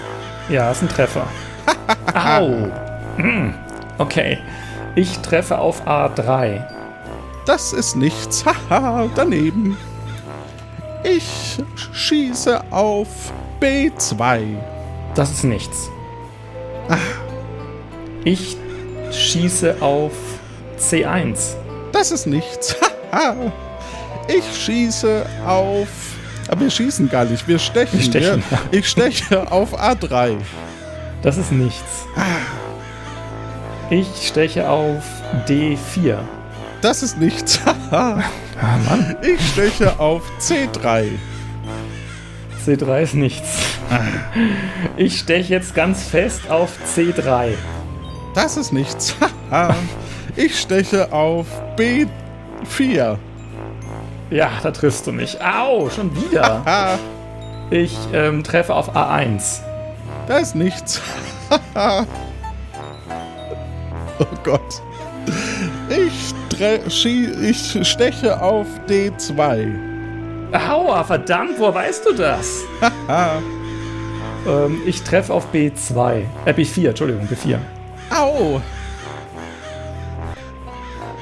Ja, 0.49 0.71
ist 0.71 0.81
ein 0.81 0.89
Treffer. 0.89 1.27
Au. 2.13 2.69
Hm, 3.17 3.53
Okay. 3.97 4.37
Ich 4.95 5.19
treffe 5.19 5.57
auf 5.57 5.85
A3. 5.87 6.65
Das 7.45 7.73
ist 7.73 7.95
nichts. 7.95 8.45
Haha, 8.69 9.07
daneben. 9.15 9.77
Ich 11.03 11.57
schieße 11.93 12.61
auf 12.71 13.07
B2. 13.61 14.41
Das 15.15 15.31
ist 15.31 15.43
nichts. 15.43 15.89
Ich 18.29 18.57
schieße 19.09 19.77
auf 19.81 20.11
C1. 20.79 21.55
Das 21.91 22.11
ist 22.11 22.27
nichts. 22.27 22.75
Ich 24.27 24.43
schieße 24.63 25.25
auf. 25.43 25.87
Aber 26.47 26.61
wir 26.61 26.69
schießen 26.69 27.09
gar 27.09 27.25
nicht, 27.25 27.47
wir 27.47 27.57
stechen. 27.57 27.97
Wir 27.97 28.05
stechen, 28.05 28.43
Ja, 28.51 28.59
Ich 28.69 28.87
steche 28.87 29.51
auf 29.51 29.73
A3. 29.73 30.35
Das 31.23 31.37
ist 31.37 31.51
nichts. 31.51 32.05
Ich 33.89 34.27
steche 34.27 34.69
auf 34.69 35.03
D4. 35.47 36.19
Das 36.81 37.01
ist 37.01 37.17
nichts. 37.17 37.59
Ah. 37.91 38.21
Ich 39.23 39.41
steche 39.53 39.99
auf 39.99 40.21
C3. 40.39 41.07
C3 42.63 43.01
ist 43.01 43.15
nichts. 43.15 43.49
Ich 44.95 45.17
steche 45.17 45.51
jetzt 45.51 45.73
ganz 45.73 46.03
fest 46.03 46.51
auf 46.51 46.69
C3. 46.95 47.53
Das 48.33 48.57
ist 48.57 48.73
nichts. 48.73 49.15
Ich 50.35 50.59
steche 50.59 51.11
auf 51.11 51.47
B4. 51.75 53.17
Ja, 54.29 54.49
da 54.61 54.69
triffst 54.71 55.07
du 55.07 55.11
mich. 55.11 55.37
Au, 55.43 55.89
schon 55.89 56.15
wieder. 56.15 56.61
Ah, 56.65 56.97
Ich 57.71 57.97
ähm, 58.13 58.43
treffe 58.43 58.75
auf 58.75 58.95
A1. 58.95 59.59
das 60.27 60.41
ist 60.43 60.55
nichts. 60.55 61.01
oh 61.75 62.05
Gott. 64.43 64.81
Ich, 65.89 66.33
ich 67.41 67.87
steche 67.87 68.39
auf 68.41 68.67
D2. 68.87 69.73
Aua, 70.69 71.03
verdammt, 71.03 71.53
woher 71.57 71.73
weißt 71.75 72.05
du 72.05 72.13
das? 72.13 72.59
ähm, 74.47 74.81
ich 74.85 75.01
treffe 75.01 75.33
auf 75.33 75.47
B2. 75.53 76.21
Äh, 76.45 76.53
B4, 76.53 76.89
Entschuldigung, 76.89 77.27
B4. 77.27 77.57
Au! 78.09 78.61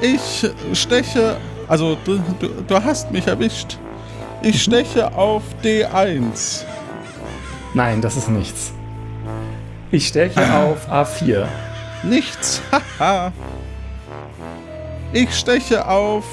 Ich 0.01 0.47
steche. 0.73 1.37
Also, 1.67 1.97
du, 2.05 2.19
du, 2.39 2.47
du 2.67 2.83
hast 2.83 3.11
mich 3.11 3.27
erwischt. 3.27 3.77
Ich 4.41 4.61
steche 4.63 5.13
auf 5.13 5.43
D1. 5.63 6.63
Nein, 7.73 8.01
das 8.01 8.15
ist 8.15 8.29
nichts. 8.29 8.71
Ich 9.91 10.07
steche 10.07 10.41
auf 10.53 10.89
A4. 10.89 11.45
Nichts. 12.03 12.61
Haha. 12.99 13.31
ich 15.13 15.33
steche 15.35 15.87
auf 15.87 16.23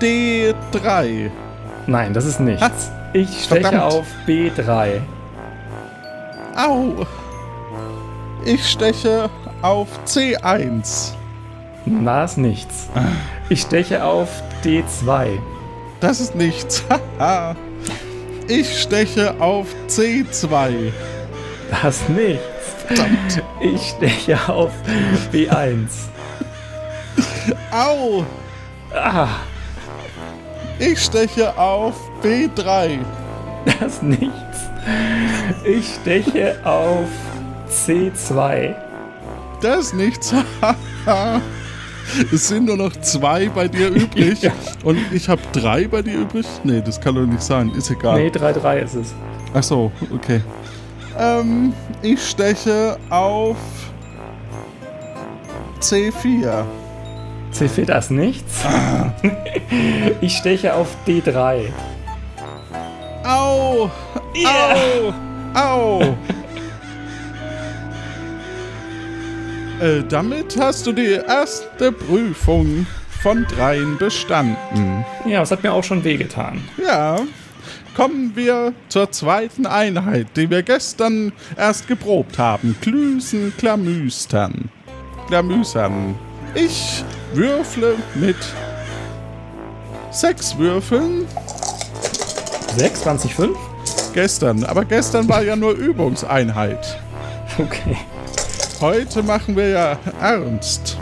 D3. 0.00 1.30
Nein, 1.86 2.14
das 2.14 2.24
ist 2.24 2.40
nichts. 2.40 2.90
Ich 3.12 3.44
steche 3.44 3.62
Verdammt. 3.62 3.92
auf 3.92 4.06
B3. 4.26 5.00
Au! 6.56 7.06
Ich 8.44 8.66
steche 8.68 9.28
auf 9.62 9.88
C1. 10.06 11.12
Na, 11.86 12.24
ist 12.24 12.38
nichts. 12.38 12.88
Ich 13.48 13.62
steche 13.62 14.04
auf 14.04 14.28
D2. 14.64 15.38
Das 16.00 16.20
ist 16.20 16.34
nichts. 16.34 16.84
Ich 18.48 18.80
steche 18.82 19.40
auf 19.40 19.68
C2. 19.86 20.92
Das 21.70 22.00
ist 22.00 22.08
nichts. 22.08 22.42
Verdammt. 22.88 23.42
Ich 23.60 23.90
steche 23.90 24.36
auf 24.48 24.72
B1. 25.32 25.86
Au! 27.70 28.24
Ah, 28.92 29.28
Ich 30.80 30.98
steche 31.04 31.56
auf 31.56 31.94
B3. 32.24 32.98
das 33.78 33.92
ist 33.94 34.02
nichts. 34.02 34.58
Ich 35.64 35.94
steche 36.00 36.56
auf 36.64 37.06
C2. 37.70 38.74
Das 39.60 39.86
ist 39.86 39.94
nichts. 39.94 40.34
es 42.32 42.48
sind 42.48 42.64
nur 42.66 42.76
noch 42.76 42.92
zwei 43.00 43.48
bei 43.48 43.68
dir 43.68 43.88
übrig. 43.88 44.42
Ja. 44.42 44.52
Und 44.84 44.98
ich 45.12 45.28
habe 45.28 45.42
drei 45.52 45.86
bei 45.86 46.02
dir 46.02 46.20
übrig? 46.20 46.46
Nee, 46.64 46.82
das 46.84 47.00
kann 47.00 47.14
doch 47.14 47.26
nicht 47.26 47.42
sein. 47.42 47.70
Ist 47.70 47.90
egal. 47.90 48.18
Nee, 48.18 48.28
3-3 48.28 48.78
ist 48.78 48.94
es. 48.94 49.14
Ach 49.52 49.62
so, 49.62 49.92
okay. 50.14 50.40
Ähm, 51.18 51.72
ich 52.02 52.22
steche 52.26 52.96
auf 53.10 53.56
C4. 55.80 56.64
C4 57.52 57.84
das 57.84 58.04
ist 58.06 58.10
nichts. 58.12 58.64
Ich 60.20 60.36
steche 60.36 60.74
auf 60.74 60.88
D3. 61.06 61.64
Au! 63.24 63.90
Ja. 64.34 64.74
Au! 65.54 66.00
Au! 66.00 66.16
Äh, 69.80 70.02
damit 70.08 70.56
hast 70.58 70.86
du 70.86 70.92
die 70.92 71.12
erste 71.12 71.92
Prüfung 71.92 72.86
von 73.22 73.44
dreien 73.44 73.98
bestanden. 73.98 75.04
Ja, 75.26 75.40
das 75.40 75.50
hat 75.50 75.62
mir 75.62 75.72
auch 75.72 75.84
schon 75.84 76.04
wehgetan. 76.04 76.62
Ja. 76.82 77.20
Kommen 77.96 78.32
wir 78.34 78.72
zur 78.88 79.10
zweiten 79.10 79.66
Einheit, 79.66 80.28
die 80.36 80.48
wir 80.48 80.62
gestern 80.62 81.32
erst 81.56 81.88
geprobt 81.88 82.38
haben. 82.38 82.76
Klüsen, 82.80 83.52
Klamüstern. 83.58 84.70
Klamüsern. 85.26 86.14
Ich 86.54 87.04
würfle 87.34 87.96
mit 88.14 88.36
sechs 90.10 90.56
Würfeln 90.56 91.26
6, 92.76 93.02
20, 93.02 93.34
5? 93.34 93.58
gestern. 94.12 94.64
Aber 94.64 94.84
gestern 94.84 95.28
war 95.28 95.42
ja 95.42 95.56
nur 95.56 95.72
Übungseinheit. 95.72 96.98
Okay. 97.58 97.96
Heute 98.80 99.22
machen 99.22 99.56
wir 99.56 99.68
ja 99.68 99.98
ernst. 100.22 100.96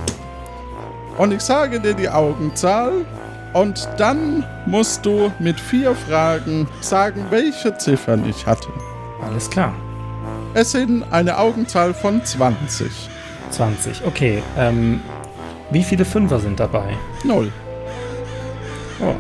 Und 1.17 1.33
ich 1.33 1.41
sage 1.41 1.79
dir 1.79 1.95
die 1.95 2.09
Augenzahl 2.09 3.07
und 3.55 3.89
dann 3.99 4.45
musst 4.67 5.07
du 5.07 5.33
mit 5.39 5.61
vier 5.61 5.95
Fragen 5.95 6.67
sagen, 6.81 7.25
welche 7.31 7.79
Ziffern 7.79 8.29
ich 8.29 8.45
hatte. 8.45 8.69
Alles 9.23 9.49
klar. 9.49 9.73
Es 10.55 10.73
sind 10.73 11.05
eine 11.13 11.39
Augenzahl 11.39 11.95
von 11.95 12.25
20. 12.25 12.91
20. 13.51 14.05
Okay. 14.05 14.43
Ähm, 14.57 15.01
wie 15.71 15.85
viele 15.85 16.05
Fünfer 16.05 16.41
sind 16.41 16.59
dabei? 16.59 16.97
Null. 17.23 17.53
Oh. 19.01 19.15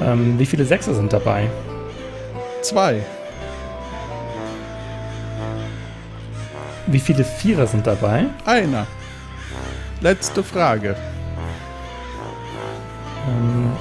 Ähm, 0.00 0.36
wie 0.36 0.46
viele 0.46 0.64
Sechser 0.64 0.94
sind 0.94 1.12
dabei? 1.12 1.48
Zwei. 2.62 3.02
Wie 6.86 7.00
viele 7.00 7.24
Vierer 7.24 7.66
sind 7.66 7.86
dabei? 7.86 8.26
Einer. 8.44 8.86
Letzte 10.00 10.42
Frage. 10.42 10.94
Ähm, 13.28 13.72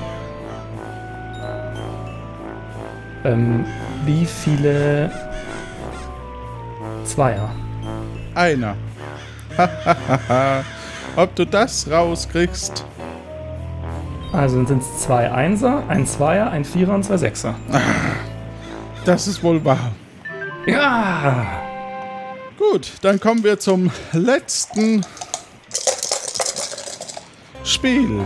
ähm, 3.24 3.66
wie 4.06 4.26
viele 4.26 5.12
Zweier? 7.04 7.50
Einer. 8.34 8.76
Ob 11.16 11.36
du 11.36 11.46
das 11.46 11.90
rauskriegst? 11.90 12.84
Also 14.34 14.58
dann 14.58 14.68
sind 14.68 14.82
es 14.82 15.04
zwei 15.04 15.32
Einser, 15.32 15.84
ein 15.88 16.06
Zweier, 16.06 16.50
ein 16.50 16.66
Vierer 16.66 16.96
und 16.96 17.04
zwei 17.04 17.18
Sechser. 17.18 17.56
Das 19.06 19.28
ist 19.28 19.44
wohl 19.44 19.64
wahr. 19.64 19.92
Ja! 20.66 21.65
Gut, 22.72 22.92
dann 23.02 23.20
kommen 23.20 23.44
wir 23.44 23.60
zum 23.60 23.92
letzten 24.14 25.06
Spiel. 27.64 28.22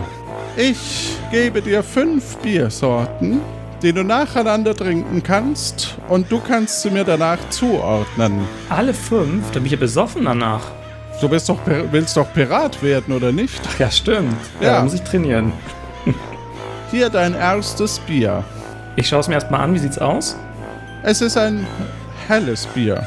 Ich 0.56 1.16
gebe 1.30 1.62
dir 1.62 1.82
fünf 1.82 2.36
Biersorten, 2.38 3.40
die 3.82 3.92
du 3.92 4.02
nacheinander 4.02 4.74
trinken 4.74 5.22
kannst 5.22 5.96
und 6.08 6.30
du 6.30 6.40
kannst 6.40 6.82
sie 6.82 6.90
mir 6.90 7.04
danach 7.04 7.38
zuordnen. 7.50 8.46
Alle 8.68 8.94
fünf? 8.94 9.46
Da 9.50 9.54
bin 9.54 9.66
ich 9.66 9.72
ja 9.72 9.78
besoffen 9.78 10.24
danach. 10.24 10.62
Du 11.20 11.28
bist 11.28 11.48
doch, 11.48 11.58
willst 11.90 12.16
doch 12.16 12.32
Pirat 12.32 12.82
werden, 12.82 13.14
oder 13.14 13.32
nicht? 13.32 13.60
Ach 13.68 13.78
ja, 13.78 13.90
stimmt. 13.90 14.34
Ja, 14.60 14.66
Ja. 14.66 14.76
da 14.76 14.82
muss 14.84 14.94
ich 14.94 15.02
trainieren. 15.02 15.52
Hier 16.90 17.08
dein 17.10 17.34
erstes 17.34 17.98
Bier. 18.00 18.42
Ich 18.96 19.08
schaue 19.08 19.20
es 19.20 19.28
mir 19.28 19.34
erstmal 19.34 19.60
an, 19.60 19.74
wie 19.74 19.78
sieht's 19.78 19.98
aus? 19.98 20.36
Es 21.02 21.20
ist 21.20 21.36
ein 21.36 21.66
helles 22.26 22.66
Bier. 22.66 23.06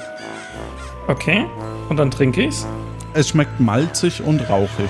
Okay. 1.07 1.45
Und 1.89 1.97
dann 1.97 2.11
trinke 2.11 2.43
ich's. 2.43 2.65
Es 3.13 3.29
schmeckt 3.29 3.59
malzig 3.59 4.23
und 4.23 4.49
rauchig. 4.49 4.89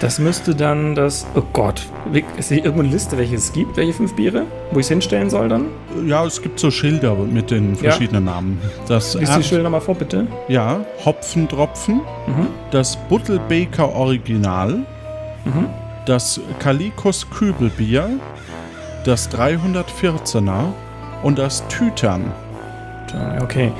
Das 0.00 0.18
müsste 0.18 0.54
dann 0.54 0.94
das. 0.94 1.26
Oh 1.34 1.42
Gott. 1.52 1.86
Ist 2.38 2.48
hier 2.48 2.64
irgendwo 2.64 2.80
eine 2.82 2.88
Liste, 2.90 3.18
welche 3.18 3.34
es 3.34 3.52
gibt? 3.52 3.76
Welche 3.76 3.92
fünf 3.92 4.14
Biere? 4.14 4.44
Wo 4.70 4.78
ich 4.78 4.86
es 4.86 4.88
hinstellen 4.88 5.28
soll 5.28 5.50
dann? 5.50 5.66
Ja, 6.06 6.24
es 6.24 6.40
gibt 6.40 6.58
so 6.58 6.70
Schilder 6.70 7.14
mit 7.16 7.50
den 7.50 7.76
verschiedenen 7.76 8.24
Namen. 8.24 8.58
Das 8.88 9.12
Lies 9.14 9.30
die 9.36 9.42
Schilder 9.42 9.68
mal 9.68 9.80
vor, 9.80 9.94
bitte. 9.94 10.26
Ja, 10.48 10.80
Hopfentropfen, 11.04 11.96
Mhm. 11.96 12.46
das 12.70 12.96
Buttelbeker 13.10 13.92
Original, 13.94 14.78
Mhm. 15.44 15.66
das 16.06 16.40
Kalikos 16.60 17.28
Kübelbier, 17.28 18.08
das 19.04 19.28
314er 19.28 20.72
und 21.22 21.38
das 21.38 21.66
Tütern. 21.68 22.32
Okay. 23.42 23.70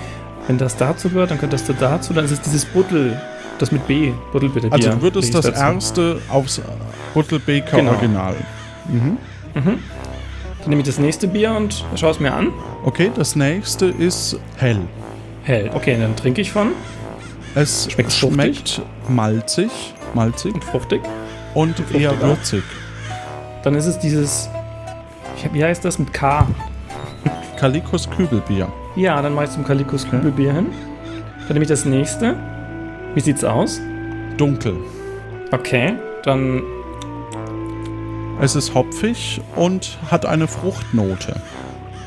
Wenn 0.51 0.59
das 0.59 0.76
dazu 0.76 1.09
gehört, 1.11 1.30
dann 1.30 1.38
könnte 1.38 1.55
das 1.57 1.64
da 1.64 1.74
dazu. 1.74 2.12
Dann 2.12 2.24
ist 2.24 2.32
es 2.32 2.40
dieses 2.40 2.64
Buttel. 2.64 3.16
Das 3.61 3.70
mit 3.70 3.86
B. 3.86 4.11
Buttelbitter. 4.32 4.66
Also 4.72 4.90
du 4.90 5.01
würdest 5.01 5.32
das 5.32 5.44
dazu. 5.46 5.61
erste 5.61 6.18
aufs 6.28 6.61
Buttelbeker 7.14 7.76
Genau. 7.76 7.92
Original. 7.92 8.34
Mhm. 8.88 9.16
Dann 9.55 9.78
nehme 10.66 10.80
ich 10.80 10.88
das 10.88 10.98
nächste 10.98 11.28
Bier 11.28 11.53
und 11.53 11.84
schaue 11.94 12.11
es 12.11 12.18
mir 12.18 12.34
an. 12.34 12.48
Okay, 12.84 13.12
das 13.14 13.36
nächste 13.36 13.86
ist 13.86 14.40
hell. 14.57 14.80
Hell. 15.44 15.70
Okay, 15.72 15.96
dann 16.01 16.16
trinke 16.16 16.40
ich 16.40 16.51
von. 16.51 16.72
Es 17.55 17.88
Schmeckt's 17.92 18.16
schmeckt 18.18 18.82
malzig, 19.09 19.70
malzig 20.14 20.53
Und 20.53 20.64
fruchtig. 20.64 21.01
und 21.55 21.76
eher 21.94 22.11
auch. 22.11 22.20
würzig. 22.22 22.64
Dann 23.62 23.76
ist 23.76 23.86
es 23.86 24.01
dieses. 24.01 24.51
Wie 25.53 25.62
heißt 25.62 25.84
das 25.84 26.01
mit 26.01 26.12
K? 26.12 26.44
Kalikos 27.57 28.11
Kübelbier. 28.11 28.66
Ja, 28.97 29.22
dann 29.22 29.34
mache 29.34 29.47
ich 29.47 29.51
zum 29.53 29.64
Kalikos 29.64 30.09
Kübelbier 30.09 30.53
hin. 30.53 30.66
Dann 31.47 31.55
nehme 31.55 31.62
ich 31.62 31.68
das 31.68 31.84
nächste. 31.84 32.36
Wie 33.14 33.20
sieht's 33.20 33.45
aus? 33.45 33.80
Dunkel. 34.36 34.76
Okay, 35.53 35.95
dann. 36.22 36.62
Es 38.41 38.57
ist 38.57 38.74
hopfig 38.74 39.41
und 39.57 39.99
hat 40.11 40.24
eine 40.24 40.49
Fruchtnote. 40.49 41.36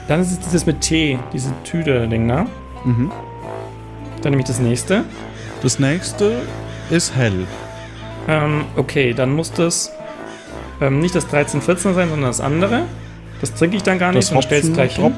Dann 0.07 0.19
ist 0.21 0.31
es 0.31 0.39
dieses 0.39 0.65
mit 0.65 0.81
T, 0.81 1.19
diese 1.31 1.51
Tüte-Ding, 1.63 2.25
ne? 2.25 2.47
Mhm. 2.84 3.11
Dann 4.21 4.31
nehme 4.31 4.41
ich 4.41 4.47
das 4.47 4.59
nächste. 4.59 5.03
Das 5.61 5.79
nächste 5.79 6.41
ist 6.89 7.15
hell. 7.15 7.45
Ähm, 8.27 8.65
okay, 8.75 9.13
dann 9.13 9.34
muss 9.34 9.51
das 9.51 9.91
ähm, 10.81 10.99
nicht 10.99 11.15
das 11.15 11.25
1314 11.25 11.93
sein, 11.93 12.09
sondern 12.09 12.29
das 12.29 12.41
andere. 12.41 12.84
Das 13.41 13.53
trinke 13.53 13.75
ich 13.77 13.84
dann 13.84 13.99
gar 13.99 14.11
nicht 14.11 14.29
Das 14.29 14.36
und 14.36 14.43
stell's 14.43 14.71
gleich 14.73 14.95
hin. 14.95 15.13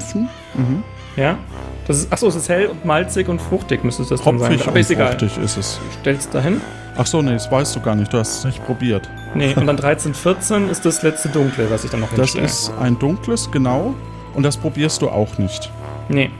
Mhm. 0.54 0.82
Ja? 1.16 1.38
Das 1.86 1.98
ist, 1.98 2.12
achso, 2.12 2.26
es 2.28 2.34
ist 2.34 2.48
hell 2.48 2.66
und 2.66 2.84
malzig 2.84 3.28
und 3.28 3.40
fruchtig 3.40 3.84
müsste 3.84 4.02
es 4.02 4.08
das 4.08 4.20
Kopfig 4.20 4.40
dann 4.40 4.58
sein. 4.58 4.68
Aber 4.68 4.80
ist 4.80 4.90
egal. 4.90 5.10
Fruchtig 5.10 5.38
ist 5.38 5.56
es. 5.56 5.80
Stellst 6.00 6.34
dahin. 6.34 6.60
Ach 6.96 7.06
so, 7.06 7.22
nee, 7.22 7.32
das 7.32 7.50
weißt 7.50 7.76
du 7.76 7.80
gar 7.80 7.94
nicht. 7.94 8.12
Du 8.12 8.18
hast 8.18 8.38
es 8.38 8.44
nicht 8.44 8.64
probiert. 8.64 9.08
Nee, 9.34 9.54
und 9.56 9.66
dann 9.66 9.76
13, 9.76 10.14
14 10.14 10.68
ist 10.68 10.84
das 10.84 11.02
letzte 11.02 11.28
Dunkle, 11.28 11.70
was 11.70 11.84
ich 11.84 11.90
dann 11.90 12.00
noch 12.00 12.10
hinstelle. 12.10 12.42
Das 12.42 12.68
ist 12.68 12.72
ein 12.80 12.98
dunkles, 12.98 13.50
genau. 13.50 13.94
Und 14.34 14.42
das 14.42 14.56
probierst 14.56 15.00
du 15.02 15.08
auch 15.08 15.38
nicht. 15.38 15.70
Nee. 16.08 16.30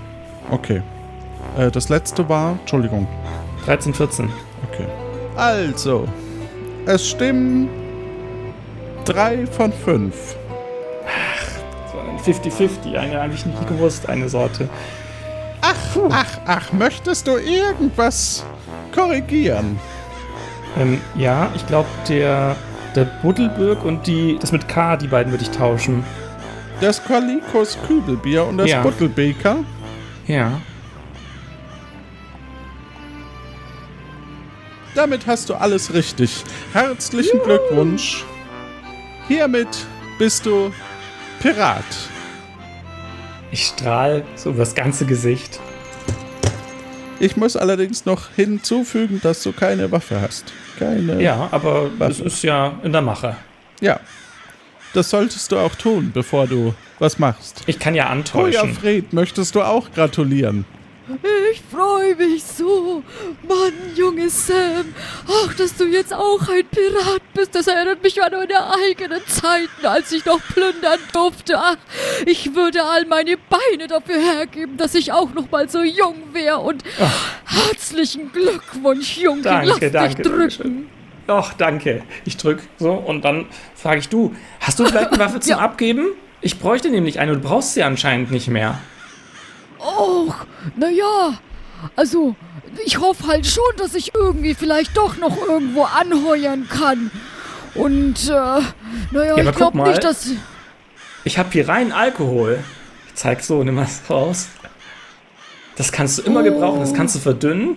Okay. 0.51 0.83
Äh, 1.57 1.71
das 1.71 1.89
letzte 1.89 2.29
war, 2.29 2.53
Entschuldigung. 2.61 3.07
13, 3.65 3.95
14. 3.95 4.29
Okay. 4.73 4.87
Also, 5.37 6.09
es 6.87 7.09
stimmen 7.09 7.69
3 9.05 9.47
von 9.47 9.73
5. 9.73 10.37
50-50, 12.27 12.97
eine 12.97 13.21
habe 13.23 13.35
ich 13.35 13.47
nicht 13.47 13.69
gewusst, 13.69 14.09
eine 14.09 14.29
Sorte. 14.29 14.69
Ach, 15.61 15.97
ach, 16.11 16.39
ach, 16.47 16.73
möchtest 16.73 17.27
du 17.27 17.37
irgendwas 17.37 18.45
korrigieren? 18.95 19.79
Ähm, 20.79 21.01
ja, 21.17 21.51
ich 21.55 21.67
glaube, 21.67 21.89
der, 22.09 22.57
der 22.95 23.05
Buddelbürg 23.23 23.85
und 23.85 24.07
die, 24.07 24.39
das 24.41 24.53
mit 24.53 24.69
K, 24.69 24.97
die 24.97 25.09
beiden 25.09 25.33
würde 25.33 25.45
ich 25.45 25.51
tauschen. 25.51 26.05
Das 26.81 27.03
Qualikos 27.03 27.79
Kübelbier 27.87 28.45
und 28.45 28.59
das 28.59 28.71
Ja. 28.71 28.83
Buttelbeker 28.83 29.57
Ja. 30.27 30.53
damit 34.95 35.27
hast 35.27 35.49
du 35.51 35.55
alles 35.55 35.93
richtig. 35.93 36.43
Herzlichen 36.73 37.41
Glückwunsch. 37.43 38.25
Hiermit 39.29 39.69
bist 40.19 40.47
du 40.47 40.73
Pirat. 41.41 41.85
Ich 43.57 43.69
strahl 43.69 44.23
so 44.35 44.51
über 44.51 44.59
das 44.59 44.75
ganze 44.75 45.07
Gesicht. 45.07 45.61
Ich 47.21 47.39
muss 47.39 47.57
allerdings 47.57 48.05
noch 48.05 48.29
hinzufügen, 48.37 49.19
dass 49.23 49.43
du 49.43 49.53
keine 49.53 49.91
Waffe 49.91 50.21
hast. 50.21 50.53
Keine. 50.79 51.23
Ja, 51.23 51.49
aber 51.53 51.89
das 51.99 52.19
Waffe. 52.19 52.25
ist 52.25 52.43
ja 52.43 52.75
in 52.83 52.93
der 52.93 53.01
Mache. 53.01 53.35
Ja. 53.81 53.99
Das 54.93 55.09
solltest 55.09 55.53
du 55.53 55.57
auch 55.59 55.75
tun, 55.75 56.11
bevor 56.13 56.47
du 56.47 56.75
was 56.99 57.19
machst. 57.19 57.63
Ich 57.67 57.79
kann 57.79 57.95
ja 57.95 58.09
Oh 58.09 58.13
antäuschen. 58.13 58.53
ja, 58.53 58.75
Fred, 58.75 59.15
möchtest 59.15 59.55
du 59.55 59.63
auch 59.63 59.91
gratulieren? 59.91 60.67
Ich 61.53 61.63
freue 61.71 62.17
mich 62.17 62.43
so. 62.43 63.03
Mann, 63.47 63.73
junge 63.95 64.29
Sam. 64.29 64.93
Ach, 65.29 65.55
dass 65.55 65.77
du 65.77 65.85
jetzt 65.85 66.13
auch 66.13 66.41
ein 66.49 66.67
Pirat 66.67 67.23
bist. 67.33 67.55
Das 67.55 67.69
erinnert 67.69 68.03
mich 68.03 68.21
an 68.21 68.33
meine 68.33 68.75
eigenen 68.75 69.21
Zeiten, 69.29 69.87
als 69.87 70.11
ich 70.11 70.25
noch 70.25 70.41
plündern 70.53 70.99
durfte. 71.13 71.59
Ach, 71.59 71.77
ich 72.27 72.55
würde 72.57 72.83
all 72.83 73.07
meine 73.07 73.37
Beine 73.37 73.87
dafür 73.87 74.19
hergeben, 74.21 74.77
dass 74.77 74.95
ich 74.97 75.13
auch 75.13 75.33
noch 75.33 75.49
mal 75.51 75.69
so 75.69 75.83
jung 75.83 76.17
wäre. 76.33 76.59
Und 76.59 76.83
herzlichen 77.45 78.33
Glückwunsch, 78.33 79.17
Junge. 79.19 79.43
Danke, 79.43 79.69
Lass 79.69 79.93
danke, 79.93 80.23
dich 80.23 80.33
drücken. 80.33 80.91
Ach, 81.29 81.55
danke. 81.55 82.03
Ich 82.25 82.37
drück 82.37 82.63
so 82.79 82.93
und 82.93 83.25
dann 83.25 83.47
frage 83.77 84.01
ich 84.01 84.09
du, 84.09 84.35
hast 84.61 84.79
du 84.81 84.87
vielleicht 84.87 85.13
eine 85.13 85.19
Waffe 85.25 85.39
zum 85.39 85.51
Ja. 85.51 85.59
Abgeben? 85.59 86.09
Ich 86.41 86.59
bräuchte 86.59 86.91
nämlich 86.91 87.21
eine, 87.21 87.33
du 87.35 87.41
brauchst 87.41 87.75
sie 87.75 87.83
anscheinend 87.83 88.31
nicht 88.33 88.49
mehr. 88.49 88.79
Och, 89.87 90.35
naja, 90.77 91.39
also 91.95 92.35
ich 92.85 92.99
hoffe 92.99 93.27
halt 93.27 93.47
schon, 93.47 93.65
dass 93.79 93.95
ich 93.95 94.15
irgendwie 94.15 94.55
vielleicht 94.55 94.97
doch 94.97 95.17
noch 95.17 95.37
irgendwo 95.37 95.85
anheuern 95.85 96.69
kann. 96.69 97.11
Und, 97.75 98.29
äh, 98.29 98.33
naja, 99.11 99.33
aber 99.33 99.43
ich 99.43 99.53
glaube 99.53 99.83
nicht, 99.83 100.03
dass... 100.03 100.31
Ich 101.25 101.39
habe 101.39 101.51
hier 101.53 101.69
rein 101.69 101.93
Alkohol. 101.93 102.59
Ich 103.09 103.15
zeig 103.15 103.43
so, 103.43 103.63
nimm 103.63 103.77
was 103.77 104.03
raus. 104.09 104.49
Das 105.77 105.93
kannst 105.93 106.19
du 106.19 106.23
immer 106.23 106.43
gebrauchen, 106.43 106.81
das 106.81 106.95
kannst 106.95 107.15
du 107.17 107.19
verdünnen 107.19 107.77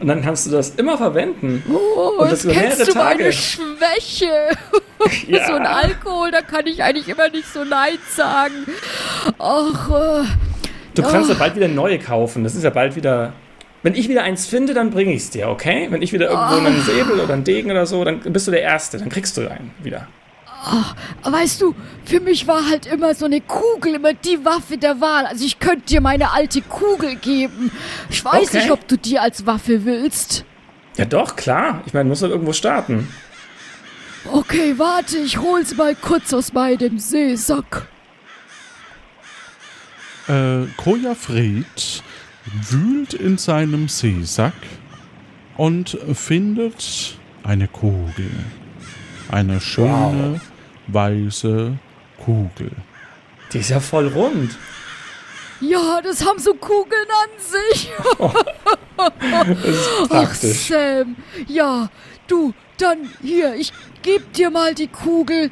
und 0.00 0.08
dann 0.08 0.22
kannst 0.22 0.46
du 0.46 0.50
das 0.50 0.70
immer 0.70 0.96
verwenden. 0.96 1.62
Oh, 1.68 2.22
Und 2.22 2.32
das 2.32 2.46
kennst 2.46 2.88
du 2.88 2.94
meine 2.94 3.18
Tage. 3.18 3.32
Schwäche. 3.32 4.50
Ja. 5.26 5.46
So 5.46 5.54
ein 5.54 5.66
Alkohol, 5.66 6.30
da 6.30 6.42
kann 6.42 6.66
ich 6.66 6.82
eigentlich 6.82 7.08
immer 7.08 7.28
nicht 7.28 7.52
so 7.52 7.64
Nein 7.64 7.98
sagen. 8.14 8.66
Ach, 9.38 9.90
äh, 9.90 10.24
Du 10.94 11.02
kannst 11.02 11.28
ja 11.28 11.34
Oh. 11.36 11.38
bald 11.38 11.56
wieder 11.56 11.68
neue 11.68 11.98
kaufen. 11.98 12.44
Das 12.44 12.54
ist 12.54 12.62
ja 12.64 12.70
bald 12.70 12.96
wieder. 12.96 13.32
Wenn 13.82 13.94
ich 13.94 14.08
wieder 14.08 14.22
eins 14.22 14.46
finde, 14.46 14.72
dann 14.74 14.90
bringe 14.90 15.12
ich 15.12 15.22
es 15.22 15.30
dir, 15.30 15.48
okay? 15.48 15.88
Wenn 15.90 16.00
ich 16.00 16.12
wieder 16.12 16.30
irgendwo 16.30 16.54
Oh. 16.54 16.58
einen 16.66 16.80
Säbel 16.82 17.20
oder 17.20 17.34
einen 17.34 17.44
Degen 17.44 17.70
oder 17.70 17.84
so, 17.86 18.02
dann 18.04 18.20
bist 18.20 18.46
du 18.46 18.50
der 18.50 18.62
Erste. 18.62 18.98
Dann 18.98 19.08
kriegst 19.10 19.36
du 19.36 19.42
einen 19.42 19.72
wieder. 19.82 20.06
weißt 21.22 21.60
du, 21.60 21.74
für 22.06 22.20
mich 22.20 22.46
war 22.46 22.66
halt 22.70 22.86
immer 22.86 23.14
so 23.14 23.26
eine 23.26 23.42
Kugel 23.42 23.96
immer 23.96 24.14
die 24.14 24.42
Waffe 24.46 24.78
der 24.78 25.00
Wahl. 25.02 25.26
Also 25.26 25.44
ich 25.44 25.58
könnte 25.58 25.84
dir 25.86 26.00
meine 26.00 26.32
alte 26.32 26.62
Kugel 26.62 27.16
geben. 27.16 27.70
Ich 28.08 28.24
weiß 28.24 28.48
Okay. 28.48 28.56
nicht, 28.58 28.70
ob 28.70 28.88
du 28.88 28.96
die 28.96 29.18
als 29.18 29.44
Waffe 29.44 29.84
willst. 29.84 30.44
Ja, 30.96 31.04
doch, 31.04 31.36
klar. 31.36 31.82
Ich 31.84 31.92
meine, 31.92 32.08
muss 32.08 32.20
doch 32.20 32.30
irgendwo 32.30 32.54
starten. 32.54 33.08
Okay, 34.32 34.74
warte, 34.78 35.18
ich 35.18 35.38
hol's 35.38 35.76
mal 35.76 35.94
kurz 35.94 36.32
aus 36.32 36.54
meinem 36.54 36.98
Seesack. 36.98 37.88
Äh, 40.28 40.66
Koja 40.76 41.14
Fred 41.14 42.02
wühlt 42.70 43.14
in 43.14 43.38
seinem 43.38 43.88
Seesack 43.88 44.54
und 45.56 45.98
findet 46.14 47.18
eine 47.42 47.68
Kugel. 47.68 48.30
Eine 49.30 49.60
schöne, 49.60 50.40
weiße 50.88 51.78
Kugel. 52.24 52.70
Die 53.52 53.58
ist 53.58 53.70
ja 53.70 53.80
voll 53.80 54.08
rund. 54.08 54.56
Ja, 55.60 56.00
das 56.02 56.24
haben 56.26 56.38
so 56.38 56.54
Kugeln 56.54 57.06
an 57.22 57.30
sich. 57.40 57.90
Das 58.96 59.48
ist 59.64 59.88
Ach, 60.04 60.08
praktisch. 60.08 60.68
Sam. 60.68 61.16
Ja, 61.48 61.90
du, 62.28 62.54
dann 62.78 62.98
hier, 63.22 63.54
ich 63.54 63.72
geb 64.02 64.32
dir 64.34 64.50
mal 64.50 64.74
die 64.74 64.88
Kugel 64.88 65.50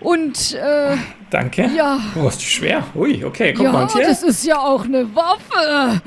und, 0.00 0.54
äh, 0.54 0.96
Danke. 1.30 1.70
ja. 1.76 2.00
Oh, 2.16 2.28
ist 2.28 2.40
die 2.40 2.46
schwer. 2.46 2.84
Ui, 2.94 3.24
okay, 3.24 3.52
guck 3.52 3.64
ja, 3.64 3.72
mal. 3.72 3.82
Und 3.82 3.92
hier 3.92 4.06
das 4.06 4.22
ist 4.22 4.44
ja 4.44 4.58
auch 4.58 4.84
eine 4.84 5.14
Waffe. 5.14 6.00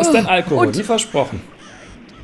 ist 0.00 0.12
dein 0.12 0.26
Alkohol, 0.26 0.66
Und- 0.68 0.78
wie 0.78 0.82
versprochen. 0.82 1.40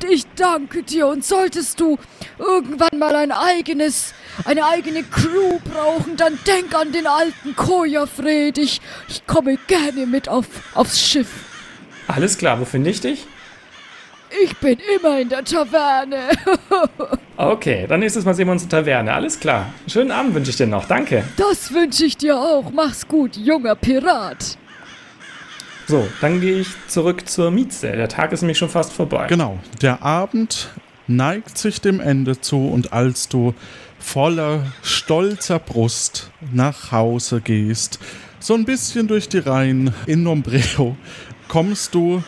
Ich 0.07 0.25
danke 0.35 0.83
dir 0.83 1.07
und 1.07 1.25
solltest 1.25 1.79
du 1.79 1.97
irgendwann 2.37 2.99
mal 2.99 3.15
ein 3.15 3.31
eigenes, 3.31 4.13
eine 4.43 4.63
eigene 4.65 5.01
Crew 5.03 5.57
brauchen, 5.63 6.15
dann 6.15 6.37
denk 6.45 6.75
an 6.75 6.91
den 6.91 7.07
alten 7.07 7.55
Koja 7.55 8.05
Fred. 8.05 8.57
Ich, 8.59 8.81
ich 9.07 9.25
komme 9.25 9.57
gerne 9.67 10.05
mit 10.05 10.29
auf, 10.29 10.45
aufs 10.75 11.01
Schiff. 11.01 11.29
Alles 12.07 12.37
klar, 12.37 12.59
wo 12.59 12.65
finde 12.65 12.91
ich 12.91 13.01
dich? 13.01 13.25
Ich 14.43 14.57
bin 14.57 14.77
immer 14.95 15.19
in 15.19 15.29
der 15.29 15.43
Taverne. 15.43 16.29
Okay, 17.37 17.85
dann 17.85 17.99
nächstes 17.99 18.23
Mal 18.23 18.33
sehen 18.33 18.47
wir 18.47 18.53
uns 18.53 18.63
in 18.63 18.69
der 18.69 18.79
Taverne. 18.79 19.13
Alles 19.13 19.37
klar. 19.37 19.73
Schönen 19.87 20.09
Abend 20.09 20.33
wünsche 20.33 20.51
ich 20.51 20.55
dir 20.55 20.67
noch. 20.67 20.85
Danke. 20.85 21.25
Das 21.35 21.73
wünsche 21.73 22.05
ich 22.05 22.15
dir 22.15 22.37
auch. 22.37 22.71
Mach's 22.71 23.05
gut, 23.05 23.35
junger 23.35 23.75
Pirat. 23.75 24.57
So, 25.85 26.07
dann 26.21 26.39
gehe 26.39 26.59
ich 26.61 26.69
zurück 26.87 27.27
zur 27.27 27.51
Mieze. 27.51 27.91
Der 27.91 28.07
Tag 28.07 28.31
ist 28.31 28.41
nämlich 28.41 28.57
schon 28.57 28.69
fast 28.69 28.93
vorbei. 28.93 29.27
Genau, 29.27 29.59
der 29.81 30.01
Abend 30.01 30.69
neigt 31.07 31.57
sich 31.57 31.81
dem 31.81 31.99
Ende 31.99 32.39
zu 32.39 32.69
und 32.69 32.93
als 32.93 33.27
du 33.27 33.53
voller 33.99 34.63
stolzer 34.81 35.59
Brust 35.59 36.31
nach 36.53 36.93
Hause 36.93 37.41
gehst, 37.41 37.99
so 38.39 38.53
ein 38.53 38.63
bisschen 38.63 39.07
durch 39.07 39.27
die 39.27 39.39
Reihen 39.39 39.93
in 40.05 40.23
Nombreo, 40.23 40.95
kommst 41.47 41.93
du, 41.93 42.23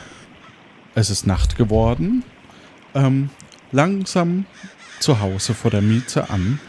es 0.98 1.12
ist 1.12 1.28
Nacht 1.28 1.58
geworden, 1.58 2.24
ähm, 2.96 3.30
langsam 3.72 4.48
zu 5.00 5.20
Hause 5.20 5.54
vor 5.54 5.70
der 5.70 5.84
Miete 5.84 6.32
an, 6.32 6.60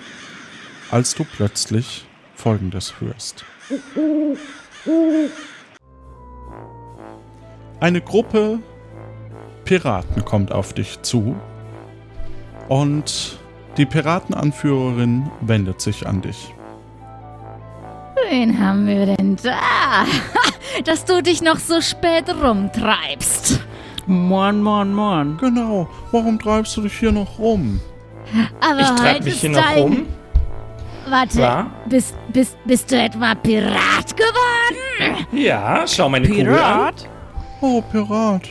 als 0.91 1.15
du 1.15 1.25
plötzlich 1.25 2.05
Folgendes 2.35 3.01
hörst. 3.01 3.47
Eine 7.81 8.03
Gruppe 8.03 8.59
Piraten 9.65 10.23
kommt 10.27 10.53
auf 10.53 10.75
dich 10.75 11.01
zu 11.01 11.35
und 12.69 13.39
die 13.79 13.87
Piratenanführerin 13.87 15.31
wendet 15.41 15.81
sich 15.81 16.07
an 16.07 16.21
dich. 16.21 16.53
Wen 18.29 18.59
haben 18.59 18.87
wir 18.87 19.17
denn 19.17 19.37
da? 19.37 20.05
Dass 20.85 21.07
du 21.07 21.23
dich 21.23 21.41
noch 21.41 21.59
so 21.59 21.81
spät 21.81 22.29
rumtreibst. 22.29 23.68
Moin, 24.09 24.63
moin, 24.63 24.93
moin. 24.93 25.37
Genau, 25.39 25.87
warum 26.13 26.39
treibst 26.39 26.77
du 26.77 26.81
dich 26.83 26.99
hier 26.99 27.13
noch 27.13 27.39
rum? 27.39 27.79
Aber 28.61 28.81
Ich 28.81 28.91
treibe 28.91 29.25
mich 29.27 29.41
hier 29.41 29.51
noch 29.51 29.77
rum. 29.77 30.07
Warte, 31.09 31.41
Ja? 31.41 31.67
bist, 31.87 32.15
bist, 32.33 32.57
bist 32.65 32.91
du 32.91 32.97
etwa 33.01 33.35
Pirat 33.35 34.17
geworden? 34.17 35.27
Ja, 35.33 35.87
schau 35.87 36.09
meine 36.09 36.27
Kugel 36.27 36.49
an. 36.49 36.55
Pirat? 36.55 37.09
Oh, 37.61 37.83
Pirat. 37.83 38.43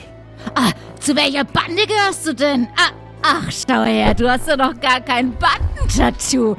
Ah, 0.56 0.72
zu 1.00 1.16
welcher 1.16 1.44
Bande 1.44 1.86
gehörst 1.88 2.26
du 2.28 2.34
denn? 2.34 2.68
Ah, 2.78 2.92
ach, 3.24 3.52
schau 3.52 3.84
her, 3.84 4.14
du 4.14 4.30
hast 4.30 4.48
ja 4.48 4.56
noch 4.56 4.80
gar 4.80 5.02
kein 5.02 5.34
Bandentattoo. 5.38 6.56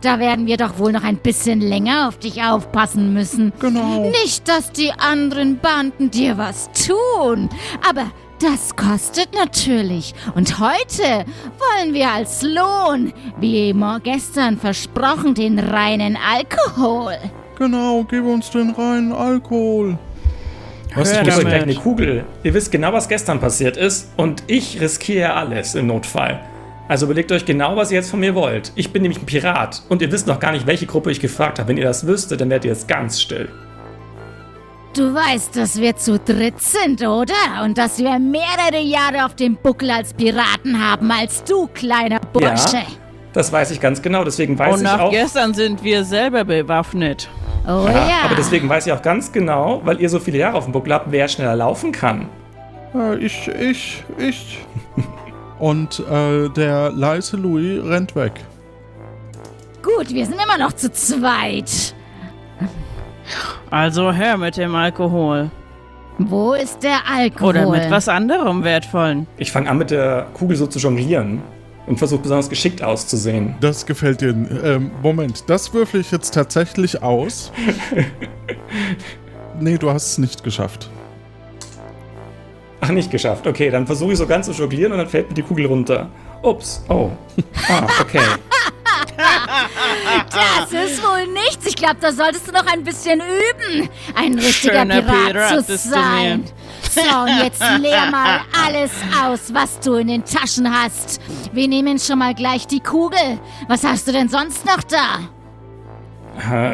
Da 0.00 0.18
werden 0.18 0.46
wir 0.46 0.56
doch 0.56 0.78
wohl 0.78 0.92
noch 0.92 1.04
ein 1.04 1.18
bisschen 1.18 1.60
länger 1.60 2.08
auf 2.08 2.18
dich 2.18 2.42
aufpassen 2.42 3.12
müssen. 3.12 3.52
Genau. 3.60 4.10
Nicht, 4.22 4.48
dass 4.48 4.72
die 4.72 4.92
anderen 4.92 5.58
Banden 5.58 6.10
dir 6.10 6.38
was 6.38 6.70
tun, 6.72 7.48
aber 7.88 8.10
das 8.40 8.74
kostet 8.74 9.34
natürlich. 9.34 10.14
Und 10.34 10.58
heute 10.58 11.24
wollen 11.58 11.94
wir 11.94 12.10
als 12.10 12.42
Lohn, 12.42 13.12
wie 13.38 13.74
gestern 14.02 14.58
versprochen, 14.58 15.34
den 15.34 15.60
reinen 15.60 16.16
Alkohol. 16.16 17.14
Genau, 17.56 18.04
gib 18.08 18.24
uns 18.24 18.50
den 18.50 18.70
reinen 18.70 19.12
Alkohol. 19.12 19.96
Was, 20.94 21.12
damit. 21.12 21.34
gleich 21.34 21.62
eine 21.62 21.74
Kugel. 21.74 22.24
Ihr 22.42 22.52
wisst 22.52 22.72
genau, 22.72 22.92
was 22.92 23.08
gestern 23.08 23.38
passiert 23.40 23.76
ist 23.76 24.10
und 24.16 24.42
ich 24.46 24.80
riskiere 24.80 25.34
alles 25.34 25.74
im 25.74 25.86
Notfall. 25.86 26.40
Also 26.92 27.06
überlegt 27.06 27.32
euch 27.32 27.46
genau, 27.46 27.74
was 27.74 27.90
ihr 27.90 27.96
jetzt 27.96 28.10
von 28.10 28.20
mir 28.20 28.34
wollt. 28.34 28.70
Ich 28.74 28.92
bin 28.92 29.00
nämlich 29.00 29.18
ein 29.18 29.24
Pirat 29.24 29.80
und 29.88 30.02
ihr 30.02 30.12
wisst 30.12 30.26
noch 30.26 30.38
gar 30.38 30.52
nicht, 30.52 30.66
welche 30.66 30.84
Gruppe 30.84 31.10
ich 31.10 31.20
gefragt 31.20 31.58
habe. 31.58 31.70
Wenn 31.70 31.78
ihr 31.78 31.86
das 31.86 32.06
wüsstet, 32.06 32.42
dann 32.42 32.50
werdet 32.50 32.66
ihr 32.66 32.72
jetzt 32.72 32.86
ganz 32.86 33.18
still. 33.18 33.48
Du 34.94 35.14
weißt, 35.14 35.56
dass 35.56 35.80
wir 35.80 35.96
zu 35.96 36.18
dritt 36.18 36.60
sind, 36.60 37.00
oder? 37.00 37.64
Und 37.64 37.78
dass 37.78 37.98
wir 37.98 38.18
mehrere 38.18 38.82
Jahre 38.82 39.24
auf 39.24 39.34
dem 39.34 39.56
Buckel 39.56 39.90
als 39.90 40.12
Piraten 40.12 40.86
haben, 40.86 41.10
als 41.10 41.42
du, 41.44 41.66
kleiner 41.72 42.20
Bursche. 42.20 42.76
Ja, 42.76 42.82
das 43.32 43.50
weiß 43.50 43.70
ich 43.70 43.80
ganz 43.80 44.02
genau. 44.02 44.22
Deswegen 44.24 44.58
weiß 44.58 44.74
Und 44.74 44.84
ich 44.84 44.90
auch. 44.90 45.10
gestern 45.10 45.54
sind 45.54 45.82
wir 45.82 46.04
selber 46.04 46.44
bewaffnet. 46.44 47.30
Oh 47.64 47.86
Ja, 47.86 48.06
ja. 48.06 48.16
Aber 48.26 48.34
deswegen 48.34 48.68
weiß 48.68 48.86
ich 48.86 48.92
auch 48.92 49.00
ganz 49.00 49.32
genau, 49.32 49.80
weil 49.82 49.98
ihr 49.98 50.10
so 50.10 50.20
viele 50.20 50.36
Jahre 50.36 50.58
auf 50.58 50.64
dem 50.64 50.74
Buckel 50.74 50.92
habt, 50.92 51.10
wer 51.10 51.26
schneller 51.26 51.56
laufen 51.56 51.90
kann. 51.90 52.28
Äh, 52.94 53.16
ich, 53.16 53.48
ich, 53.48 54.04
ich. 54.18 54.58
Und 55.62 56.00
äh, 56.10 56.48
der 56.48 56.90
leise 56.90 57.36
Louis 57.36 57.80
rennt 57.84 58.16
weg. 58.16 58.32
Gut, 59.80 60.12
wir 60.12 60.26
sind 60.26 60.40
immer 60.42 60.58
noch 60.58 60.72
zu 60.72 60.90
zweit. 60.90 61.94
Also 63.70 64.10
her 64.10 64.36
mit 64.36 64.56
dem 64.56 64.74
Alkohol. 64.74 65.52
Wo 66.18 66.54
ist 66.54 66.82
der 66.82 66.98
Alkohol? 67.08 67.50
Oder 67.50 67.70
mit 67.70 67.90
was 67.92 68.08
anderem 68.08 68.64
Wertvollen. 68.64 69.28
Ich 69.36 69.52
fange 69.52 69.70
an 69.70 69.78
mit 69.78 69.92
der 69.92 70.26
Kugel 70.34 70.56
so 70.56 70.66
zu 70.66 70.80
jonglieren 70.80 71.40
und 71.86 71.96
versuche 71.96 72.22
besonders 72.22 72.50
geschickt 72.50 72.82
auszusehen. 72.82 73.54
Das 73.60 73.86
gefällt 73.86 74.20
dir. 74.20 74.30
Ähm, 74.30 74.90
Moment, 75.00 75.44
das 75.46 75.72
würfel 75.72 76.00
ich 76.00 76.10
jetzt 76.10 76.34
tatsächlich 76.34 77.04
aus. 77.04 77.52
nee, 79.60 79.78
du 79.78 79.90
hast 79.90 80.06
es 80.10 80.18
nicht 80.18 80.42
geschafft. 80.42 80.90
Ach, 82.84 82.88
nicht 82.88 83.12
geschafft. 83.12 83.46
Okay, 83.46 83.70
dann 83.70 83.86
versuche 83.86 84.12
ich 84.12 84.18
so 84.18 84.26
ganz 84.26 84.46
zu 84.46 84.52
jonglieren 84.52 84.90
und 84.90 84.98
dann 84.98 85.08
fällt 85.08 85.28
mir 85.28 85.34
die 85.34 85.42
Kugel 85.42 85.66
runter. 85.66 86.10
Ups. 86.42 86.84
Oh. 86.88 87.10
Ah, 87.68 87.86
okay. 88.00 88.20
Das 90.34 90.72
ist 90.72 91.02
wohl 91.02 91.26
nichts. 91.32 91.66
Ich 91.66 91.76
glaube, 91.76 91.96
da 92.00 92.12
solltest 92.12 92.48
du 92.48 92.52
noch 92.52 92.66
ein 92.66 92.82
bisschen 92.82 93.20
üben. 93.20 93.88
Ein 94.14 94.34
richtiger 94.34 94.80
Schöner 94.80 95.02
Pirat, 95.02 95.32
Pirat 95.32 95.66
zu 95.66 95.76
sein. 95.76 96.44
So, 96.90 97.00
und 97.00 97.44
jetzt 97.44 97.62
leer 97.80 98.10
mal 98.10 98.40
alles 98.66 98.90
aus, 99.22 99.52
was 99.52 99.78
du 99.80 99.94
in 99.94 100.08
den 100.08 100.24
Taschen 100.24 100.68
hast. 100.72 101.20
Wir 101.52 101.68
nehmen 101.68 101.98
schon 101.98 102.18
mal 102.18 102.34
gleich 102.34 102.66
die 102.66 102.80
Kugel. 102.80 103.38
Was 103.68 103.84
hast 103.84 104.08
du 104.08 104.12
denn 104.12 104.28
sonst 104.28 104.64
noch 104.64 104.82
da? 104.82 105.20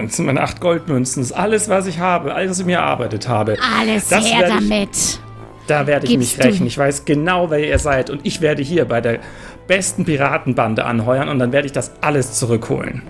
Das 0.03 0.17
sind 0.17 0.27
meine 0.27 0.41
acht 0.41 0.61
Goldmünzen. 0.61 1.23
Das 1.23 1.33
ist 1.33 1.37
alles, 1.37 1.69
was 1.69 1.87
ich 1.87 1.99
habe. 1.99 2.35
Alles, 2.35 2.53
was 2.53 2.61
ich 2.61 2.67
mir 2.67 2.79
erarbeitet 2.79 3.29
habe. 3.29 3.57
Alles 3.79 4.09
Das 4.09 4.25
her 4.25 4.49
damit. 4.49 5.21
Da 5.69 5.87
werde 5.87 6.07
ich 6.07 6.13
Gibst 6.13 6.39
mich 6.39 6.47
rächen. 6.47 6.67
Ich 6.67 6.79
weiß 6.79 7.05
genau, 7.05 7.51
wer 7.51 7.65
ihr 7.65 7.79
seid. 7.79 8.09
Und 8.11 8.23
ich 8.25 8.41
werde 8.41 8.63
hier 8.63 8.87
bei 8.87 9.01
der 9.01 9.21
besten 9.67 10.07
Piratenbande 10.07 10.85
anheuern 10.85 11.29
und 11.29 11.39
dann 11.39 11.53
werde 11.53 11.67
ich 11.67 11.73
das 11.73 11.93
alles 12.01 12.33
zurückholen. 12.33 13.03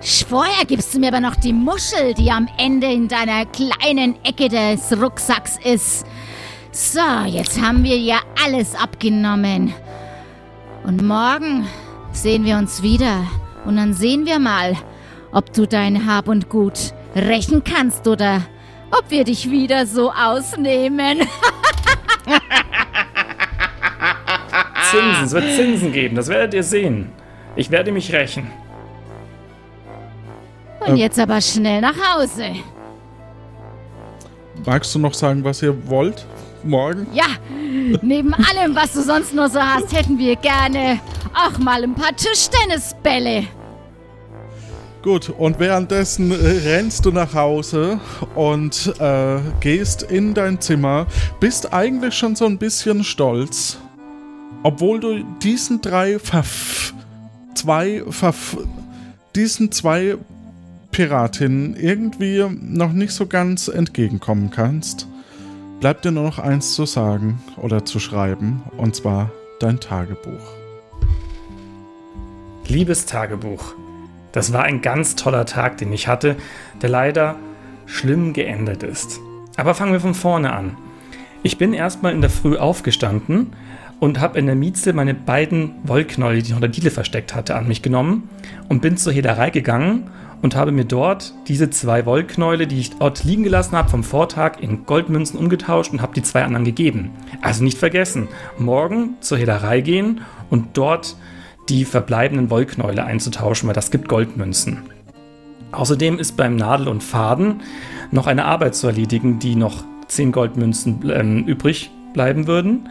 Vorher 0.00 0.64
gibst 0.66 0.94
du 0.94 0.98
mir 0.98 1.08
aber 1.08 1.20
noch 1.20 1.36
die 1.36 1.52
Muschel, 1.52 2.14
die 2.14 2.30
am 2.30 2.48
Ende 2.58 2.90
in 2.90 3.06
deiner 3.08 3.44
kleinen 3.46 4.16
Ecke 4.24 4.48
des 4.48 4.98
Rucksacks 4.98 5.58
ist. 5.62 6.06
So, 6.72 7.00
jetzt 7.26 7.60
haben 7.60 7.84
wir 7.84 7.98
ja 7.98 8.20
alles 8.42 8.74
abgenommen. 8.74 9.74
Und 10.84 11.02
morgen 11.02 11.66
sehen 12.12 12.46
wir 12.46 12.56
uns 12.56 12.82
wieder. 12.82 13.26
Und 13.66 13.76
dann 13.76 13.92
sehen 13.92 14.24
wir 14.24 14.38
mal, 14.38 14.74
ob 15.32 15.52
du 15.52 15.66
dein 15.66 16.06
Hab 16.06 16.28
und 16.28 16.48
Gut 16.48 16.94
rächen 17.14 17.62
kannst 17.62 18.08
oder 18.08 18.40
ob 18.90 19.10
wir 19.10 19.24
dich 19.24 19.50
wieder 19.50 19.84
so 19.84 20.12
ausnehmen. 20.12 21.18
Zinsen, 24.90 25.24
es 25.24 25.32
wird 25.32 25.44
Zinsen 25.54 25.92
geben. 25.92 26.16
Das 26.16 26.28
werdet 26.28 26.54
ihr 26.54 26.62
sehen. 26.62 27.10
Ich 27.56 27.70
werde 27.70 27.92
mich 27.92 28.12
rächen. 28.12 28.50
Und 30.86 30.96
jetzt 30.96 31.18
aber 31.18 31.40
schnell 31.40 31.80
nach 31.80 31.96
Hause. 31.96 32.54
Magst 34.64 34.94
du 34.94 34.98
noch 34.98 35.14
sagen, 35.14 35.44
was 35.44 35.62
ihr 35.62 35.88
wollt? 35.88 36.26
Morgen? 36.62 37.06
Ja, 37.12 37.26
neben 38.02 38.34
allem, 38.34 38.74
was 38.74 38.92
du 38.92 39.02
sonst 39.02 39.34
nur 39.34 39.48
so 39.48 39.60
hast, 39.60 39.96
hätten 39.96 40.18
wir 40.18 40.36
gerne 40.36 41.00
auch 41.34 41.58
mal 41.58 41.82
ein 41.82 41.94
paar 41.94 42.14
Tischtennisbälle. 42.16 43.44
Gut, 45.06 45.30
und 45.30 45.60
währenddessen 45.60 46.32
äh, 46.32 46.34
rennst 46.34 47.06
du 47.06 47.12
nach 47.12 47.32
Hause 47.32 48.00
und 48.34 48.92
äh, 48.98 49.38
gehst 49.60 50.02
in 50.02 50.34
dein 50.34 50.60
Zimmer, 50.60 51.06
bist 51.38 51.72
eigentlich 51.72 52.12
schon 52.12 52.34
so 52.34 52.44
ein 52.44 52.58
bisschen 52.58 53.04
stolz, 53.04 53.78
obwohl 54.64 54.98
du 54.98 55.22
diesen 55.40 55.80
drei 55.80 56.18
Verf 56.18 56.92
zwei 57.54 58.02
Verf 58.10 58.56
diesen 59.36 59.70
zwei 59.70 60.16
Piratinnen 60.90 61.76
irgendwie 61.76 62.44
noch 62.60 62.92
nicht 62.92 63.12
so 63.12 63.28
ganz 63.28 63.68
entgegenkommen 63.68 64.50
kannst. 64.50 65.06
Bleibt 65.78 66.04
dir 66.04 66.10
nur 66.10 66.24
noch 66.24 66.40
eins 66.40 66.74
zu 66.74 66.84
sagen 66.84 67.40
oder 67.62 67.84
zu 67.84 68.00
schreiben, 68.00 68.60
und 68.76 68.96
zwar 68.96 69.30
dein 69.60 69.78
Tagebuch. 69.78 70.50
Liebes 72.66 73.06
Tagebuch, 73.06 73.76
das 74.36 74.52
war 74.52 74.64
ein 74.64 74.82
ganz 74.82 75.16
toller 75.16 75.46
Tag, 75.46 75.78
den 75.78 75.90
ich 75.94 76.08
hatte, 76.08 76.36
der 76.82 76.90
leider 76.90 77.36
schlimm 77.86 78.34
geendet 78.34 78.82
ist. 78.82 79.18
Aber 79.56 79.72
fangen 79.72 79.94
wir 79.94 80.00
von 80.00 80.12
vorne 80.12 80.52
an. 80.52 80.76
Ich 81.42 81.56
bin 81.56 81.72
erstmal 81.72 82.12
in 82.12 82.20
der 82.20 82.28
Früh 82.28 82.58
aufgestanden 82.58 83.54
und 83.98 84.20
habe 84.20 84.38
in 84.38 84.44
der 84.44 84.54
Mieze 84.54 84.92
meine 84.92 85.14
beiden 85.14 85.76
Wollknäuel, 85.84 86.42
die 86.42 86.50
ich 86.50 86.54
unter 86.54 86.68
Diele 86.68 86.90
versteckt 86.90 87.34
hatte, 87.34 87.56
an 87.56 87.66
mich 87.66 87.80
genommen 87.80 88.28
und 88.68 88.82
bin 88.82 88.98
zur 88.98 89.14
Hederei 89.14 89.48
gegangen 89.48 90.10
und 90.42 90.54
habe 90.54 90.70
mir 90.70 90.84
dort 90.84 91.32
diese 91.48 91.70
zwei 91.70 92.04
Wollknäule, 92.04 92.66
die 92.66 92.78
ich 92.78 92.90
dort 92.90 93.24
liegen 93.24 93.42
gelassen 93.42 93.74
habe 93.74 93.88
vom 93.88 94.04
Vortag, 94.04 94.60
in 94.60 94.84
Goldmünzen 94.84 95.38
umgetauscht 95.38 95.94
und 95.94 96.02
habe 96.02 96.12
die 96.12 96.22
zwei 96.22 96.44
anderen 96.44 96.66
gegeben. 96.66 97.12
Also 97.40 97.64
nicht 97.64 97.78
vergessen, 97.78 98.28
morgen 98.58 99.16
zur 99.20 99.38
Hederei 99.38 99.80
gehen 99.80 100.20
und 100.50 100.76
dort 100.76 101.16
die 101.68 101.84
verbleibenden 101.84 102.50
Wollknäule 102.50 103.04
einzutauschen, 103.04 103.66
weil 103.66 103.74
das 103.74 103.90
gibt 103.90 104.08
Goldmünzen. 104.08 104.82
Außerdem 105.72 106.18
ist 106.18 106.36
beim 106.36 106.56
Nadel 106.56 106.88
und 106.88 107.02
Faden 107.02 107.62
noch 108.10 108.26
eine 108.26 108.44
Arbeit 108.44 108.74
zu 108.74 108.86
erledigen, 108.86 109.38
die 109.38 109.56
noch 109.56 109.84
10 110.08 110.32
Goldmünzen 110.32 111.10
ähm, 111.10 111.44
übrig 111.44 111.90
bleiben 112.14 112.46
würden. 112.46 112.88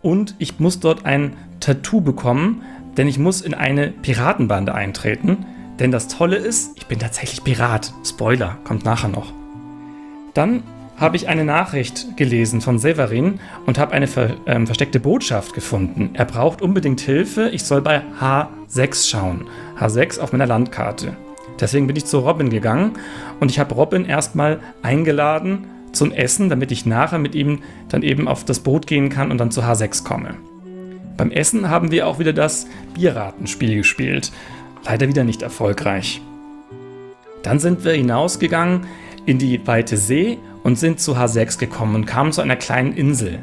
Und 0.00 0.34
ich 0.38 0.60
muss 0.60 0.80
dort 0.80 1.06
ein 1.06 1.36
Tattoo 1.60 2.00
bekommen, 2.00 2.62
denn 2.96 3.08
ich 3.08 3.18
muss 3.18 3.40
in 3.40 3.54
eine 3.54 3.88
Piratenbande 3.88 4.74
eintreten. 4.74 5.46
Denn 5.78 5.90
das 5.90 6.08
Tolle 6.08 6.36
ist, 6.36 6.76
ich 6.76 6.86
bin 6.86 6.98
tatsächlich 6.98 7.42
Pirat. 7.42 7.92
Spoiler, 8.04 8.58
kommt 8.64 8.84
nachher 8.84 9.08
noch. 9.08 9.32
Dann 10.34 10.62
habe 10.96 11.16
ich 11.16 11.28
eine 11.28 11.44
Nachricht 11.44 12.16
gelesen 12.16 12.60
von 12.60 12.78
Severin 12.78 13.40
und 13.66 13.78
habe 13.78 13.92
eine 13.92 14.06
ver 14.06 14.36
ähm, 14.46 14.66
versteckte 14.66 15.00
Botschaft 15.00 15.54
gefunden. 15.54 16.10
Er 16.14 16.24
braucht 16.24 16.62
unbedingt 16.62 17.00
Hilfe. 17.00 17.50
Ich 17.50 17.64
soll 17.64 17.82
bei 17.82 18.02
H6 18.20 19.08
schauen. 19.08 19.46
H6 19.78 20.20
auf 20.20 20.32
meiner 20.32 20.46
Landkarte. 20.46 21.16
Deswegen 21.60 21.86
bin 21.86 21.96
ich 21.96 22.04
zu 22.04 22.18
Robin 22.18 22.50
gegangen 22.50 22.92
und 23.40 23.50
ich 23.50 23.58
habe 23.58 23.74
Robin 23.74 24.04
erstmal 24.04 24.60
eingeladen 24.82 25.66
zum 25.92 26.10
Essen, 26.10 26.48
damit 26.48 26.72
ich 26.72 26.86
nachher 26.86 27.18
mit 27.18 27.34
ihm 27.34 27.60
dann 27.88 28.02
eben 28.02 28.26
auf 28.26 28.44
das 28.44 28.60
Boot 28.60 28.86
gehen 28.86 29.08
kann 29.08 29.30
und 29.30 29.38
dann 29.38 29.50
zu 29.50 29.62
H6 29.62 30.04
komme. 30.04 30.34
Beim 31.16 31.30
Essen 31.30 31.70
haben 31.70 31.92
wir 31.92 32.08
auch 32.08 32.18
wieder 32.18 32.32
das 32.32 32.66
Bierratenspiel 32.94 33.76
gespielt. 33.76 34.32
Leider 34.84 35.08
wieder 35.08 35.22
nicht 35.22 35.42
erfolgreich. 35.42 36.20
Dann 37.42 37.58
sind 37.60 37.84
wir 37.84 37.92
hinausgegangen 37.92 38.86
in 39.26 39.38
die 39.38 39.66
weite 39.66 39.96
See 39.96 40.38
und 40.62 40.78
sind 40.78 41.00
zu 41.00 41.16
H6 41.16 41.58
gekommen 41.58 41.94
und 41.94 42.06
kamen 42.06 42.32
zu 42.32 42.40
einer 42.40 42.56
kleinen 42.56 42.92
Insel. 42.92 43.42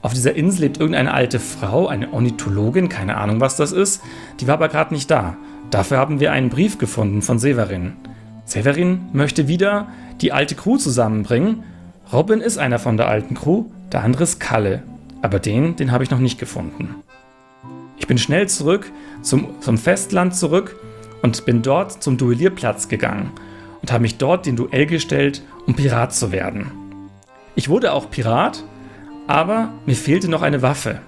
Auf 0.00 0.14
dieser 0.14 0.34
Insel 0.34 0.62
lebt 0.62 0.78
irgendeine 0.78 1.12
alte 1.12 1.40
Frau, 1.40 1.88
eine 1.88 2.12
Ornithologin, 2.12 2.88
keine 2.88 3.16
Ahnung, 3.16 3.40
was 3.40 3.56
das 3.56 3.72
ist. 3.72 4.02
Die 4.40 4.46
war 4.46 4.54
aber 4.54 4.68
gerade 4.68 4.94
nicht 4.94 5.10
da. 5.10 5.36
Dafür 5.70 5.98
haben 5.98 6.20
wir 6.20 6.32
einen 6.32 6.50
Brief 6.50 6.78
gefunden 6.78 7.20
von 7.20 7.38
Severin. 7.38 7.94
Severin 8.44 9.08
möchte 9.12 9.48
wieder 9.48 9.88
die 10.20 10.32
alte 10.32 10.54
Crew 10.54 10.76
zusammenbringen. 10.76 11.64
Robin 12.12 12.40
ist 12.40 12.58
einer 12.58 12.78
von 12.78 12.96
der 12.96 13.08
alten 13.08 13.34
Crew, 13.34 13.66
der 13.92 14.02
andere 14.02 14.22
ist 14.22 14.38
Kalle. 14.38 14.82
Aber 15.20 15.40
den, 15.40 15.74
den 15.74 15.90
habe 15.90 16.04
ich 16.04 16.10
noch 16.10 16.20
nicht 16.20 16.38
gefunden. 16.38 16.94
Ich 17.98 18.06
bin 18.06 18.18
schnell 18.18 18.48
zurück 18.48 18.90
zum, 19.20 19.60
zum 19.60 19.76
Festland 19.76 20.34
zurück 20.34 20.76
und 21.22 21.44
bin 21.44 21.62
dort 21.62 22.02
zum 22.02 22.16
Duellierplatz 22.16 22.88
gegangen 22.88 23.32
und 23.80 23.92
habe 23.92 24.02
mich 24.02 24.18
dort 24.18 24.46
den 24.46 24.56
Duell 24.56 24.86
gestellt, 24.86 25.42
um 25.66 25.74
Pirat 25.74 26.14
zu 26.14 26.32
werden. 26.32 26.70
Ich 27.54 27.68
wurde 27.68 27.92
auch 27.92 28.10
Pirat, 28.10 28.64
aber 29.26 29.72
mir 29.86 29.96
fehlte 29.96 30.28
noch 30.28 30.42
eine 30.42 30.62
Waffe. 30.62 31.00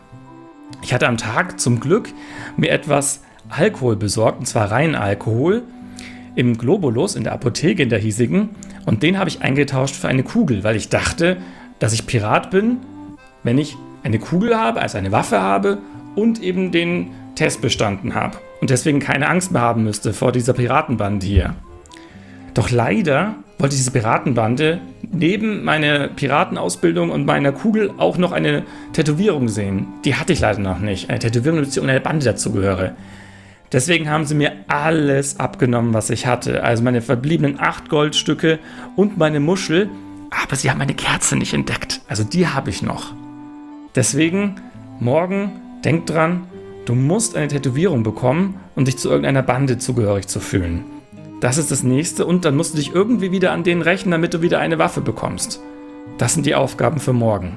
Ich 0.83 0.95
hatte 0.95 1.09
am 1.09 1.17
Tag 1.17 1.61
zum 1.61 1.81
Glück 1.81 2.09
mir 2.57 2.71
etwas 2.71 3.23
Alkohol 3.49 3.97
besorgt, 3.97 4.41
und 4.41 4.47
zwar 4.47 4.71
reinen 4.71 4.95
Alkohol, 4.95 5.63
im 6.37 6.57
Globulus 6.57 7.17
in 7.17 7.25
der 7.25 7.33
Apotheke 7.33 7.83
in 7.83 7.89
der 7.89 7.99
hiesigen, 7.99 8.51
und 8.87 9.03
den 9.03 9.19
habe 9.19 9.29
ich 9.29 9.43
eingetauscht 9.43 9.95
für 9.95 10.09
eine 10.09 10.23
Kugel, 10.23 10.65
weil 10.65 10.77
ich 10.77 10.89
dachte, 10.89 11.37
dass 11.79 11.93
ich 11.93 12.07
Pirat 12.07 12.51
bin, 12.51 12.79
wenn 13.43 13.59
ich 13.59 13.77
eine 14.03 14.19
Kugel 14.19 14.57
habe, 14.57 14.81
also 14.81 14.99
eine 14.99 15.13
Waffe 15.13 15.41
habe 15.41 15.79
und 16.15 16.43
eben 16.43 16.73
den 16.73 17.11
Test 17.35 17.61
bestanden 17.61 18.15
habe 18.15 18.39
und 18.61 18.71
deswegen 18.71 19.01
keine 19.01 19.29
Angst 19.29 19.53
mehr 19.53 19.63
haben 19.63 19.85
müsste 19.85 20.13
vor 20.13 20.33
dieser 20.33 20.53
Piratenbande 20.53 21.27
hier. 21.27 21.55
Doch 22.55 22.71
leider 22.71 23.37
wollte 23.59 23.77
diese 23.77 23.91
Piratenbande 23.91 24.81
neben 25.13 25.65
meiner 25.65 26.09
Piratenausbildung 26.09 27.11
und 27.11 27.27
meiner 27.27 27.53
Kugel 27.53 27.91
auch 27.99 28.17
noch 28.19 28.33
eine 28.33 28.65
Tätowierung 28.93 29.49
sehen. 29.49 29.87
Die 30.05 30.15
hatte 30.15 30.33
ich 30.33 30.41
leider 30.41 30.61
noch 30.61 30.79
nicht. 30.79 31.11
Eine 31.11 31.19
Tätowierung, 31.19 31.59
damit 31.59 31.77
ich 31.77 31.83
einer 31.83 32.01
Bande 32.01 32.25
dazugehöre. 32.25 32.95
Deswegen 33.73 34.11
haben 34.11 34.25
sie 34.25 34.35
mir 34.35 34.53
alles 34.67 35.39
abgenommen, 35.39 35.95
was 35.95 36.11
ich 36.11 36.27
hatte. 36.27 36.65
Also 36.65 36.83
meine 36.83 37.03
verbliebenen 37.03 37.61
acht 37.61 37.89
Goldstücke 37.89 38.59
und 38.97 39.19
meine 39.19 39.41
Muschel. 39.41 39.89
Aber 40.31 40.57
sie 40.57 40.71
haben 40.71 40.79
meine 40.79 40.95
Kerze 40.95 41.37
nicht 41.37 41.55
entdeckt. 41.55 42.01
Also 42.09 42.25
die 42.25 42.49
habe 42.49 42.71
ich 42.71 42.83
noch. 42.83 43.13
Deswegen, 43.95 44.57
morgen, 44.99 45.53
denkt 45.85 46.11
dran, 46.11 46.47
Du 46.91 46.97
musst 46.97 47.37
eine 47.37 47.47
Tätowierung 47.47 48.03
bekommen, 48.03 48.59
um 48.75 48.85
dich 48.85 48.99
zu 48.99 49.11
irgendeiner 49.11 49.43
Bande 49.43 49.79
zugehörig 49.79 50.27
zu 50.27 50.41
fühlen. 50.41 50.85
Das 51.41 51.57
ist 51.57 51.71
das 51.71 51.83
nächste 51.83 52.27
und 52.27 52.45
dann 52.45 52.55
musst 52.55 52.75
du 52.75 52.77
dich 52.77 52.95
irgendwie 52.95 53.33
wieder 53.33 53.53
an 53.53 53.65
denen 53.65 53.81
rächen, 53.81 54.11
damit 54.11 54.35
du 54.35 54.43
wieder 54.43 54.61
eine 54.61 54.79
Waffe 54.79 55.01
bekommst. 55.01 55.61
Das 56.19 56.35
sind 56.35 56.45
die 56.45 56.55
Aufgaben 56.55 57.01
für 57.01 57.15
morgen. 57.15 57.57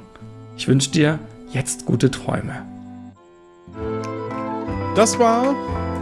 Ich 0.56 0.70
wünsche 0.70 0.92
dir 0.92 1.20
jetzt 1.52 1.86
gute 1.86 2.10
Träume. 2.10 2.66
Das 4.96 5.20
war 5.20 5.54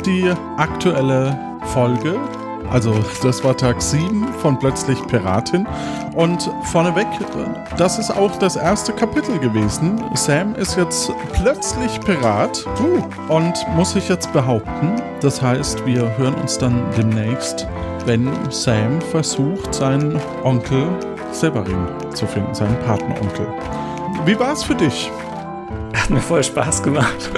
die 0.05 0.31
aktuelle 0.57 1.37
Folge. 1.73 2.19
Also, 2.71 2.95
das 3.21 3.43
war 3.43 3.55
Tag 3.55 3.81
7 3.81 4.33
von 4.41 4.57
Plötzlich 4.57 4.97
Piratin. 5.07 5.67
Und 6.15 6.49
vorneweg, 6.71 7.07
das 7.77 7.99
ist 7.99 8.11
auch 8.11 8.35
das 8.37 8.55
erste 8.55 8.93
Kapitel 8.93 9.37
gewesen. 9.39 10.03
Sam 10.15 10.55
ist 10.55 10.77
jetzt 10.77 11.11
plötzlich 11.33 11.99
Pirat 12.01 12.65
uh, 12.79 13.33
und 13.33 13.53
muss 13.75 13.91
sich 13.91 14.07
jetzt 14.07 14.31
behaupten. 14.31 15.01
Das 15.21 15.41
heißt, 15.41 15.85
wir 15.85 16.17
hören 16.17 16.35
uns 16.35 16.57
dann 16.57 16.81
demnächst, 16.97 17.67
wenn 18.05 18.29
Sam 18.49 19.01
versucht, 19.01 19.73
seinen 19.73 20.19
Onkel 20.43 20.87
Severin 21.31 21.87
zu 22.13 22.25
finden, 22.25 22.53
seinen 22.53 22.77
Patenonkel. 22.79 23.47
Wie 24.25 24.37
war 24.39 24.53
es 24.53 24.63
für 24.63 24.75
dich? 24.75 25.09
Hat 26.01 26.09
mir 26.09 26.19
voll 26.19 26.43
Spaß 26.43 26.81
gemacht. 26.81 27.31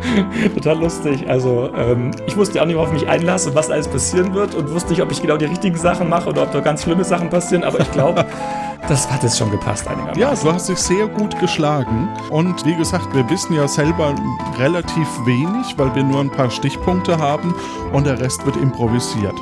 Total 0.54 0.76
lustig. 0.76 1.28
Also, 1.28 1.70
ähm, 1.76 2.10
ich 2.26 2.36
wusste 2.36 2.60
auch 2.60 2.66
nicht, 2.66 2.74
worauf 2.74 2.92
ich 2.92 3.02
mich 3.02 3.08
einlasse 3.08 3.50
und 3.50 3.54
was 3.54 3.70
alles 3.70 3.86
passieren 3.86 4.34
wird 4.34 4.56
und 4.56 4.70
wusste 4.72 4.90
nicht, 4.90 5.00
ob 5.00 5.12
ich 5.12 5.22
genau 5.22 5.36
die 5.36 5.44
richtigen 5.44 5.76
Sachen 5.76 6.08
mache 6.08 6.28
oder 6.28 6.42
ob 6.42 6.50
da 6.50 6.58
ganz 6.58 6.82
schlimme 6.82 7.04
Sachen 7.04 7.30
passieren, 7.30 7.62
aber 7.62 7.78
ich 7.78 7.90
glaube, 7.92 8.26
das 8.88 9.08
hat 9.08 9.22
jetzt 9.22 9.38
schon 9.38 9.52
gepasst 9.52 9.86
einigermaßen. 9.86 10.20
Ja, 10.20 10.34
du 10.34 10.52
hast 10.52 10.68
dich 10.68 10.78
sehr 10.78 11.06
gut 11.06 11.38
geschlagen. 11.38 12.08
Und 12.30 12.66
wie 12.66 12.74
gesagt, 12.74 13.14
wir 13.14 13.28
wissen 13.30 13.54
ja 13.54 13.68
selber 13.68 14.12
relativ 14.58 15.06
wenig, 15.24 15.78
weil 15.78 15.94
wir 15.94 16.02
nur 16.02 16.20
ein 16.20 16.30
paar 16.30 16.50
Stichpunkte 16.50 17.18
haben 17.18 17.54
und 17.92 18.04
der 18.04 18.18
Rest 18.18 18.44
wird 18.44 18.56
improvisiert. 18.56 19.36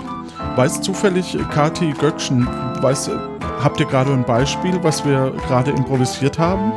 Weiß 0.57 0.83
zufällig, 0.83 1.39
Kati 1.51 1.95
Göckchen, 1.99 2.47
weiß, 2.83 3.11
habt 3.63 3.81
ihr 3.81 3.87
gerade 3.87 4.13
ein 4.13 4.25
Beispiel, 4.25 4.79
was 4.83 5.03
wir 5.07 5.33
gerade 5.49 5.71
improvisiert 5.71 6.39
haben? 6.39 6.73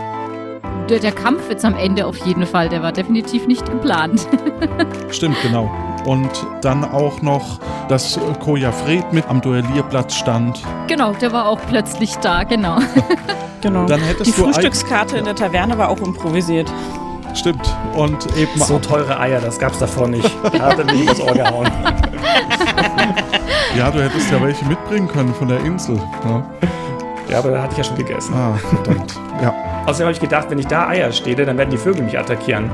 Der, 0.89 0.99
der 0.99 1.11
Kampf 1.11 1.49
jetzt 1.49 1.63
am 1.65 1.75
Ende 1.75 2.07
auf 2.07 2.17
jeden 2.17 2.47
Fall, 2.47 2.67
der 2.67 2.81
war 2.81 2.91
definitiv 2.91 3.45
nicht 3.45 3.63
geplant. 3.69 4.27
Stimmt, 5.11 5.37
genau. 5.43 5.69
Und 6.05 6.29
dann 6.61 6.83
auch 6.83 7.21
noch, 7.21 7.59
dass 7.89 8.19
Koja 8.39 8.71
Fred 8.71 9.13
mit 9.13 9.27
am 9.27 9.39
Duellierplatz 9.39 10.15
stand. 10.15 10.59
genau, 10.87 11.11
der 11.13 11.31
war 11.31 11.47
auch 11.47 11.59
plötzlich 11.69 12.15
da, 12.17 12.43
genau. 12.43 12.79
Genau. 13.61 13.85
Dann 13.85 13.99
hättest 13.99 14.25
die 14.25 14.31
Frühstückskarte 14.31 15.17
in 15.17 15.25
der 15.25 15.35
Taverne 15.35 15.77
war 15.77 15.89
auch 15.89 15.99
improvisiert. 15.99 16.71
Stimmt. 17.33 17.75
Und 17.93 18.25
eben 18.37 18.57
So 18.57 18.79
teure 18.79 19.19
Eier, 19.19 19.41
das 19.41 19.59
gab's 19.59 19.79
davor 19.79 20.07
nicht. 20.07 20.31
Da 20.53 20.59
hat 20.59 20.79
er 20.79 20.85
mich 20.85 21.03
übers 21.03 21.19
Ohr 21.19 21.33
gehauen. 21.33 21.69
Ja, 23.77 23.91
du 23.91 24.01
hättest 24.01 24.31
ja 24.31 24.41
welche 24.41 24.63
mitbringen 24.63 25.09
können 25.09 25.33
von 25.33 25.49
der 25.49 25.59
Insel. 25.59 25.97
Ja. 26.25 26.43
Ja, 27.29 27.39
aber 27.39 27.51
da 27.51 27.61
hatte 27.61 27.73
ich 27.73 27.77
ja 27.77 27.83
schon 27.83 27.97
gegessen. 27.97 28.33
Ah, 28.33 28.55
verdammt. 28.55 29.15
Ja. 29.41 29.53
Außerdem 29.85 30.07
habe 30.07 30.11
ich 30.13 30.19
gedacht, 30.19 30.49
wenn 30.49 30.59
ich 30.59 30.67
da 30.67 30.87
Eier 30.87 31.11
stehle, 31.11 31.45
dann 31.45 31.57
werden 31.57 31.69
die 31.69 31.77
Vögel 31.77 32.03
mich 32.03 32.17
attackieren. 32.17 32.69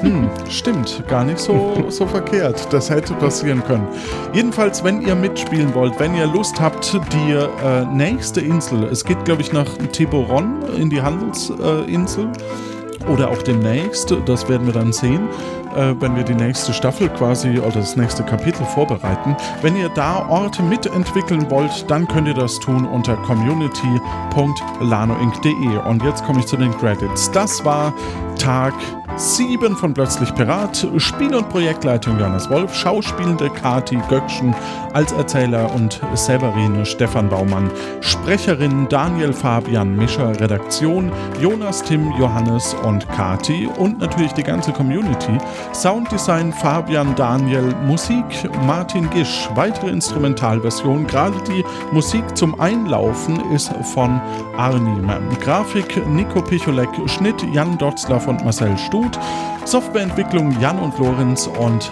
Hm, 0.00 0.30
stimmt, 0.48 1.02
gar 1.08 1.24
nicht 1.24 1.38
so, 1.38 1.84
so 1.88 2.06
verkehrt. 2.06 2.72
Das 2.72 2.90
hätte 2.90 3.14
passieren 3.14 3.62
können. 3.64 3.86
Jedenfalls, 4.32 4.82
wenn 4.84 5.02
ihr 5.02 5.14
mitspielen 5.14 5.74
wollt, 5.74 5.98
wenn 5.98 6.14
ihr 6.14 6.26
Lust 6.26 6.60
habt, 6.60 6.94
die 7.12 7.32
äh, 7.32 7.84
nächste 7.92 8.40
Insel, 8.40 8.84
es 8.84 9.04
geht, 9.04 9.24
glaube 9.24 9.42
ich, 9.42 9.52
nach 9.52 9.66
Tiburon 9.92 10.62
in 10.76 10.90
die 10.90 11.02
Handelsinsel. 11.02 12.24
Äh, 12.24 13.10
oder 13.10 13.30
auch 13.30 13.42
demnächst, 13.42 14.14
das 14.26 14.48
werden 14.48 14.66
wir 14.66 14.74
dann 14.74 14.92
sehen, 14.92 15.28
äh, 15.76 15.94
wenn 16.00 16.16
wir 16.16 16.24
die 16.24 16.34
nächste 16.34 16.72
Staffel 16.72 17.10
quasi 17.10 17.58
oder 17.58 17.80
das 17.80 17.96
nächste 17.96 18.22
Kapitel 18.22 18.64
vorbereiten. 18.64 19.36
Wenn 19.62 19.76
ihr 19.76 19.90
da 19.90 20.26
Orte 20.28 20.62
mitentwickeln 20.62 21.50
wollt, 21.50 21.90
dann 21.90 22.08
könnt 22.08 22.28
ihr 22.28 22.34
das 22.34 22.58
tun 22.60 22.86
unter 22.86 23.16
community.lanoinc.de. 23.16 25.76
Und 25.88 26.02
jetzt 26.02 26.24
komme 26.24 26.40
ich 26.40 26.46
zu 26.46 26.56
den 26.56 26.74
Credits. 26.78 27.30
Das 27.30 27.62
war 27.64 27.92
Tag 28.40 28.72
7 29.16 29.76
von 29.76 29.92
Plötzlich 29.92 30.34
Pirat, 30.34 30.86
Spiel- 30.96 31.34
und 31.34 31.50
Projektleitung 31.50 32.18
Johannes 32.18 32.48
Wolf, 32.48 32.74
Schauspielende 32.74 33.50
Kati 33.50 33.98
Göckchen, 34.08 34.54
als 34.94 35.12
Erzähler 35.12 35.70
und 35.74 36.00
Severine 36.14 36.86
Stefan 36.86 37.28
Baumann, 37.28 37.70
Sprecherin 38.00 38.88
Daniel 38.88 39.34
Fabian 39.34 39.94
Mischer, 39.94 40.40
Redaktion 40.40 41.12
Jonas, 41.38 41.82
Tim, 41.82 42.12
Johannes 42.18 42.74
und 42.82 43.06
Kati 43.10 43.68
und 43.76 43.98
natürlich 43.98 44.32
die 44.32 44.42
ganze 44.42 44.72
Community, 44.72 45.36
Sounddesign 45.74 46.50
Fabian 46.54 47.14
Daniel, 47.16 47.74
Musik 47.86 48.24
Martin 48.66 49.10
Gisch, 49.10 49.50
weitere 49.54 49.90
Instrumentalversion, 49.90 51.06
gerade 51.06 51.36
die 51.46 51.62
Musik 51.92 52.24
zum 52.34 52.58
Einlaufen 52.58 53.38
ist 53.52 53.70
von 53.92 54.18
Arnim, 54.56 55.10
Grafik 55.40 56.06
Nico 56.08 56.40
Picholek, 56.40 56.88
Schnitt 57.06 57.44
Jan 57.52 57.76
Dotzlaff 57.76 58.29
und 58.30 58.44
Marcel 58.44 58.78
Stut, 58.78 59.18
Softwareentwicklung 59.64 60.58
Jan 60.60 60.78
und 60.78 60.96
Lorenz 60.98 61.46
und 61.46 61.90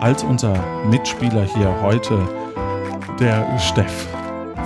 als 0.00 0.22
unser 0.24 0.54
Mitspieler 0.88 1.42
hier 1.42 1.74
heute 1.82 2.18
der 3.20 3.58
Steff 3.58 4.06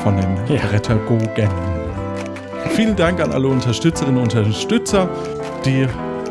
von 0.03 0.17
den 0.17 0.37
Ja. 0.47 0.61
Rettagogen. 0.67 1.49
Vielen 2.71 2.95
Dank 2.95 3.21
an 3.21 3.33
alle 3.33 3.49
Unterstützerinnen 3.49 4.23
und 4.23 4.35
Unterstützer, 4.35 5.09
die 5.64 5.87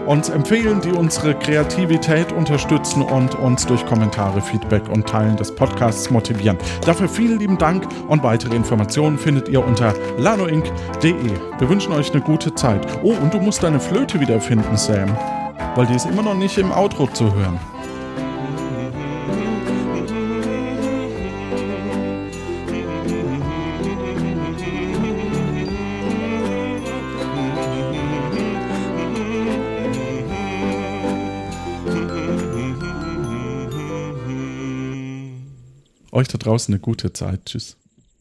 uns 0.05 0.29
empfehlen, 0.29 0.81
die 0.81 0.91
unsere 0.91 1.33
Kreativität 1.35 2.31
unterstützen 2.31 3.01
und 3.01 3.35
uns 3.35 3.65
durch 3.65 3.85
Kommentare, 3.85 4.41
Feedback 4.41 4.87
und 4.89 5.07
Teilen 5.07 5.35
des 5.35 5.53
Podcasts 5.53 6.09
motivieren. 6.09 6.57
Dafür 6.85 7.09
vielen 7.09 7.39
lieben 7.39 7.57
Dank 7.57 7.87
und 8.07 8.23
weitere 8.23 8.55
Informationen 8.55 9.17
findet 9.17 9.49
ihr 9.49 9.65
unter 9.65 9.93
lanoinc.de. 10.17 11.31
Wir 11.57 11.69
wünschen 11.69 11.93
euch 11.93 12.11
eine 12.11 12.21
gute 12.21 12.53
Zeit. 12.55 12.85
Oh, 13.03 13.13
und 13.13 13.33
du 13.33 13.39
musst 13.39 13.63
deine 13.63 13.79
Flöte 13.79 14.19
wiederfinden, 14.19 14.77
Sam, 14.77 15.15
weil 15.75 15.87
die 15.87 15.95
ist 15.95 16.05
immer 16.05 16.21
noch 16.21 16.35
nicht 16.35 16.57
im 16.57 16.71
Outro 16.71 17.07
zu 17.07 17.33
hören. 17.33 17.59
Euch 36.15 36.29
da 36.29 36.37
draußen 36.37 36.73
eine 36.73 36.79
gute 36.79 37.11
Zeit. 37.11 37.45
Tschüss. 37.45 37.75